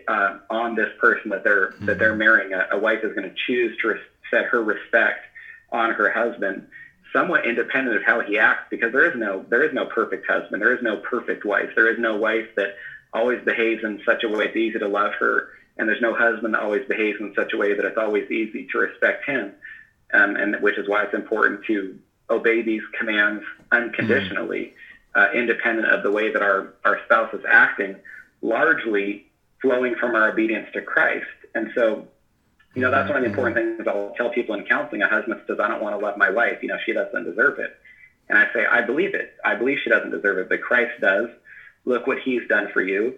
uh, 0.08 0.38
on 0.50 0.76
this 0.76 0.89
person 1.00 1.30
that 1.30 1.43
they're 1.43 1.71
mm-hmm. 1.71 1.86
that 1.86 2.00
they're 2.00 2.12
mm-hmm. 2.12 2.19
marrying. 2.19 2.54
A, 2.54 2.67
a 2.71 2.80
wife 2.80 3.00
is 3.04 3.13
going 3.13 3.30
to 3.30 3.36
choose 3.47 3.78
to 3.82 3.89
res- 3.89 4.02
set 4.32 4.45
her 4.45 4.63
respect 4.63 5.26
on 5.71 5.91
her 5.91 6.12
husband, 6.12 6.67
somewhat 7.13 7.45
independent 7.45 7.95
of 7.97 8.04
how 8.04 8.21
he 8.21 8.38
acts, 8.38 8.67
because 8.69 8.91
there 8.91 9.10
is 9.10 9.17
no 9.17 9.45
there 9.50 9.63
is 9.63 9.73
no 9.73 9.86
perfect 9.86 10.28
husband, 10.28 10.62
there 10.62 10.76
is 10.76 10.84
no 10.84 10.97
perfect 10.97 11.45
wife, 11.45 11.69
there 11.76 11.91
is 11.91 12.00
no 12.00 12.15
wife 12.15 12.47
that 12.56 12.76
always 13.13 13.43
behaves 13.45 13.84
in 13.84 14.02
such 14.06 14.23
a 14.23 14.30
way 14.30 14.45
it's 14.45 14.56
easy 14.56 14.80
to 14.80 14.88
love 14.88 15.13
her, 15.19 15.50
and 15.78 15.88
there's 15.88 16.02
no 16.02 16.13
husband 16.13 16.54
that 16.54 16.62
always 16.62 16.86
behaves 16.88 17.19
in 17.19 17.34
such 17.36 17.54
a 17.54 17.58
way 17.58 17.73
that 17.73 17.86
it's 17.86 17.97
always 17.97 18.30
easy 18.30 18.67
to 18.71 18.80
respect 18.80 19.26
him, 19.26 19.54
um, 20.13 20.36
and 20.36 20.56
which 20.62 20.78
is 20.78 20.88
why 20.88 21.04
it's 21.04 21.13
important 21.13 21.63
to 21.65 21.97
obey 22.30 22.62
these 22.62 22.82
commands 22.97 23.43
unconditionally, 23.71 24.73
mm-hmm. 25.15 25.19
uh, 25.19 25.39
independent 25.39 25.88
of 25.88 26.04
the 26.04 26.12
way 26.12 26.32
that 26.32 26.41
our 26.41 26.73
our 26.84 27.00
spouse 27.06 27.34
is 27.34 27.45
acting. 27.50 27.95
Largely 28.41 29.28
flowing 29.62 29.96
from 30.00 30.15
our 30.15 30.30
obedience 30.30 30.67
to 30.74 30.82
Christ. 30.82 31.26
And 31.56 31.72
so, 31.76 32.08
you 32.76 32.82
know, 32.82 32.91
that's 32.91 33.10
one 33.10 33.17
of 33.17 33.24
the 33.24 33.30
important 33.30 33.56
things 33.56 33.88
I'll 33.88 34.13
tell 34.15 34.30
people 34.30 34.56
in 34.56 34.65
counseling. 34.65 35.02
A 35.02 35.08
husband 35.08 35.41
says, 35.48 35.60
I 35.60 35.67
don't 35.67 35.82
want 35.82 36.00
to 36.00 36.06
love 36.06 36.17
my 36.17 36.30
wife. 36.30 36.60
You 36.62 36.67
know, 36.70 36.78
she 36.86 36.93
doesn't 36.93 37.24
deserve 37.24 37.60
it. 37.60 37.76
And 38.30 38.38
I 38.38 38.52
say, 38.54 38.65
I 38.65 38.82
believe 38.82 39.15
it. 39.15 39.36
I 39.43 39.56
believe 39.56 39.80
she 39.84 39.89
doesn't 39.89 40.12
deserve 40.12 40.38
it, 40.38 40.50
but 40.50 40.62
Christ 40.62 41.00
does. 41.02 41.30
Look 41.86 42.06
what 42.08 42.20
he's 42.20 42.48
done 42.48 42.67
for 42.74 42.82
you. 42.82 43.15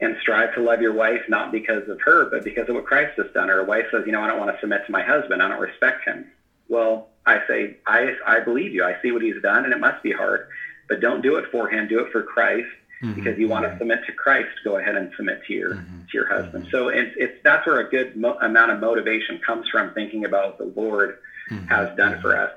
and 0.00 0.16
strive 0.20 0.54
to 0.54 0.60
love 0.60 0.80
your 0.80 0.92
wife 0.92 1.22
not 1.28 1.52
because 1.52 1.88
of 1.88 2.00
her, 2.02 2.26
but 2.26 2.44
because 2.44 2.68
of 2.68 2.74
what 2.74 2.84
Christ 2.84 3.16
has 3.16 3.32
done. 3.32 3.48
Or 3.50 3.60
a 3.60 3.64
wife 3.64 3.86
says, 3.90 4.02
you 4.06 4.12
know, 4.12 4.20
I 4.20 4.26
don't 4.26 4.38
want 4.38 4.54
to 4.54 4.60
submit 4.60 4.84
to 4.86 4.92
my 4.92 5.02
husband. 5.02 5.42
I 5.42 5.48
don't 5.48 5.60
respect 5.60 6.04
him. 6.06 6.26
Well, 6.68 7.08
I 7.26 7.40
say, 7.48 7.76
I, 7.86 8.14
I 8.26 8.40
believe 8.40 8.72
you. 8.72 8.84
I 8.84 9.00
see 9.02 9.12
what 9.12 9.22
he's 9.22 9.40
done, 9.42 9.64
and 9.64 9.72
it 9.72 9.80
must 9.80 10.02
be 10.02 10.12
hard. 10.12 10.48
But 10.88 11.00
don't 11.00 11.22
do 11.22 11.36
it 11.36 11.46
for 11.50 11.68
him. 11.70 11.88
Do 11.88 12.00
it 12.00 12.12
for 12.12 12.22
Christ 12.22 12.68
mm-hmm. 13.02 13.14
because 13.14 13.38
you 13.38 13.48
want 13.48 13.64
to 13.64 13.76
submit 13.78 14.00
to 14.06 14.12
Christ. 14.12 14.50
Go 14.64 14.76
ahead 14.78 14.96
and 14.96 15.10
submit 15.16 15.42
to 15.46 15.52
your 15.52 15.74
mm-hmm. 15.74 16.00
to 16.00 16.10
your 16.12 16.26
husband. 16.26 16.64
Mm-hmm. 16.64 16.76
So 16.76 16.88
it's, 16.88 17.14
it's 17.16 17.38
that's 17.42 17.66
where 17.66 17.80
a 17.80 17.88
good 17.88 18.16
mo- 18.16 18.38
amount 18.40 18.72
of 18.72 18.80
motivation 18.80 19.40
comes 19.46 19.68
from. 19.68 19.92
Thinking 19.94 20.24
about 20.24 20.58
what 20.60 20.74
the 20.74 20.80
Lord 20.80 21.18
mm-hmm. 21.50 21.66
has 21.66 21.96
done 21.96 22.20
for 22.20 22.36
us. 22.36 22.50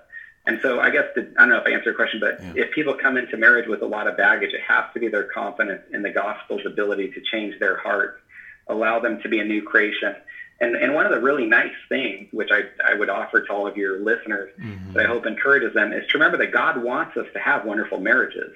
And 0.46 0.60
so 0.62 0.80
I 0.80 0.90
guess 0.90 1.06
the, 1.14 1.30
I 1.38 1.42
don't 1.42 1.50
know 1.50 1.58
if 1.58 1.68
I 1.68 1.72
answered 1.72 1.88
your 1.88 1.94
question, 1.96 2.22
but 2.22 2.42
yeah. 2.42 2.64
if 2.64 2.72
people 2.72 2.94
come 2.94 3.18
into 3.18 3.36
marriage 3.36 3.68
with 3.68 3.82
a 3.82 3.86
lot 3.86 4.08
of 4.08 4.16
baggage, 4.16 4.54
it 4.54 4.62
has 4.62 4.86
to 4.94 5.00
be 5.00 5.10
their 5.10 5.26
confidence 5.26 5.82
in 5.92 6.02
the 6.04 6.10
gospel's 6.10 6.66
ability 6.66 7.12
to 7.12 7.22
change 7.32 7.60
their 7.60 7.76
heart, 7.76 8.22
allow 8.68 9.00
them 9.00 9.22
to 9.24 9.28
be 9.28 9.40
a 9.40 9.44
new 9.44 9.62
creation. 9.62 10.16
And, 10.62 10.76
and 10.76 10.96
one 10.96 11.06
of 11.06 11.12
the 11.12 11.20
really 11.20 11.46
nice 11.46 11.76
things, 11.90 12.30
which 12.32 12.50
I, 12.52 12.62
I 12.90 12.94
would 12.96 13.10
offer 13.10 13.42
to 13.42 13.52
all 13.52 13.68
of 13.68 13.76
your 13.76 14.00
listeners, 14.00 14.50
mm-hmm. 14.58 14.94
that 14.94 15.06
I 15.06 15.10
hope 15.10 15.26
encourages 15.26 15.74
them, 15.74 15.92
is 15.92 16.08
to 16.08 16.14
remember 16.14 16.38
that 16.38 16.54
God 16.54 16.82
wants 16.82 17.18
us 17.18 17.28
to 17.34 17.40
have 17.40 17.66
wonderful 17.66 18.00
marriages. 18.00 18.54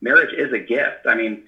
Marriage 0.00 0.34
is 0.34 0.52
a 0.52 0.58
gift. 0.58 1.06
I 1.06 1.14
mean, 1.14 1.44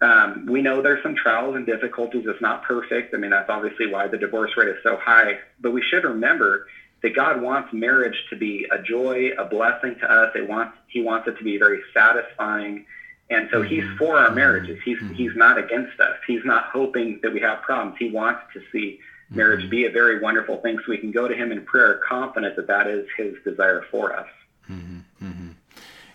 um, 0.00 0.46
we 0.46 0.60
know 0.60 0.82
there's 0.82 1.02
some 1.02 1.14
trials 1.14 1.56
and 1.56 1.64
difficulties. 1.64 2.24
It's 2.26 2.42
not 2.42 2.64
perfect. 2.64 3.14
I 3.14 3.18
mean, 3.18 3.30
that's 3.30 3.48
obviously 3.48 3.86
why 3.86 4.08
the 4.08 4.18
divorce 4.18 4.50
rate 4.56 4.68
is 4.68 4.76
so 4.82 4.96
high. 4.96 5.38
But 5.60 5.72
we 5.72 5.82
should 5.82 6.04
remember 6.04 6.66
that 7.02 7.14
God 7.14 7.40
wants 7.40 7.72
marriage 7.72 8.16
to 8.30 8.36
be 8.36 8.66
a 8.70 8.82
joy, 8.82 9.30
a 9.38 9.44
blessing 9.44 9.96
to 10.00 10.10
us. 10.10 10.32
It 10.34 10.48
wants 10.48 10.76
He 10.88 11.00
wants 11.02 11.28
it 11.28 11.38
to 11.38 11.44
be 11.44 11.58
very 11.58 11.80
satisfying. 11.94 12.84
And 13.28 13.48
so 13.50 13.62
mm-hmm. 13.62 13.74
he's 13.74 13.98
for 13.98 14.16
our 14.16 14.30
marriages. 14.30 14.78
He's 14.84 14.98
mm-hmm. 14.98 15.14
he's 15.14 15.34
not 15.34 15.58
against 15.58 15.98
us. 15.98 16.16
He's 16.26 16.44
not 16.44 16.66
hoping 16.66 17.20
that 17.22 17.32
we 17.32 17.40
have 17.40 17.62
problems. 17.62 17.96
He 17.98 18.10
wants 18.10 18.42
to 18.52 18.60
see 18.70 19.00
marriage 19.30 19.62
mm-hmm. 19.62 19.70
be 19.70 19.86
a 19.86 19.90
very 19.90 20.20
wonderful 20.20 20.58
thing 20.58 20.78
so 20.78 20.84
we 20.90 20.98
can 20.98 21.10
go 21.10 21.26
to 21.26 21.34
him 21.34 21.50
in 21.50 21.64
prayer 21.64 22.00
confident 22.08 22.54
that 22.56 22.68
that 22.68 22.86
is 22.86 23.06
his 23.16 23.34
desire 23.44 23.84
for 23.90 24.14
us. 24.14 24.28
Mm-hmm. 24.70 24.74
Mm-hmm. 24.80 24.95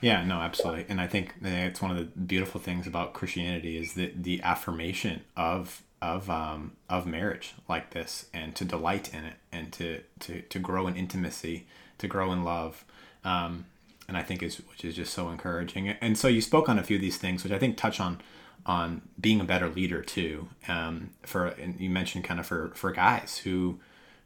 Yeah, 0.02 0.26
no, 0.26 0.38
absolutely. 0.40 0.88
And 0.90 1.00
I 1.00 1.08
think 1.08 1.36
it's 1.44 1.82
one 1.82 1.92
of 1.92 1.98
the 1.98 2.06
beautiful 2.06 2.60
things 2.60 2.88
about 2.88 3.14
Christianity 3.14 3.78
is 3.78 3.94
that 3.94 4.24
the 4.24 4.42
affirmation 4.42 5.22
of 5.38 5.84
of 6.02 6.30
um, 6.32 6.72
of 6.90 7.06
marriage 7.06 7.54
like 7.70 7.92
this 7.92 8.26
and 8.34 8.56
to 8.56 8.66
delight 8.66 9.14
in 9.14 9.24
it 9.24 9.36
and 9.52 9.72
to 9.74 10.02
to 10.22 10.42
to 10.42 10.58
grow 10.60 10.88
in 10.88 10.96
intimacy 10.96 11.68
to 12.00 12.08
grow 12.08 12.32
in 12.32 12.44
love 12.44 12.84
um, 13.24 13.66
and 14.08 14.18
I 14.18 14.24
think 14.24 14.42
is 14.42 14.58
which 14.70 14.84
is 14.84 14.96
just 14.96 15.14
so 15.14 15.30
encouraging 15.30 15.90
and 15.90 16.18
so 16.18 16.28
you 16.28 16.42
spoke 16.42 16.68
on 16.70 16.80
a 16.80 16.84
few 16.84 16.96
of 16.96 17.02
these 17.04 17.18
things 17.18 17.44
which 17.44 17.54
I 17.54 17.60
think 17.60 17.78
touch 17.78 18.00
on 18.00 18.20
on 18.66 19.04
being 19.20 19.40
a 19.40 19.44
better 19.44 19.70
leader 19.70 20.02
too 20.02 20.50
um, 20.68 21.12
for 21.22 21.46
and 21.46 21.80
you 21.80 21.92
mentioned 21.92 22.24
kind 22.24 22.40
of 22.40 22.48
for 22.48 22.72
for 22.74 22.92
guys 22.92 23.38
who 23.38 23.80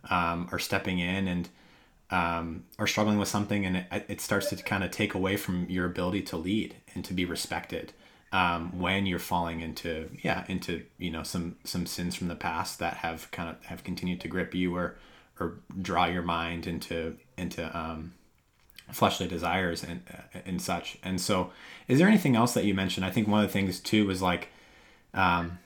um, 0.09 0.47
are 0.53 0.59
stepping 0.59 0.99
in 0.99 1.27
and 1.27 1.49
um, 2.11 2.65
are 2.77 2.87
struggling 2.87 3.17
with 3.17 3.27
something 3.27 3.65
and 3.65 3.77
it, 3.77 4.05
it 4.07 4.21
starts 4.21 4.49
to 4.49 4.55
kind 4.57 4.83
of 4.83 4.91
take 4.91 5.13
away 5.13 5.37
from 5.37 5.69
your 5.69 5.85
ability 5.85 6.21
to 6.21 6.37
lead 6.37 6.75
and 6.93 7.03
to 7.05 7.13
be 7.13 7.25
respected 7.25 7.93
um, 8.31 8.77
when 8.77 9.05
you're 9.05 9.19
falling 9.19 9.61
into 9.61 10.09
yeah 10.21 10.45
into 10.47 10.83
you 10.97 11.09
know 11.09 11.23
some 11.23 11.55
some 11.63 11.85
sins 11.85 12.15
from 12.15 12.27
the 12.27 12.35
past 12.35 12.79
that 12.79 12.97
have 12.97 13.29
kind 13.31 13.49
of 13.49 13.63
have 13.65 13.83
continued 13.83 14.19
to 14.21 14.27
grip 14.27 14.53
you 14.53 14.75
or 14.75 14.97
or 15.39 15.59
draw 15.81 16.05
your 16.05 16.21
mind 16.21 16.67
into 16.67 17.17
into 17.37 17.75
um, 17.77 18.13
fleshly 18.91 19.27
desires 19.27 19.83
and 19.83 20.01
uh, 20.11 20.39
and 20.45 20.61
such. 20.61 20.97
And 21.03 21.19
so, 21.19 21.51
is 21.87 21.99
there 21.99 22.07
anything 22.07 22.35
else 22.35 22.53
that 22.53 22.65
you 22.65 22.73
mentioned? 22.73 23.05
I 23.05 23.11
think 23.11 23.27
one 23.27 23.43
of 23.43 23.47
the 23.47 23.53
things 23.53 23.79
too 23.79 24.05
was 24.07 24.21
like 24.21 24.49
um, 25.13 25.59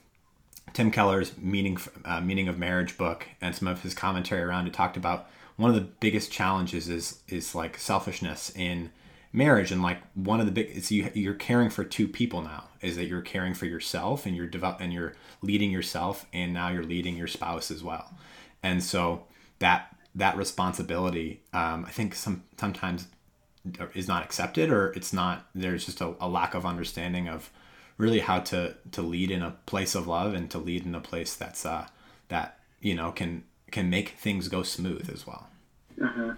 Tim 0.74 0.92
Keller's 0.92 1.38
meaning 1.38 1.78
uh, 2.06 2.22
meaning 2.22 2.48
of 2.48 2.58
marriage 2.58 2.98
book 2.98 3.28
and 3.42 3.56
some 3.56 3.68
of 3.68 3.82
his 3.82 3.94
commentary 3.94 4.42
around 4.42 4.68
it 4.68 4.74
talked 4.74 4.98
about 4.98 5.30
one 5.60 5.70
of 5.70 5.76
the 5.76 5.90
biggest 6.00 6.32
challenges 6.32 6.88
is 6.88 7.22
is 7.28 7.54
like 7.54 7.78
selfishness 7.78 8.50
in 8.56 8.92
marriage. 9.34 9.72
And 9.72 9.84
like 9.84 10.00
one 10.14 10.40
of 10.40 10.46
the 10.46 10.54
big 10.54 10.70
it's 10.74 10.90
you 10.90 11.12
you're 11.14 11.34
caring 11.34 11.70
for 11.70 11.84
two 11.84 12.08
people 12.08 12.42
now 12.42 12.64
is 12.82 12.96
that 12.96 13.08
you're 13.08 13.22
caring 13.22 13.54
for 13.54 13.66
yourself 13.66 14.26
and 14.26 14.38
you're 14.38 14.48
develop 14.48 14.80
and 14.80 14.94
you're 14.94 15.16
leading 15.42 15.70
yourself 15.70 16.26
and 16.32 16.54
now 16.54 16.70
you're 16.70 16.84
leading 16.84 17.18
your 17.18 17.28
spouse 17.28 17.72
as 17.72 17.84
well. 17.84 18.18
And 18.64 18.82
so 18.82 19.26
that 19.60 19.94
that 20.16 20.38
responsibility 20.38 21.42
um, 21.54 21.86
i 21.86 21.92
think 21.92 22.16
some 22.16 22.44
sometimes 22.58 23.08
is 23.94 24.08
not 24.08 24.24
accepted 24.24 24.70
or 24.72 24.92
it's 24.94 25.14
not 25.14 25.48
there's 25.54 25.86
just 25.86 26.02
a, 26.02 26.16
a 26.22 26.28
lack 26.28 26.56
of 26.56 26.66
understanding 26.66 27.28
of 27.28 27.52
really 27.98 28.20
how 28.20 28.40
to 28.40 28.76
to 28.92 29.02
lead 29.02 29.30
in 29.30 29.44
a 29.44 29.52
place 29.66 29.94
of 29.94 30.08
love 30.08 30.34
and 30.34 30.50
to 30.50 30.58
lead 30.58 30.86
in 30.86 30.96
a 30.96 31.02
place 31.02 31.36
that's 31.36 31.66
uh 31.66 31.86
that 32.30 32.60
you 32.82 32.96
know 32.96 33.12
can 33.12 33.44
can 33.72 33.90
make 33.90 34.10
things 34.10 34.48
go 34.48 34.64
smooth 34.64 35.10
as 35.12 35.26
well 35.26 35.48
mm-hmm. 36.00 36.32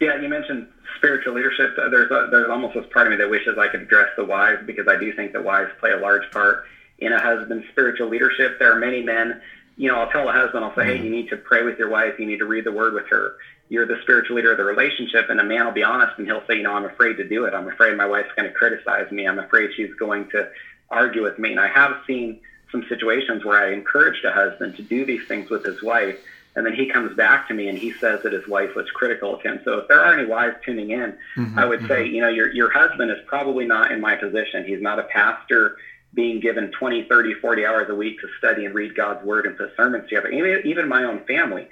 yeah 0.00 0.20
you 0.20 0.28
mentioned 0.28 0.68
spiritual 0.96 1.34
leadership, 1.34 1.76
there's 1.76 2.10
a, 2.10 2.28
there's 2.30 2.48
almost 2.48 2.74
this 2.74 2.86
part 2.92 3.06
of 3.06 3.12
me 3.12 3.16
that 3.16 3.30
wishes 3.30 3.58
I 3.58 3.68
could 3.68 3.82
address 3.82 4.08
the 4.16 4.24
wives 4.24 4.62
because 4.66 4.88
I 4.88 4.98
do 4.98 5.12
think 5.12 5.32
that 5.32 5.44
wives 5.44 5.70
play 5.78 5.92
a 5.92 5.98
large 5.98 6.30
part 6.32 6.64
in 6.98 7.12
a 7.12 7.20
husband's 7.20 7.68
spiritual 7.68 8.08
leadership. 8.08 8.58
There 8.58 8.72
are 8.72 8.78
many 8.78 9.02
men, 9.02 9.40
you 9.76 9.88
know, 9.90 10.00
I'll 10.00 10.10
tell 10.10 10.28
a 10.28 10.32
husband, 10.32 10.64
I'll 10.64 10.74
say, 10.74 10.82
mm-hmm. 10.82 10.96
hey, 10.96 11.04
you 11.04 11.10
need 11.10 11.28
to 11.30 11.36
pray 11.36 11.62
with 11.62 11.78
your 11.78 11.90
wife, 11.90 12.18
you 12.18 12.26
need 12.26 12.38
to 12.38 12.46
read 12.46 12.64
the 12.64 12.72
word 12.72 12.94
with 12.94 13.06
her. 13.08 13.36
You're 13.68 13.86
the 13.86 14.00
spiritual 14.02 14.36
leader 14.36 14.52
of 14.52 14.58
the 14.58 14.64
relationship, 14.64 15.28
and 15.28 15.40
a 15.40 15.44
man 15.44 15.64
will 15.64 15.72
be 15.72 15.82
honest 15.82 16.18
and 16.18 16.26
he'll 16.26 16.46
say, 16.46 16.56
you 16.56 16.62
know, 16.62 16.72
I'm 16.72 16.84
afraid 16.84 17.16
to 17.16 17.28
do 17.28 17.44
it. 17.44 17.54
I'm 17.54 17.68
afraid 17.68 17.96
my 17.96 18.06
wife's 18.06 18.32
going 18.36 18.48
to 18.48 18.54
criticize 18.54 19.10
me. 19.10 19.26
I'm 19.26 19.38
afraid 19.38 19.70
she's 19.76 19.94
going 19.94 20.30
to 20.30 20.48
argue 20.90 21.22
with 21.22 21.38
me. 21.38 21.50
And 21.50 21.60
I 21.60 21.68
have 21.68 21.96
seen 22.06 22.40
some 22.70 22.84
situations 22.88 23.44
where 23.44 23.60
I 23.60 23.72
encouraged 23.72 24.24
a 24.24 24.32
husband 24.32 24.76
to 24.76 24.82
do 24.82 25.04
these 25.04 25.26
things 25.26 25.50
with 25.50 25.64
his 25.64 25.82
wife 25.82 26.18
and 26.56 26.64
then 26.64 26.72
he 26.72 26.86
comes 26.86 27.14
back 27.14 27.46
to 27.48 27.54
me 27.54 27.68
and 27.68 27.76
he 27.76 27.92
says 27.92 28.22
that 28.22 28.32
his 28.32 28.48
wife 28.48 28.74
was 28.74 28.86
critical 28.90 29.34
of 29.34 29.42
him. 29.42 29.60
So 29.62 29.78
if 29.78 29.88
there 29.88 30.00
are 30.00 30.14
any 30.18 30.26
wives 30.26 30.56
tuning 30.64 30.90
in, 30.90 31.16
mm-hmm, 31.36 31.58
I 31.58 31.66
would 31.66 31.80
mm-hmm. 31.80 31.88
say, 31.88 32.06
you 32.06 32.22
know, 32.22 32.30
your, 32.30 32.50
your 32.50 32.70
husband 32.70 33.10
is 33.10 33.18
probably 33.26 33.66
not 33.66 33.92
in 33.92 34.00
my 34.00 34.16
position. 34.16 34.64
He's 34.64 34.80
not 34.80 34.98
a 34.98 35.02
pastor 35.02 35.76
being 36.14 36.40
given 36.40 36.72
20, 36.72 37.04
30, 37.04 37.34
40 37.34 37.66
hours 37.66 37.90
a 37.90 37.94
week 37.94 38.18
to 38.22 38.28
study 38.38 38.64
and 38.64 38.74
read 38.74 38.96
God's 38.96 39.22
word 39.22 39.44
and 39.44 39.56
put 39.56 39.76
sermons 39.76 40.08
together. 40.08 40.30
Even, 40.30 40.66
even 40.66 40.88
my 40.88 41.04
own 41.04 41.24
family, 41.26 41.68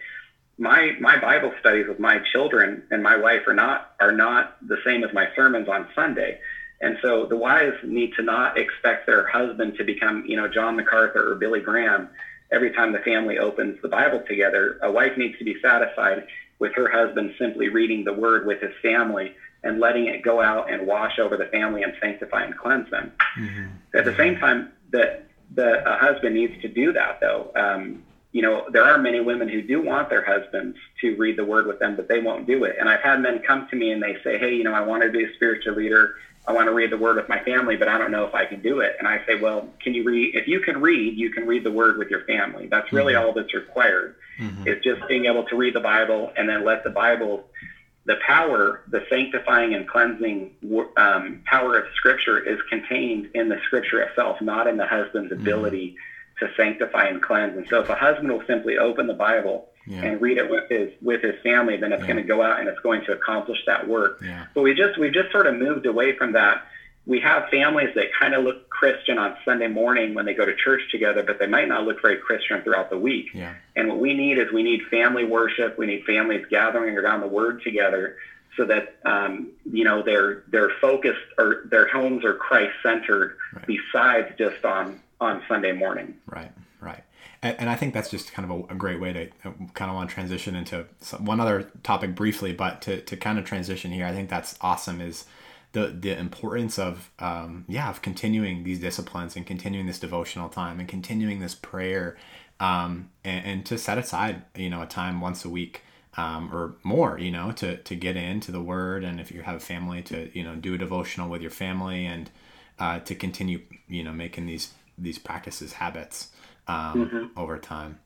my, 0.59 0.92
my 1.01 1.18
Bible 1.18 1.53
studies 1.61 1.88
with 1.88 1.99
my 1.99 2.18
children 2.33 2.83
and 2.90 3.03
my 3.03 3.16
wife 3.16 3.49
are 3.49 3.55
not, 3.55 3.94
are 4.01 4.12
not 4.12 4.55
the 4.68 4.77
same 4.85 5.03
as 5.03 5.14
my 5.14 5.29
sermons 5.35 5.66
on 5.66 5.88
Sunday. 5.94 6.40
And 6.83 6.99
so 7.01 7.25
the 7.25 7.37
wives 7.37 7.79
need 7.83 8.12
to 8.16 8.23
not 8.23 8.59
expect 8.59 9.07
their 9.07 9.27
husband 9.27 9.79
to 9.79 9.85
become, 9.85 10.27
you 10.27 10.37
know, 10.37 10.47
John 10.47 10.77
MacArthur 10.77 11.33
or 11.33 11.37
Billy 11.37 11.61
Graham 11.61 12.11
every 12.54 12.70
time 12.72 12.92
the 12.92 13.00
family 13.00 13.38
opens 13.38 13.80
the 13.82 13.88
Bible 13.88 14.22
together, 14.26 14.78
a 14.82 14.90
wife 14.90 15.16
needs 15.18 15.36
to 15.38 15.44
be 15.44 15.56
satisfied 15.60 16.26
with 16.58 16.72
her 16.74 16.88
husband 16.88 17.34
simply 17.38 17.68
reading 17.68 18.04
the 18.04 18.12
word 18.12 18.46
with 18.46 18.60
his 18.60 18.72
family 18.80 19.34
and 19.64 19.80
letting 19.80 20.06
it 20.06 20.22
go 20.22 20.40
out 20.40 20.70
and 20.70 20.86
wash 20.86 21.18
over 21.18 21.36
the 21.36 21.46
family 21.46 21.82
and 21.82 21.94
sanctify 22.00 22.44
and 22.44 22.56
cleanse 22.56 22.88
them. 22.90 23.12
Mm-hmm. 23.38 23.66
At 23.94 24.04
the 24.04 24.16
same 24.16 24.38
time, 24.38 24.72
that 24.92 25.26
the 25.54 25.82
a 25.88 25.98
husband 25.98 26.34
needs 26.34 26.60
to 26.62 26.68
do 26.68 26.92
that 26.92 27.20
though. 27.20 27.50
Um, 27.56 28.04
you 28.32 28.42
know, 28.42 28.66
there 28.70 28.82
are 28.82 28.98
many 28.98 29.20
women 29.20 29.48
who 29.48 29.62
do 29.62 29.80
want 29.80 30.10
their 30.10 30.24
husbands 30.24 30.76
to 31.00 31.16
read 31.16 31.38
the 31.38 31.44
word 31.44 31.66
with 31.66 31.78
them, 31.78 31.94
but 31.96 32.08
they 32.08 32.20
won't 32.20 32.46
do 32.46 32.64
it. 32.64 32.76
And 32.78 32.88
I've 32.88 33.00
had 33.00 33.20
men 33.20 33.40
come 33.46 33.68
to 33.70 33.76
me 33.76 33.92
and 33.92 34.02
they 34.02 34.16
say, 34.24 34.38
"Hey, 34.38 34.54
you 34.54 34.64
know, 34.64 34.74
I 34.74 34.80
want 34.80 35.02
to 35.02 35.10
be 35.10 35.24
a 35.24 35.32
spiritual 35.34 35.74
leader. 35.74 36.16
I 36.46 36.52
want 36.52 36.66
to 36.66 36.74
read 36.74 36.90
the 36.92 36.98
word 36.98 37.16
with 37.16 37.28
my 37.28 37.42
family, 37.42 37.76
but 37.76 37.88
I 37.88 37.96
don't 37.96 38.11
know 38.11 38.26
if 38.26 38.35
I 38.35 38.44
can 38.44 38.61
do 38.61 38.80
it. 38.80 38.96
And 38.98 39.09
I 39.09 39.24
say, 39.26 39.40
well, 39.40 39.68
can 39.80 39.94
you 39.94 40.04
read? 40.04 40.35
If 40.35 40.46
you 40.46 40.61
can 40.61 40.80
read, 40.80 41.16
you 41.16 41.30
can 41.30 41.46
read 41.46 41.64
the 41.64 41.70
word 41.70 41.96
with 41.96 42.09
your 42.11 42.24
family. 42.24 42.66
That's 42.66 42.92
really 42.92 43.14
mm-hmm. 43.14 43.26
all 43.26 43.33
that's 43.33 43.54
required. 43.54 44.16
Mm-hmm. 44.38 44.68
Is 44.68 44.83
just 44.85 45.07
being 45.09 45.24
able 45.24 45.44
to 45.44 45.57
read 45.57 45.74
the 45.74 45.80
Bible 45.80 46.33
and 46.37 46.48
then 46.48 46.64
let 46.64 46.85
the 46.85 46.90
Bible, 46.90 47.44
the 48.04 48.16
power, 48.26 48.83
the 48.88 49.04
sanctifying 49.09 49.74
and 49.74 49.88
cleansing 49.88 50.54
um, 50.98 51.42
power 51.46 51.78
of 51.78 51.85
Scripture 51.94 52.40
is 52.40 52.59
contained 52.68 53.30
in 53.35 53.48
the 53.48 53.59
Scripture 53.64 54.02
itself, 54.02 54.40
not 54.42 54.66
in 54.66 54.76
the 54.76 54.87
husband's 54.87 55.33
mm-hmm. 55.33 55.40
ability 55.40 55.96
to 56.40 56.48
sanctify 56.57 57.07
and 57.07 57.22
cleanse. 57.22 57.57
And 57.57 57.66
so, 57.70 57.80
if 57.80 57.88
a 57.88 57.94
husband 57.94 58.30
will 58.30 58.44
simply 58.46 58.76
open 58.76 59.07
the 59.07 59.14
Bible 59.14 59.68
yeah. 59.87 60.03
and 60.05 60.20
read 60.20 60.38
it 60.38 60.51
with 60.51 60.68
his 60.70 60.90
with 61.03 61.23
his 61.23 61.35
family, 61.42 61.77
then 61.77 61.92
it's 61.92 62.01
yeah. 62.03 62.07
going 62.07 62.23
to 62.23 62.23
go 62.23 62.42
out 62.42 62.61
and 62.61 62.68
it's 62.68 62.81
going 62.81 63.05
to 63.05 63.12
accomplish 63.12 63.59
that 63.66 63.87
work. 63.87 64.20
Yeah. 64.23 64.47
But 64.55 64.62
we 64.62 64.75
just 64.75 64.99
we 64.99 65.11
just 65.11 65.31
sort 65.33 65.47
of 65.47 65.57
moved 65.57 65.87
away 65.87 66.16
from 66.16 66.33
that. 66.33 66.62
We 67.07 67.20
have 67.20 67.51
families 67.51 67.90
that 67.97 68.07
kind 68.18 68.35
of 68.35 68.44
look 68.44 68.70
Christian 68.70 69.18
on 69.18 69.37
Sunday 69.44 69.66
morning 69.66 70.14
when 70.14 70.25
they 70.25 70.33
go 70.33 70.47
to 70.47 70.55
church 70.57 70.81
together, 70.90 71.23
but 71.23 71.38
they 71.38 71.47
might 71.47 71.68
not 71.68 71.85
look 71.85 72.01
very 72.01 72.16
Christian 72.16 72.62
throughout 72.62 72.88
the 72.88 72.99
week. 72.99 73.27
Yeah. 73.35 73.55
And 73.77 73.88
what 73.88 73.99
we 73.99 74.14
need 74.14 74.38
is 74.38 74.51
we 74.53 74.62
need 74.62 74.81
family 74.90 75.25
worship. 75.25 75.79
We 75.79 75.87
need 75.87 76.05
families 76.05 76.47
gathering 76.49 76.97
around 76.97 77.20
the 77.20 77.27
Word 77.27 77.62
together, 77.62 78.16
so 78.57 78.64
that 78.64 78.97
um, 79.05 79.51
you 79.70 79.85
know 79.85 80.03
their 80.03 80.44
their 80.49 80.70
focus 80.81 81.16
or 81.38 81.64
their 81.66 81.88
homes 81.88 82.25
are 82.25 82.35
Christ 82.35 82.75
centered, 82.83 83.37
right. 83.53 83.66
besides 83.66 84.29
just 84.38 84.64
on 84.64 85.01
on 85.20 85.42
Sunday 85.47 85.73
morning. 85.73 86.14
Right 86.26 86.51
and, 87.49 87.70
I 87.70 87.76
think 87.76 87.95
that's 87.95 88.11
just 88.11 88.32
kind 88.32 88.51
of 88.51 88.59
a, 88.70 88.72
a, 88.72 88.76
great 88.76 89.01
way 89.01 89.12
to 89.12 89.24
uh, 89.45 89.53
kind 89.74 89.90
of 89.90 89.97
want 89.97 90.09
to 90.09 90.14
transition 90.14 90.57
into 90.57 90.86
some, 91.01 91.24
one 91.24 91.40
other 91.40 91.70
topic 91.82 92.14
briefly, 92.14 92.53
but 92.53 92.82
to, 92.82 93.01
to 93.03 93.16
kind 93.16 93.38
of 93.38 93.45
transition 93.45 93.92
here, 93.92 94.07
I 94.07 94.12
think 94.12 94.30
that's 94.30 94.57
awesome 94.61 95.01
is 95.01 95.24
the 95.72 95.88
the 95.88 96.16
importance 96.16 96.78
of 96.78 97.11
um, 97.18 97.64
yeah 97.68 97.90
of 97.90 98.01
continuing 98.01 98.62
these 98.62 98.78
disciplines 98.78 99.34
and 99.36 99.45
continuing 99.45 99.86
this 99.86 99.99
devotional 99.99 100.49
time 100.49 100.78
and 100.78 100.88
continuing 100.88 101.40
this 101.40 101.55
prayer 101.55 102.16
um, 102.61 103.11
and, 103.24 103.45
and 103.45 103.66
to 103.66 103.76
set 103.76 103.99
aside 103.99 104.42
you 104.55 104.70
know 104.70 104.82
a 104.82 104.86
time 104.86 105.20
once 105.20 105.45
a 105.45 105.49
week 105.49 105.82
um, 106.16 106.55
or 106.55 106.76
more, 106.82 107.18
you 107.18 107.30
know, 107.30 107.51
to, 107.53 107.76
to 107.78 107.97
get 107.97 108.16
into 108.16 108.53
the 108.53 108.61
word. 108.61 109.05
And 109.05 109.20
if 109.20 109.30
you 109.30 109.42
have 109.42 109.57
a 109.57 109.61
family 109.61 110.03
to, 110.03 110.30
you 110.36 110.45
know, 110.45 110.55
do 110.55 110.74
a 110.74 110.78
devotional 110.78 111.28
with 111.28 111.42
your 111.42 111.51
family 111.51 112.07
and 112.07 112.30
uh, 112.78 113.01
to 113.01 113.14
continue, 113.14 113.62
you 113.88 114.05
know, 114.05 114.12
making 114.12 114.47
these, 114.47 114.72
these 114.97 115.18
practices 115.18 115.74
habits 115.74 116.28
um, 116.68 117.06
mm-hmm. 117.06 117.38
over 117.38 117.58
time. 117.58 118.00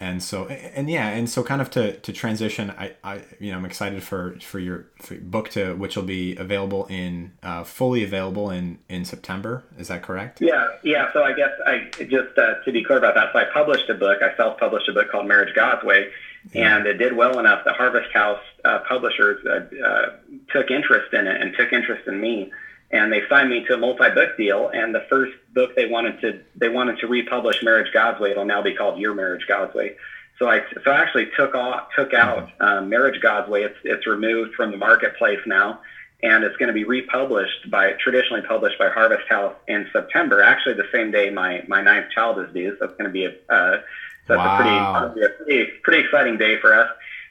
And 0.00 0.22
so 0.22 0.46
and 0.46 0.90
yeah 0.90 1.08
and 1.08 1.30
so 1.30 1.44
kind 1.44 1.62
of 1.62 1.70
to 1.70 1.96
to 2.00 2.12
transition 2.12 2.72
i 2.72 2.94
i 3.04 3.22
you 3.38 3.52
know 3.52 3.58
i'm 3.58 3.64
excited 3.64 4.02
for 4.02 4.36
for 4.40 4.58
your, 4.58 4.86
for 5.00 5.14
your 5.14 5.22
book 5.22 5.50
to 5.50 5.74
which 5.74 5.96
will 5.96 6.02
be 6.02 6.36
available 6.36 6.86
in 6.86 7.32
uh, 7.44 7.62
fully 7.62 8.02
available 8.02 8.50
in 8.50 8.80
in 8.88 9.04
september. 9.04 9.62
Is 9.78 9.88
that 9.88 10.02
correct? 10.02 10.42
Yeah 10.42 10.66
yeah. 10.82 11.12
So 11.12 11.22
i 11.22 11.32
guess 11.32 11.52
i 11.64 11.88
just 12.00 12.36
uh, 12.36 12.54
to 12.64 12.72
be 12.72 12.82
clear 12.82 12.98
about 12.98 13.14
that 13.14 13.32
so 13.32 13.38
i 13.38 13.44
published 13.44 13.88
a 13.88 13.94
book 13.94 14.20
i 14.20 14.36
self-published 14.36 14.88
a 14.88 14.92
book 14.92 15.10
called 15.12 15.28
marriage 15.28 15.54
god's 15.54 15.84
way 15.84 16.10
yeah. 16.52 16.76
and 16.76 16.86
it 16.86 16.94
did 16.94 17.16
well 17.16 17.38
enough 17.38 17.64
that 17.64 17.76
harvest 17.76 18.12
house 18.12 18.42
uh, 18.64 18.80
publishers 18.88 19.44
uh, 19.46 19.86
uh, 19.86 20.16
took 20.52 20.70
interest 20.72 21.14
in 21.14 21.26
it 21.26 21.40
and 21.40 21.54
took 21.56 21.72
interest 21.72 22.06
in 22.08 22.20
me 22.20 22.50
and 22.94 23.12
they 23.12 23.22
signed 23.28 23.50
me 23.50 23.64
to 23.66 23.74
a 23.74 23.76
multi-book 23.76 24.36
deal. 24.36 24.70
And 24.72 24.94
the 24.94 25.04
first 25.10 25.32
book 25.52 25.74
they 25.74 25.86
wanted 25.86 26.20
to 26.20 26.40
they 26.54 26.68
wanted 26.68 26.98
to 27.00 27.08
republish 27.08 27.62
Marriage 27.62 27.92
God's 27.92 28.20
Way. 28.20 28.30
It'll 28.30 28.44
now 28.44 28.62
be 28.62 28.74
called 28.74 29.00
Your 29.00 29.14
Marriage 29.14 29.44
God's 29.48 29.74
Way. 29.74 29.96
So 30.38 30.48
I 30.48 30.60
so 30.84 30.90
I 30.92 31.00
actually 31.00 31.28
took 31.36 31.56
off 31.56 31.88
took 31.96 32.14
out 32.14 32.50
um, 32.60 32.88
Marriage 32.88 33.20
God's 33.20 33.50
Way. 33.50 33.64
It's 33.64 33.78
it's 33.82 34.06
removed 34.06 34.54
from 34.54 34.70
the 34.70 34.76
marketplace 34.76 35.40
now, 35.44 35.80
and 36.22 36.44
it's 36.44 36.56
going 36.56 36.68
to 36.68 36.72
be 36.72 36.84
republished 36.84 37.68
by 37.68 37.92
traditionally 37.94 38.42
published 38.42 38.78
by 38.78 38.88
Harvest 38.90 39.28
House 39.28 39.56
in 39.66 39.88
September. 39.92 40.40
Actually, 40.40 40.74
the 40.74 40.88
same 40.92 41.10
day 41.10 41.30
my 41.30 41.64
my 41.66 41.82
ninth 41.82 42.12
child 42.14 42.38
is 42.38 42.52
due. 42.54 42.76
So 42.78 42.84
it's 42.84 42.94
going 42.94 43.06
to 43.06 43.10
be 43.10 43.24
a 43.24 43.52
uh, 43.52 43.80
that's 44.28 44.38
wow. 44.38 45.06
a 45.06 45.10
pretty, 45.10 45.26
a 45.26 45.28
pretty 45.28 45.70
pretty 45.82 46.04
exciting 46.04 46.38
day 46.38 46.60
for 46.60 46.72
us. 46.74 46.90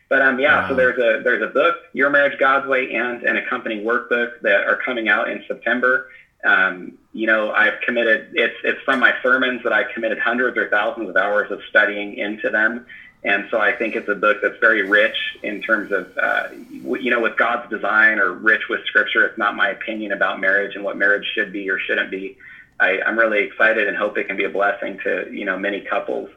But 0.09 0.21
um, 0.21 0.39
yeah, 0.39 0.61
wow. 0.61 0.69
so 0.69 0.75
there's 0.75 0.97
a 0.97 1.23
there's 1.23 1.41
a 1.41 1.47
book, 1.47 1.75
Your 1.93 2.09
Marriage 2.09 2.37
God's 2.39 2.67
Way, 2.67 2.93
and 2.93 3.23
an 3.23 3.37
accompanying 3.37 3.83
workbook 3.83 4.41
that 4.41 4.67
are 4.67 4.77
coming 4.77 5.09
out 5.09 5.29
in 5.29 5.43
September. 5.47 6.07
Um, 6.43 6.97
you 7.13 7.25
know, 7.25 7.51
I've 7.51 7.79
committed 7.81 8.29
it's 8.33 8.55
it's 8.63 8.81
from 8.83 8.99
my 8.99 9.13
sermons 9.23 9.63
that 9.63 9.73
I 9.73 9.83
committed 9.93 10.19
hundreds 10.19 10.57
or 10.57 10.69
thousands 10.69 11.09
of 11.09 11.15
hours 11.15 11.51
of 11.51 11.61
studying 11.69 12.17
into 12.17 12.49
them, 12.49 12.85
and 13.23 13.47
so 13.49 13.59
I 13.59 13.71
think 13.71 13.95
it's 13.95 14.09
a 14.09 14.15
book 14.15 14.37
that's 14.41 14.57
very 14.59 14.87
rich 14.87 15.15
in 15.41 15.61
terms 15.61 15.91
of 15.91 16.17
uh, 16.17 16.49
you 16.51 17.09
know 17.09 17.21
with 17.21 17.37
God's 17.37 17.69
design 17.69 18.19
or 18.19 18.33
rich 18.33 18.63
with 18.69 18.83
Scripture. 18.85 19.25
It's 19.25 19.37
not 19.37 19.55
my 19.55 19.69
opinion 19.69 20.11
about 20.11 20.41
marriage 20.41 20.75
and 20.75 20.83
what 20.83 20.97
marriage 20.97 21.25
should 21.33 21.53
be 21.53 21.69
or 21.69 21.79
shouldn't 21.79 22.11
be. 22.11 22.37
I, 22.79 22.99
I'm 23.05 23.17
really 23.17 23.43
excited 23.43 23.87
and 23.87 23.95
hope 23.95 24.17
it 24.17 24.27
can 24.27 24.35
be 24.35 24.43
a 24.43 24.49
blessing 24.49 24.99
to 25.03 25.27
you 25.31 25.45
know 25.45 25.57
many 25.57 25.81
couples. 25.81 26.29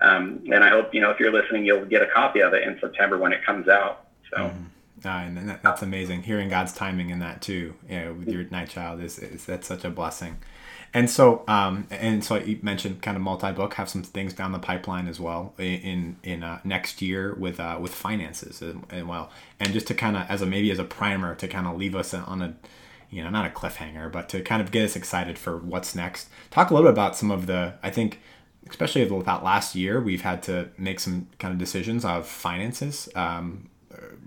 Um, 0.00 0.42
and 0.52 0.62
I 0.62 0.68
hope, 0.68 0.94
you 0.94 1.00
know, 1.00 1.10
if 1.10 1.18
you're 1.18 1.32
listening, 1.32 1.66
you'll 1.66 1.84
get 1.84 2.02
a 2.02 2.06
copy 2.06 2.40
of 2.40 2.54
it 2.54 2.62
in 2.62 2.78
September 2.80 3.18
when 3.18 3.32
it 3.32 3.44
comes 3.44 3.68
out. 3.68 4.06
So. 4.30 4.36
Mm-hmm. 4.36 4.64
Uh, 5.04 5.08
and 5.10 5.48
that, 5.48 5.62
that's 5.62 5.82
amazing. 5.82 6.24
Hearing 6.24 6.48
God's 6.48 6.72
timing 6.72 7.10
in 7.10 7.20
that 7.20 7.40
too, 7.40 7.74
you 7.88 8.00
know, 8.00 8.12
with 8.14 8.28
your 8.28 8.44
night 8.44 8.68
child 8.68 9.00
is, 9.00 9.18
is 9.18 9.44
that's 9.44 9.68
such 9.68 9.84
a 9.84 9.90
blessing. 9.90 10.38
And 10.94 11.10
so, 11.10 11.44
um, 11.48 11.86
and 11.90 12.24
so 12.24 12.36
you 12.36 12.58
mentioned 12.62 13.02
kind 13.02 13.16
of 13.16 13.22
multi-book, 13.22 13.74
have 13.74 13.88
some 13.88 14.02
things 14.02 14.32
down 14.32 14.52
the 14.52 14.58
pipeline 14.58 15.06
as 15.06 15.20
well 15.20 15.54
in 15.58 16.16
in 16.22 16.42
uh, 16.42 16.60
next 16.64 17.02
year 17.02 17.34
with 17.34 17.60
uh, 17.60 17.78
with 17.80 17.94
finances 17.94 18.62
and 18.62 19.06
well. 19.06 19.30
And 19.60 19.72
just 19.72 19.86
to 19.88 19.94
kind 19.94 20.16
of 20.16 20.24
as 20.30 20.40
a 20.40 20.46
maybe 20.46 20.70
as 20.70 20.78
a 20.78 20.84
primer 20.84 21.34
to 21.36 21.46
kind 21.46 21.66
of 21.66 21.76
leave 21.76 21.94
us 21.94 22.14
on 22.14 22.40
a 22.40 22.54
you 23.10 23.22
know 23.22 23.28
not 23.28 23.46
a 23.46 23.50
cliffhanger, 23.50 24.10
but 24.10 24.30
to 24.30 24.40
kind 24.40 24.62
of 24.62 24.70
get 24.70 24.84
us 24.84 24.96
excited 24.96 25.38
for 25.38 25.58
what's 25.58 25.94
next. 25.94 26.30
Talk 26.50 26.70
a 26.70 26.74
little 26.74 26.88
bit 26.88 26.94
about 26.94 27.16
some 27.16 27.30
of 27.30 27.46
the 27.46 27.74
I 27.82 27.90
think 27.90 28.20
especially 28.68 29.04
with 29.04 29.26
that 29.26 29.42
last 29.42 29.74
year, 29.74 30.00
we've 30.00 30.22
had 30.22 30.42
to 30.44 30.68
make 30.76 31.00
some 31.00 31.28
kind 31.38 31.52
of 31.52 31.58
decisions 31.58 32.04
of 32.04 32.26
finances 32.26 33.08
um, 33.14 33.68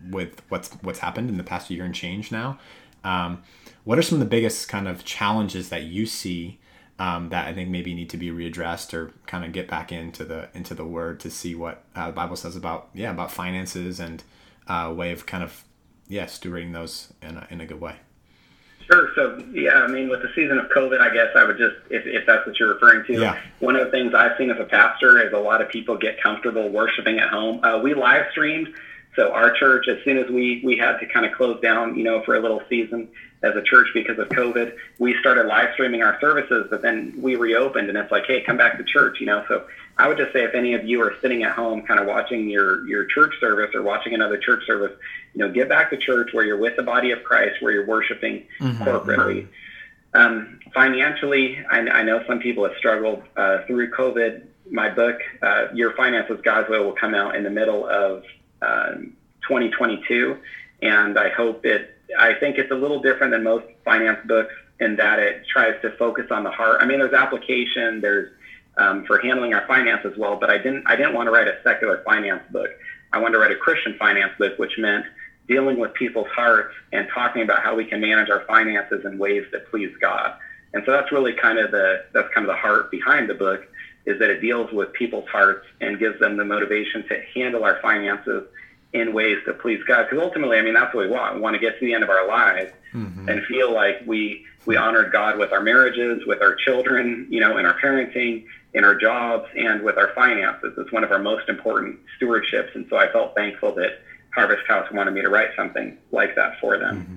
with 0.09 0.41
what's 0.49 0.69
what's 0.81 0.99
happened 0.99 1.29
in 1.29 1.37
the 1.37 1.43
past 1.43 1.69
year 1.69 1.85
and 1.85 1.93
change 1.93 2.31
now. 2.31 2.59
Um, 3.03 3.43
what 3.83 3.97
are 3.97 4.01
some 4.01 4.17
of 4.17 4.19
the 4.19 4.29
biggest 4.29 4.69
kind 4.69 4.87
of 4.87 5.03
challenges 5.03 5.69
that 5.69 5.83
you 5.83 6.05
see 6.05 6.59
um, 6.99 7.29
that 7.29 7.47
I 7.47 7.53
think 7.53 7.69
maybe 7.69 7.93
need 7.93 8.09
to 8.11 8.17
be 8.17 8.29
readdressed 8.29 8.93
or 8.93 9.11
kind 9.25 9.43
of 9.43 9.51
get 9.51 9.67
back 9.67 9.91
into 9.91 10.23
the 10.23 10.49
into 10.53 10.75
the 10.75 10.85
word 10.85 11.19
to 11.21 11.31
see 11.31 11.55
what 11.55 11.83
uh, 11.95 12.07
the 12.07 12.13
Bible 12.13 12.35
says 12.35 12.55
about 12.55 12.89
yeah 12.93 13.11
about 13.11 13.31
finances 13.31 13.99
and 13.99 14.23
a 14.67 14.73
uh, 14.73 14.93
way 14.93 15.11
of 15.11 15.25
kind 15.25 15.43
of 15.43 15.63
yeah 16.07 16.25
stewarding 16.25 16.73
those 16.73 17.13
in 17.21 17.37
a, 17.37 17.47
in 17.49 17.61
a 17.61 17.65
good 17.65 17.81
way. 17.81 17.95
Sure. 18.89 19.09
So, 19.15 19.43
yeah, 19.51 19.83
I 19.83 19.87
mean, 19.87 20.09
with 20.09 20.21
the 20.21 20.29
season 20.35 20.57
of 20.57 20.69
COVID, 20.69 20.99
I 20.99 21.13
guess 21.13 21.27
I 21.35 21.43
would 21.43 21.57
just, 21.57 21.75
if, 21.89 22.05
if 22.05 22.25
that's 22.25 22.45
what 22.45 22.59
you're 22.59 22.73
referring 22.73 23.05
to, 23.07 23.13
yeah. 23.21 23.39
one 23.59 23.75
of 23.75 23.85
the 23.85 23.91
things 23.91 24.13
I've 24.13 24.37
seen 24.37 24.49
as 24.49 24.59
a 24.59 24.65
pastor 24.65 25.25
is 25.25 25.33
a 25.33 25.37
lot 25.37 25.61
of 25.61 25.69
people 25.69 25.97
get 25.97 26.21
comfortable 26.21 26.69
worshiping 26.69 27.19
at 27.19 27.29
home. 27.29 27.63
Uh, 27.63 27.79
we 27.79 27.93
live 27.93 28.25
streamed. 28.31 28.73
So 29.15 29.31
our 29.31 29.51
church, 29.51 29.87
as 29.87 29.97
soon 30.05 30.17
as 30.17 30.29
we, 30.29 30.61
we 30.63 30.77
had 30.77 30.97
to 30.99 31.05
kind 31.05 31.25
of 31.25 31.33
close 31.33 31.59
down, 31.61 31.97
you 31.97 32.03
know, 32.03 32.23
for 32.23 32.35
a 32.35 32.39
little 32.39 32.61
season 32.69 33.09
as 33.43 33.55
a 33.55 33.61
church 33.61 33.87
because 33.93 34.17
of 34.19 34.29
COVID, 34.29 34.77
we 34.99 35.17
started 35.19 35.47
live 35.47 35.73
streaming 35.73 36.01
our 36.01 36.17
services, 36.21 36.67
but 36.69 36.81
then 36.81 37.13
we 37.17 37.35
reopened 37.35 37.89
and 37.89 37.97
it's 37.97 38.11
like, 38.11 38.25
hey, 38.25 38.41
come 38.41 38.55
back 38.55 38.77
to 38.77 38.83
church, 38.83 39.19
you 39.19 39.25
know. 39.25 39.43
So 39.47 39.65
I 39.97 40.07
would 40.07 40.17
just 40.17 40.31
say 40.31 40.43
if 40.43 40.53
any 40.53 40.73
of 40.75 40.85
you 40.85 41.01
are 41.01 41.15
sitting 41.21 41.43
at 41.43 41.51
home 41.51 41.81
kind 41.81 41.99
of 41.99 42.07
watching 42.07 42.49
your, 42.49 42.87
your 42.87 43.05
church 43.05 43.33
service 43.39 43.75
or 43.75 43.81
watching 43.81 44.13
another 44.13 44.37
church 44.37 44.65
service, 44.65 44.97
you 45.33 45.39
know, 45.39 45.51
get 45.51 45.67
back 45.67 45.89
to 45.89 45.97
church 45.97 46.29
where 46.33 46.45
you're 46.45 46.57
with 46.57 46.77
the 46.77 46.83
body 46.83 47.11
of 47.11 47.23
Christ, 47.23 47.61
where 47.61 47.73
you're 47.73 47.87
worshiping 47.87 48.45
mm-hmm. 48.59 48.83
corporately. 48.83 49.47
Um, 50.13 50.59
financially, 50.73 51.63
I, 51.69 51.79
I, 51.79 52.03
know 52.03 52.23
some 52.27 52.39
people 52.39 52.65
have 52.65 52.77
struggled 52.77 53.23
uh, 53.37 53.59
through 53.65 53.91
COVID. 53.91 54.45
My 54.69 54.89
book, 54.89 55.19
uh, 55.41 55.67
Your 55.73 55.93
Finances 55.95 56.39
God's 56.43 56.69
Way, 56.69 56.79
will 56.79 56.91
come 56.91 57.15
out 57.15 57.35
in 57.35 57.43
the 57.43 57.49
middle 57.49 57.87
of 57.87 58.23
uh, 58.61 58.91
2022, 59.47 60.37
and 60.81 61.17
I 61.17 61.29
hope 61.29 61.65
it. 61.65 61.95
I 62.17 62.33
think 62.33 62.57
it's 62.57 62.71
a 62.71 62.75
little 62.75 63.01
different 63.01 63.31
than 63.31 63.43
most 63.43 63.65
finance 63.85 64.19
books 64.25 64.53
in 64.79 64.95
that 64.97 65.19
it 65.19 65.45
tries 65.47 65.79
to 65.81 65.95
focus 65.97 66.25
on 66.31 66.43
the 66.43 66.51
heart. 66.51 66.79
I 66.81 66.85
mean, 66.85 66.99
there's 66.99 67.13
application, 67.13 68.01
there's 68.01 68.31
um, 68.77 69.05
for 69.05 69.19
handling 69.19 69.53
our 69.53 69.65
finances 69.67 70.13
well, 70.17 70.37
but 70.37 70.49
I 70.49 70.57
didn't. 70.57 70.83
I 70.87 70.95
didn't 70.95 71.13
want 71.13 71.27
to 71.27 71.31
write 71.31 71.47
a 71.47 71.57
secular 71.63 72.01
finance 72.03 72.43
book. 72.51 72.69
I 73.13 73.19
wanted 73.19 73.33
to 73.33 73.39
write 73.39 73.51
a 73.51 73.57
Christian 73.57 73.95
finance 73.99 74.33
book, 74.37 74.57
which 74.57 74.77
meant 74.77 75.05
dealing 75.47 75.77
with 75.77 75.93
people's 75.93 76.27
hearts 76.27 76.73
and 76.93 77.07
talking 77.13 77.41
about 77.41 77.61
how 77.61 77.75
we 77.75 77.83
can 77.83 77.99
manage 77.99 78.29
our 78.29 78.45
finances 78.45 79.03
in 79.05 79.17
ways 79.17 79.43
that 79.51 79.69
please 79.69 79.91
God. 79.99 80.35
And 80.73 80.83
so 80.85 80.91
that's 80.91 81.11
really 81.11 81.33
kind 81.33 81.59
of 81.59 81.71
the 81.71 82.05
that's 82.13 82.33
kind 82.33 82.47
of 82.49 82.55
the 82.55 82.59
heart 82.59 82.89
behind 82.91 83.29
the 83.29 83.33
book 83.33 83.67
is 84.05 84.19
that 84.19 84.29
it 84.29 84.41
deals 84.41 84.71
with 84.71 84.93
people's 84.93 85.27
hearts 85.29 85.65
and 85.79 85.99
gives 85.99 86.19
them 86.19 86.37
the 86.37 86.45
motivation 86.45 87.07
to 87.07 87.21
handle 87.35 87.63
our 87.63 87.79
finances 87.81 88.47
in 88.93 89.13
ways 89.13 89.37
that 89.45 89.59
please 89.59 89.81
God. 89.87 90.07
Because 90.09 90.23
ultimately, 90.23 90.57
I 90.57 90.61
mean, 90.61 90.73
that's 90.73 90.93
what 90.93 91.05
we 91.05 91.11
want. 91.11 91.35
We 91.35 91.41
want 91.41 91.53
to 91.53 91.59
get 91.59 91.79
to 91.79 91.85
the 91.85 91.93
end 91.93 92.03
of 92.03 92.09
our 92.09 92.27
lives 92.27 92.71
mm-hmm. 92.93 93.29
and 93.29 93.45
feel 93.45 93.73
like 93.73 94.01
we 94.05 94.45
we 94.65 94.75
honored 94.75 95.11
God 95.11 95.39
with 95.39 95.51
our 95.51 95.61
marriages, 95.61 96.25
with 96.27 96.41
our 96.41 96.55
children, 96.55 97.25
you 97.29 97.39
know, 97.39 97.57
in 97.57 97.65
our 97.65 97.79
parenting, 97.79 98.45
in 98.73 98.83
our 98.83 98.95
jobs, 98.95 99.47
and 99.55 99.81
with 99.81 99.97
our 99.97 100.13
finances. 100.13 100.73
It's 100.77 100.91
one 100.91 101.03
of 101.03 101.11
our 101.11 101.19
most 101.19 101.49
important 101.49 101.99
stewardships. 102.19 102.75
And 102.75 102.85
so 102.89 102.97
I 102.97 103.11
felt 103.11 103.33
thankful 103.33 103.73
that 103.75 104.01
Harvest 104.35 104.65
House 104.67 104.91
wanted 104.91 105.15
me 105.15 105.21
to 105.21 105.29
write 105.29 105.49
something 105.55 105.97
like 106.11 106.35
that 106.35 106.59
for 106.59 106.77
them. 106.77 106.97
Mm-hmm. 107.01 107.15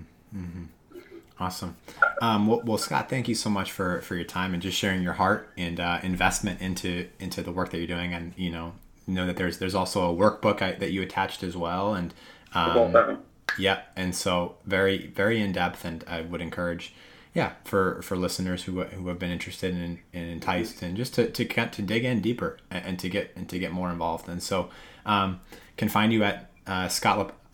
Awesome. 1.39 1.77
Um, 2.23 2.47
well, 2.47 2.63
well, 2.65 2.79
Scott, 2.79 3.11
thank 3.11 3.27
you 3.27 3.35
so 3.35 3.51
much 3.51 3.73
for, 3.73 4.01
for 4.03 4.15
your 4.15 4.25
time 4.25 4.55
and 4.55 4.63
just 4.63 4.79
sharing 4.79 5.03
your 5.03 5.15
heart 5.15 5.51
and 5.57 5.81
uh, 5.81 5.99
investment 6.03 6.61
into 6.61 7.09
into 7.19 7.43
the 7.43 7.51
work 7.51 7.71
that 7.71 7.79
you're 7.79 7.89
doing. 7.89 8.15
And 8.15 8.35
you 8.37 8.51
know, 8.51 8.75
know 9.07 9.27
that 9.27 9.37
there's 9.37 9.59
there's 9.59 9.75
also 9.75 10.11
a 10.11 10.17
workbook 10.17 10.63
I, 10.63 10.73
that 10.73 10.93
you 10.93 11.03
attached 11.03 11.43
as 11.43 11.57
well. 11.57 11.95
And 11.95 12.15
um, 12.55 13.19
yeah, 13.59 13.83
and 13.97 14.15
so 14.15 14.57
very 14.65 15.09
very 15.09 15.41
in 15.41 15.51
depth. 15.51 15.85
And 15.85 16.05
I 16.07 16.21
would 16.21 16.41
encourage, 16.41 16.95
yeah, 17.35 17.55
for 17.65 18.01
for 18.03 18.17
listeners 18.17 18.63
who 18.63 18.85
who 18.85 19.09
have 19.09 19.19
been 19.19 19.33
interested 19.33 19.75
and, 19.75 19.99
and 20.13 20.31
enticed 20.31 20.83
and 20.83 20.97
just 20.97 21.15
to 21.15 21.29
to 21.29 21.45
to 21.45 21.83
dig 21.83 22.05
in 22.05 22.21
deeper 22.21 22.59
and, 22.71 22.85
and 22.87 22.99
to 23.01 23.09
get 23.09 23.33
and 23.35 23.49
to 23.49 23.59
get 23.59 23.73
more 23.73 23.91
involved. 23.91 24.29
And 24.29 24.41
so 24.41 24.71
um, 25.05 25.41
can 25.77 25.89
find 25.89 26.13
you 26.13 26.23
at 26.23 26.49
uh, 26.69 26.87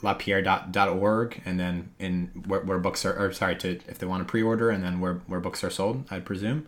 scottlapierre.org, 0.00 1.42
and 1.44 1.60
then 1.60 1.90
in 1.98 2.26
where, 2.46 2.60
where 2.60 2.78
books 2.78 3.04
are, 3.04 3.16
or 3.18 3.32
sorry, 3.32 3.56
to 3.56 3.80
if 3.88 3.98
they 3.98 4.06
want 4.06 4.26
to 4.26 4.30
pre-order, 4.30 4.70
and 4.70 4.82
then 4.82 5.00
where, 5.00 5.14
where 5.26 5.40
books 5.40 5.62
are 5.64 5.70
sold, 5.70 6.04
I 6.10 6.20
presume. 6.20 6.66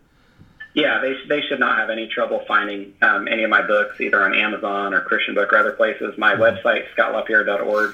Yeah, 0.73 1.01
they, 1.01 1.15
they 1.29 1.41
should 1.41 1.59
not 1.59 1.77
have 1.77 1.89
any 1.89 2.07
trouble 2.07 2.43
finding 2.47 2.93
um, 3.01 3.27
any 3.27 3.43
of 3.43 3.49
my 3.49 3.61
books, 3.65 4.01
either 4.01 4.23
on 4.23 4.33
Amazon 4.33 4.93
or 4.93 5.01
Christian 5.01 5.35
Book 5.35 5.53
or 5.53 5.57
other 5.57 5.73
places. 5.73 6.17
My 6.17 6.33
mm-hmm. 6.33 6.41
website, 6.41 6.85
scottlapierre.org, 6.97 7.93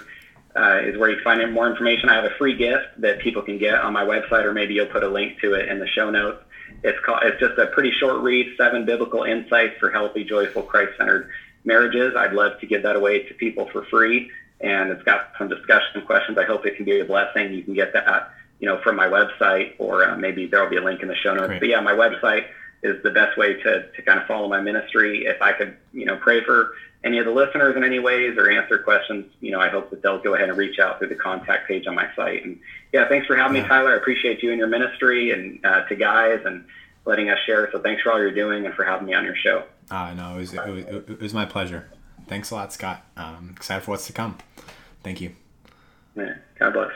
uh, 0.55 0.79
is 0.83 0.97
where 0.97 1.09
you 1.09 1.17
can 1.17 1.23
find 1.23 1.53
more 1.53 1.69
information. 1.69 2.09
I 2.09 2.15
have 2.15 2.25
a 2.25 2.35
free 2.37 2.55
gift 2.55 3.01
that 3.01 3.19
people 3.19 3.41
can 3.41 3.57
get 3.57 3.75
on 3.75 3.91
my 3.91 4.05
website, 4.05 4.45
or 4.45 4.53
maybe 4.53 4.75
you'll 4.75 4.87
put 4.87 5.03
a 5.03 5.09
link 5.09 5.39
to 5.41 5.53
it 5.55 5.67
in 5.67 5.79
the 5.79 5.87
show 5.87 6.09
notes. 6.09 6.43
It's 6.83 6.97
called. 7.05 7.19
It's 7.23 7.39
just 7.39 7.57
a 7.57 7.67
pretty 7.67 7.91
short 7.99 8.21
read: 8.21 8.55
seven 8.55 8.85
biblical 8.85 9.23
insights 9.23 9.77
for 9.79 9.91
healthy, 9.91 10.23
joyful, 10.23 10.63
Christ-centered 10.63 11.29
marriages. 11.65 12.15
I'd 12.15 12.33
love 12.33 12.59
to 12.61 12.65
give 12.65 12.83
that 12.83 12.95
away 12.95 13.23
to 13.23 13.33
people 13.33 13.69
for 13.71 13.83
free 13.85 14.31
and 14.61 14.91
it's 14.91 15.03
got 15.03 15.31
some 15.37 15.47
discussion 15.47 16.01
questions. 16.05 16.37
I 16.37 16.43
hope 16.43 16.65
it 16.65 16.75
can 16.75 16.85
be 16.85 16.99
a 16.99 17.05
blessing. 17.05 17.53
You 17.53 17.63
can 17.63 17.73
get 17.73 17.93
that 17.93 18.31
you 18.59 18.67
know, 18.67 18.79
from 18.81 18.95
my 18.95 19.07
website, 19.07 19.73
or 19.77 20.07
uh, 20.07 20.17
maybe 20.17 20.45
there 20.45 20.61
will 20.61 20.69
be 20.69 20.77
a 20.77 20.83
link 20.83 21.01
in 21.01 21.07
the 21.07 21.15
show 21.15 21.33
notes. 21.33 21.47
Great. 21.47 21.59
But 21.61 21.69
yeah, 21.69 21.79
my 21.79 21.93
website 21.93 22.47
is 22.83 23.01
the 23.03 23.11
best 23.11 23.37
way 23.37 23.53
to, 23.53 23.89
to 23.89 24.01
kind 24.01 24.19
of 24.19 24.27
follow 24.27 24.47
my 24.47 24.61
ministry. 24.61 25.25
If 25.25 25.41
I 25.41 25.53
could, 25.53 25.77
you 25.93 26.05
know, 26.05 26.17
pray 26.17 26.43
for 26.43 26.73
any 27.03 27.19
of 27.19 27.25
the 27.25 27.31
listeners 27.31 27.75
in 27.77 27.83
any 27.83 27.99
ways 27.99 28.37
or 28.37 28.51
answer 28.51 28.77
questions, 28.77 29.31
you 29.39 29.51
know, 29.51 29.59
I 29.59 29.69
hope 29.69 29.89
that 29.91 30.01
they'll 30.01 30.19
go 30.19 30.35
ahead 30.35 30.49
and 30.49 30.57
reach 30.57 30.79
out 30.79 30.99
through 30.99 31.07
the 31.07 31.15
contact 31.15 31.67
page 31.67 31.87
on 31.87 31.95
my 31.95 32.09
site. 32.15 32.43
And 32.43 32.59
yeah, 32.91 33.07
thanks 33.07 33.27
for 33.27 33.35
having 33.35 33.55
yeah. 33.55 33.63
me, 33.63 33.67
Tyler. 33.67 33.93
I 33.93 33.97
appreciate 33.97 34.43
you 34.43 34.49
and 34.49 34.59
your 34.59 34.67
ministry 34.67 35.31
and 35.31 35.65
uh, 35.65 35.85
to 35.85 35.95
guys 35.95 36.41
and 36.45 36.65
letting 37.05 37.29
us 37.29 37.37
share. 37.45 37.69
So 37.71 37.79
thanks 37.79 38.01
for 38.01 38.11
all 38.11 38.19
you're 38.19 38.31
doing 38.31 38.65
and 38.65 38.75
for 38.75 38.83
having 38.83 39.07
me 39.07 39.13
on 39.13 39.23
your 39.23 39.35
show. 39.35 39.63
Uh, 39.89 40.13
no, 40.13 40.35
it 40.35 40.37
was, 40.37 40.53
it 40.53 40.67
was, 40.67 40.83
it 40.83 41.21
was 41.21 41.33
my 41.33 41.45
pleasure. 41.45 41.89
Thanks 42.29 42.51
a 42.51 42.55
lot, 42.55 42.71
Scott. 42.71 43.03
Um, 43.17 43.53
excited 43.57 43.83
for 43.83 43.91
what's 43.91 44.05
to 44.05 44.13
come. 44.13 44.37
Thank 45.03 45.19
you. 45.19 45.31
Yeah, 46.15 46.35
God 46.59 46.73
bless. 46.73 46.91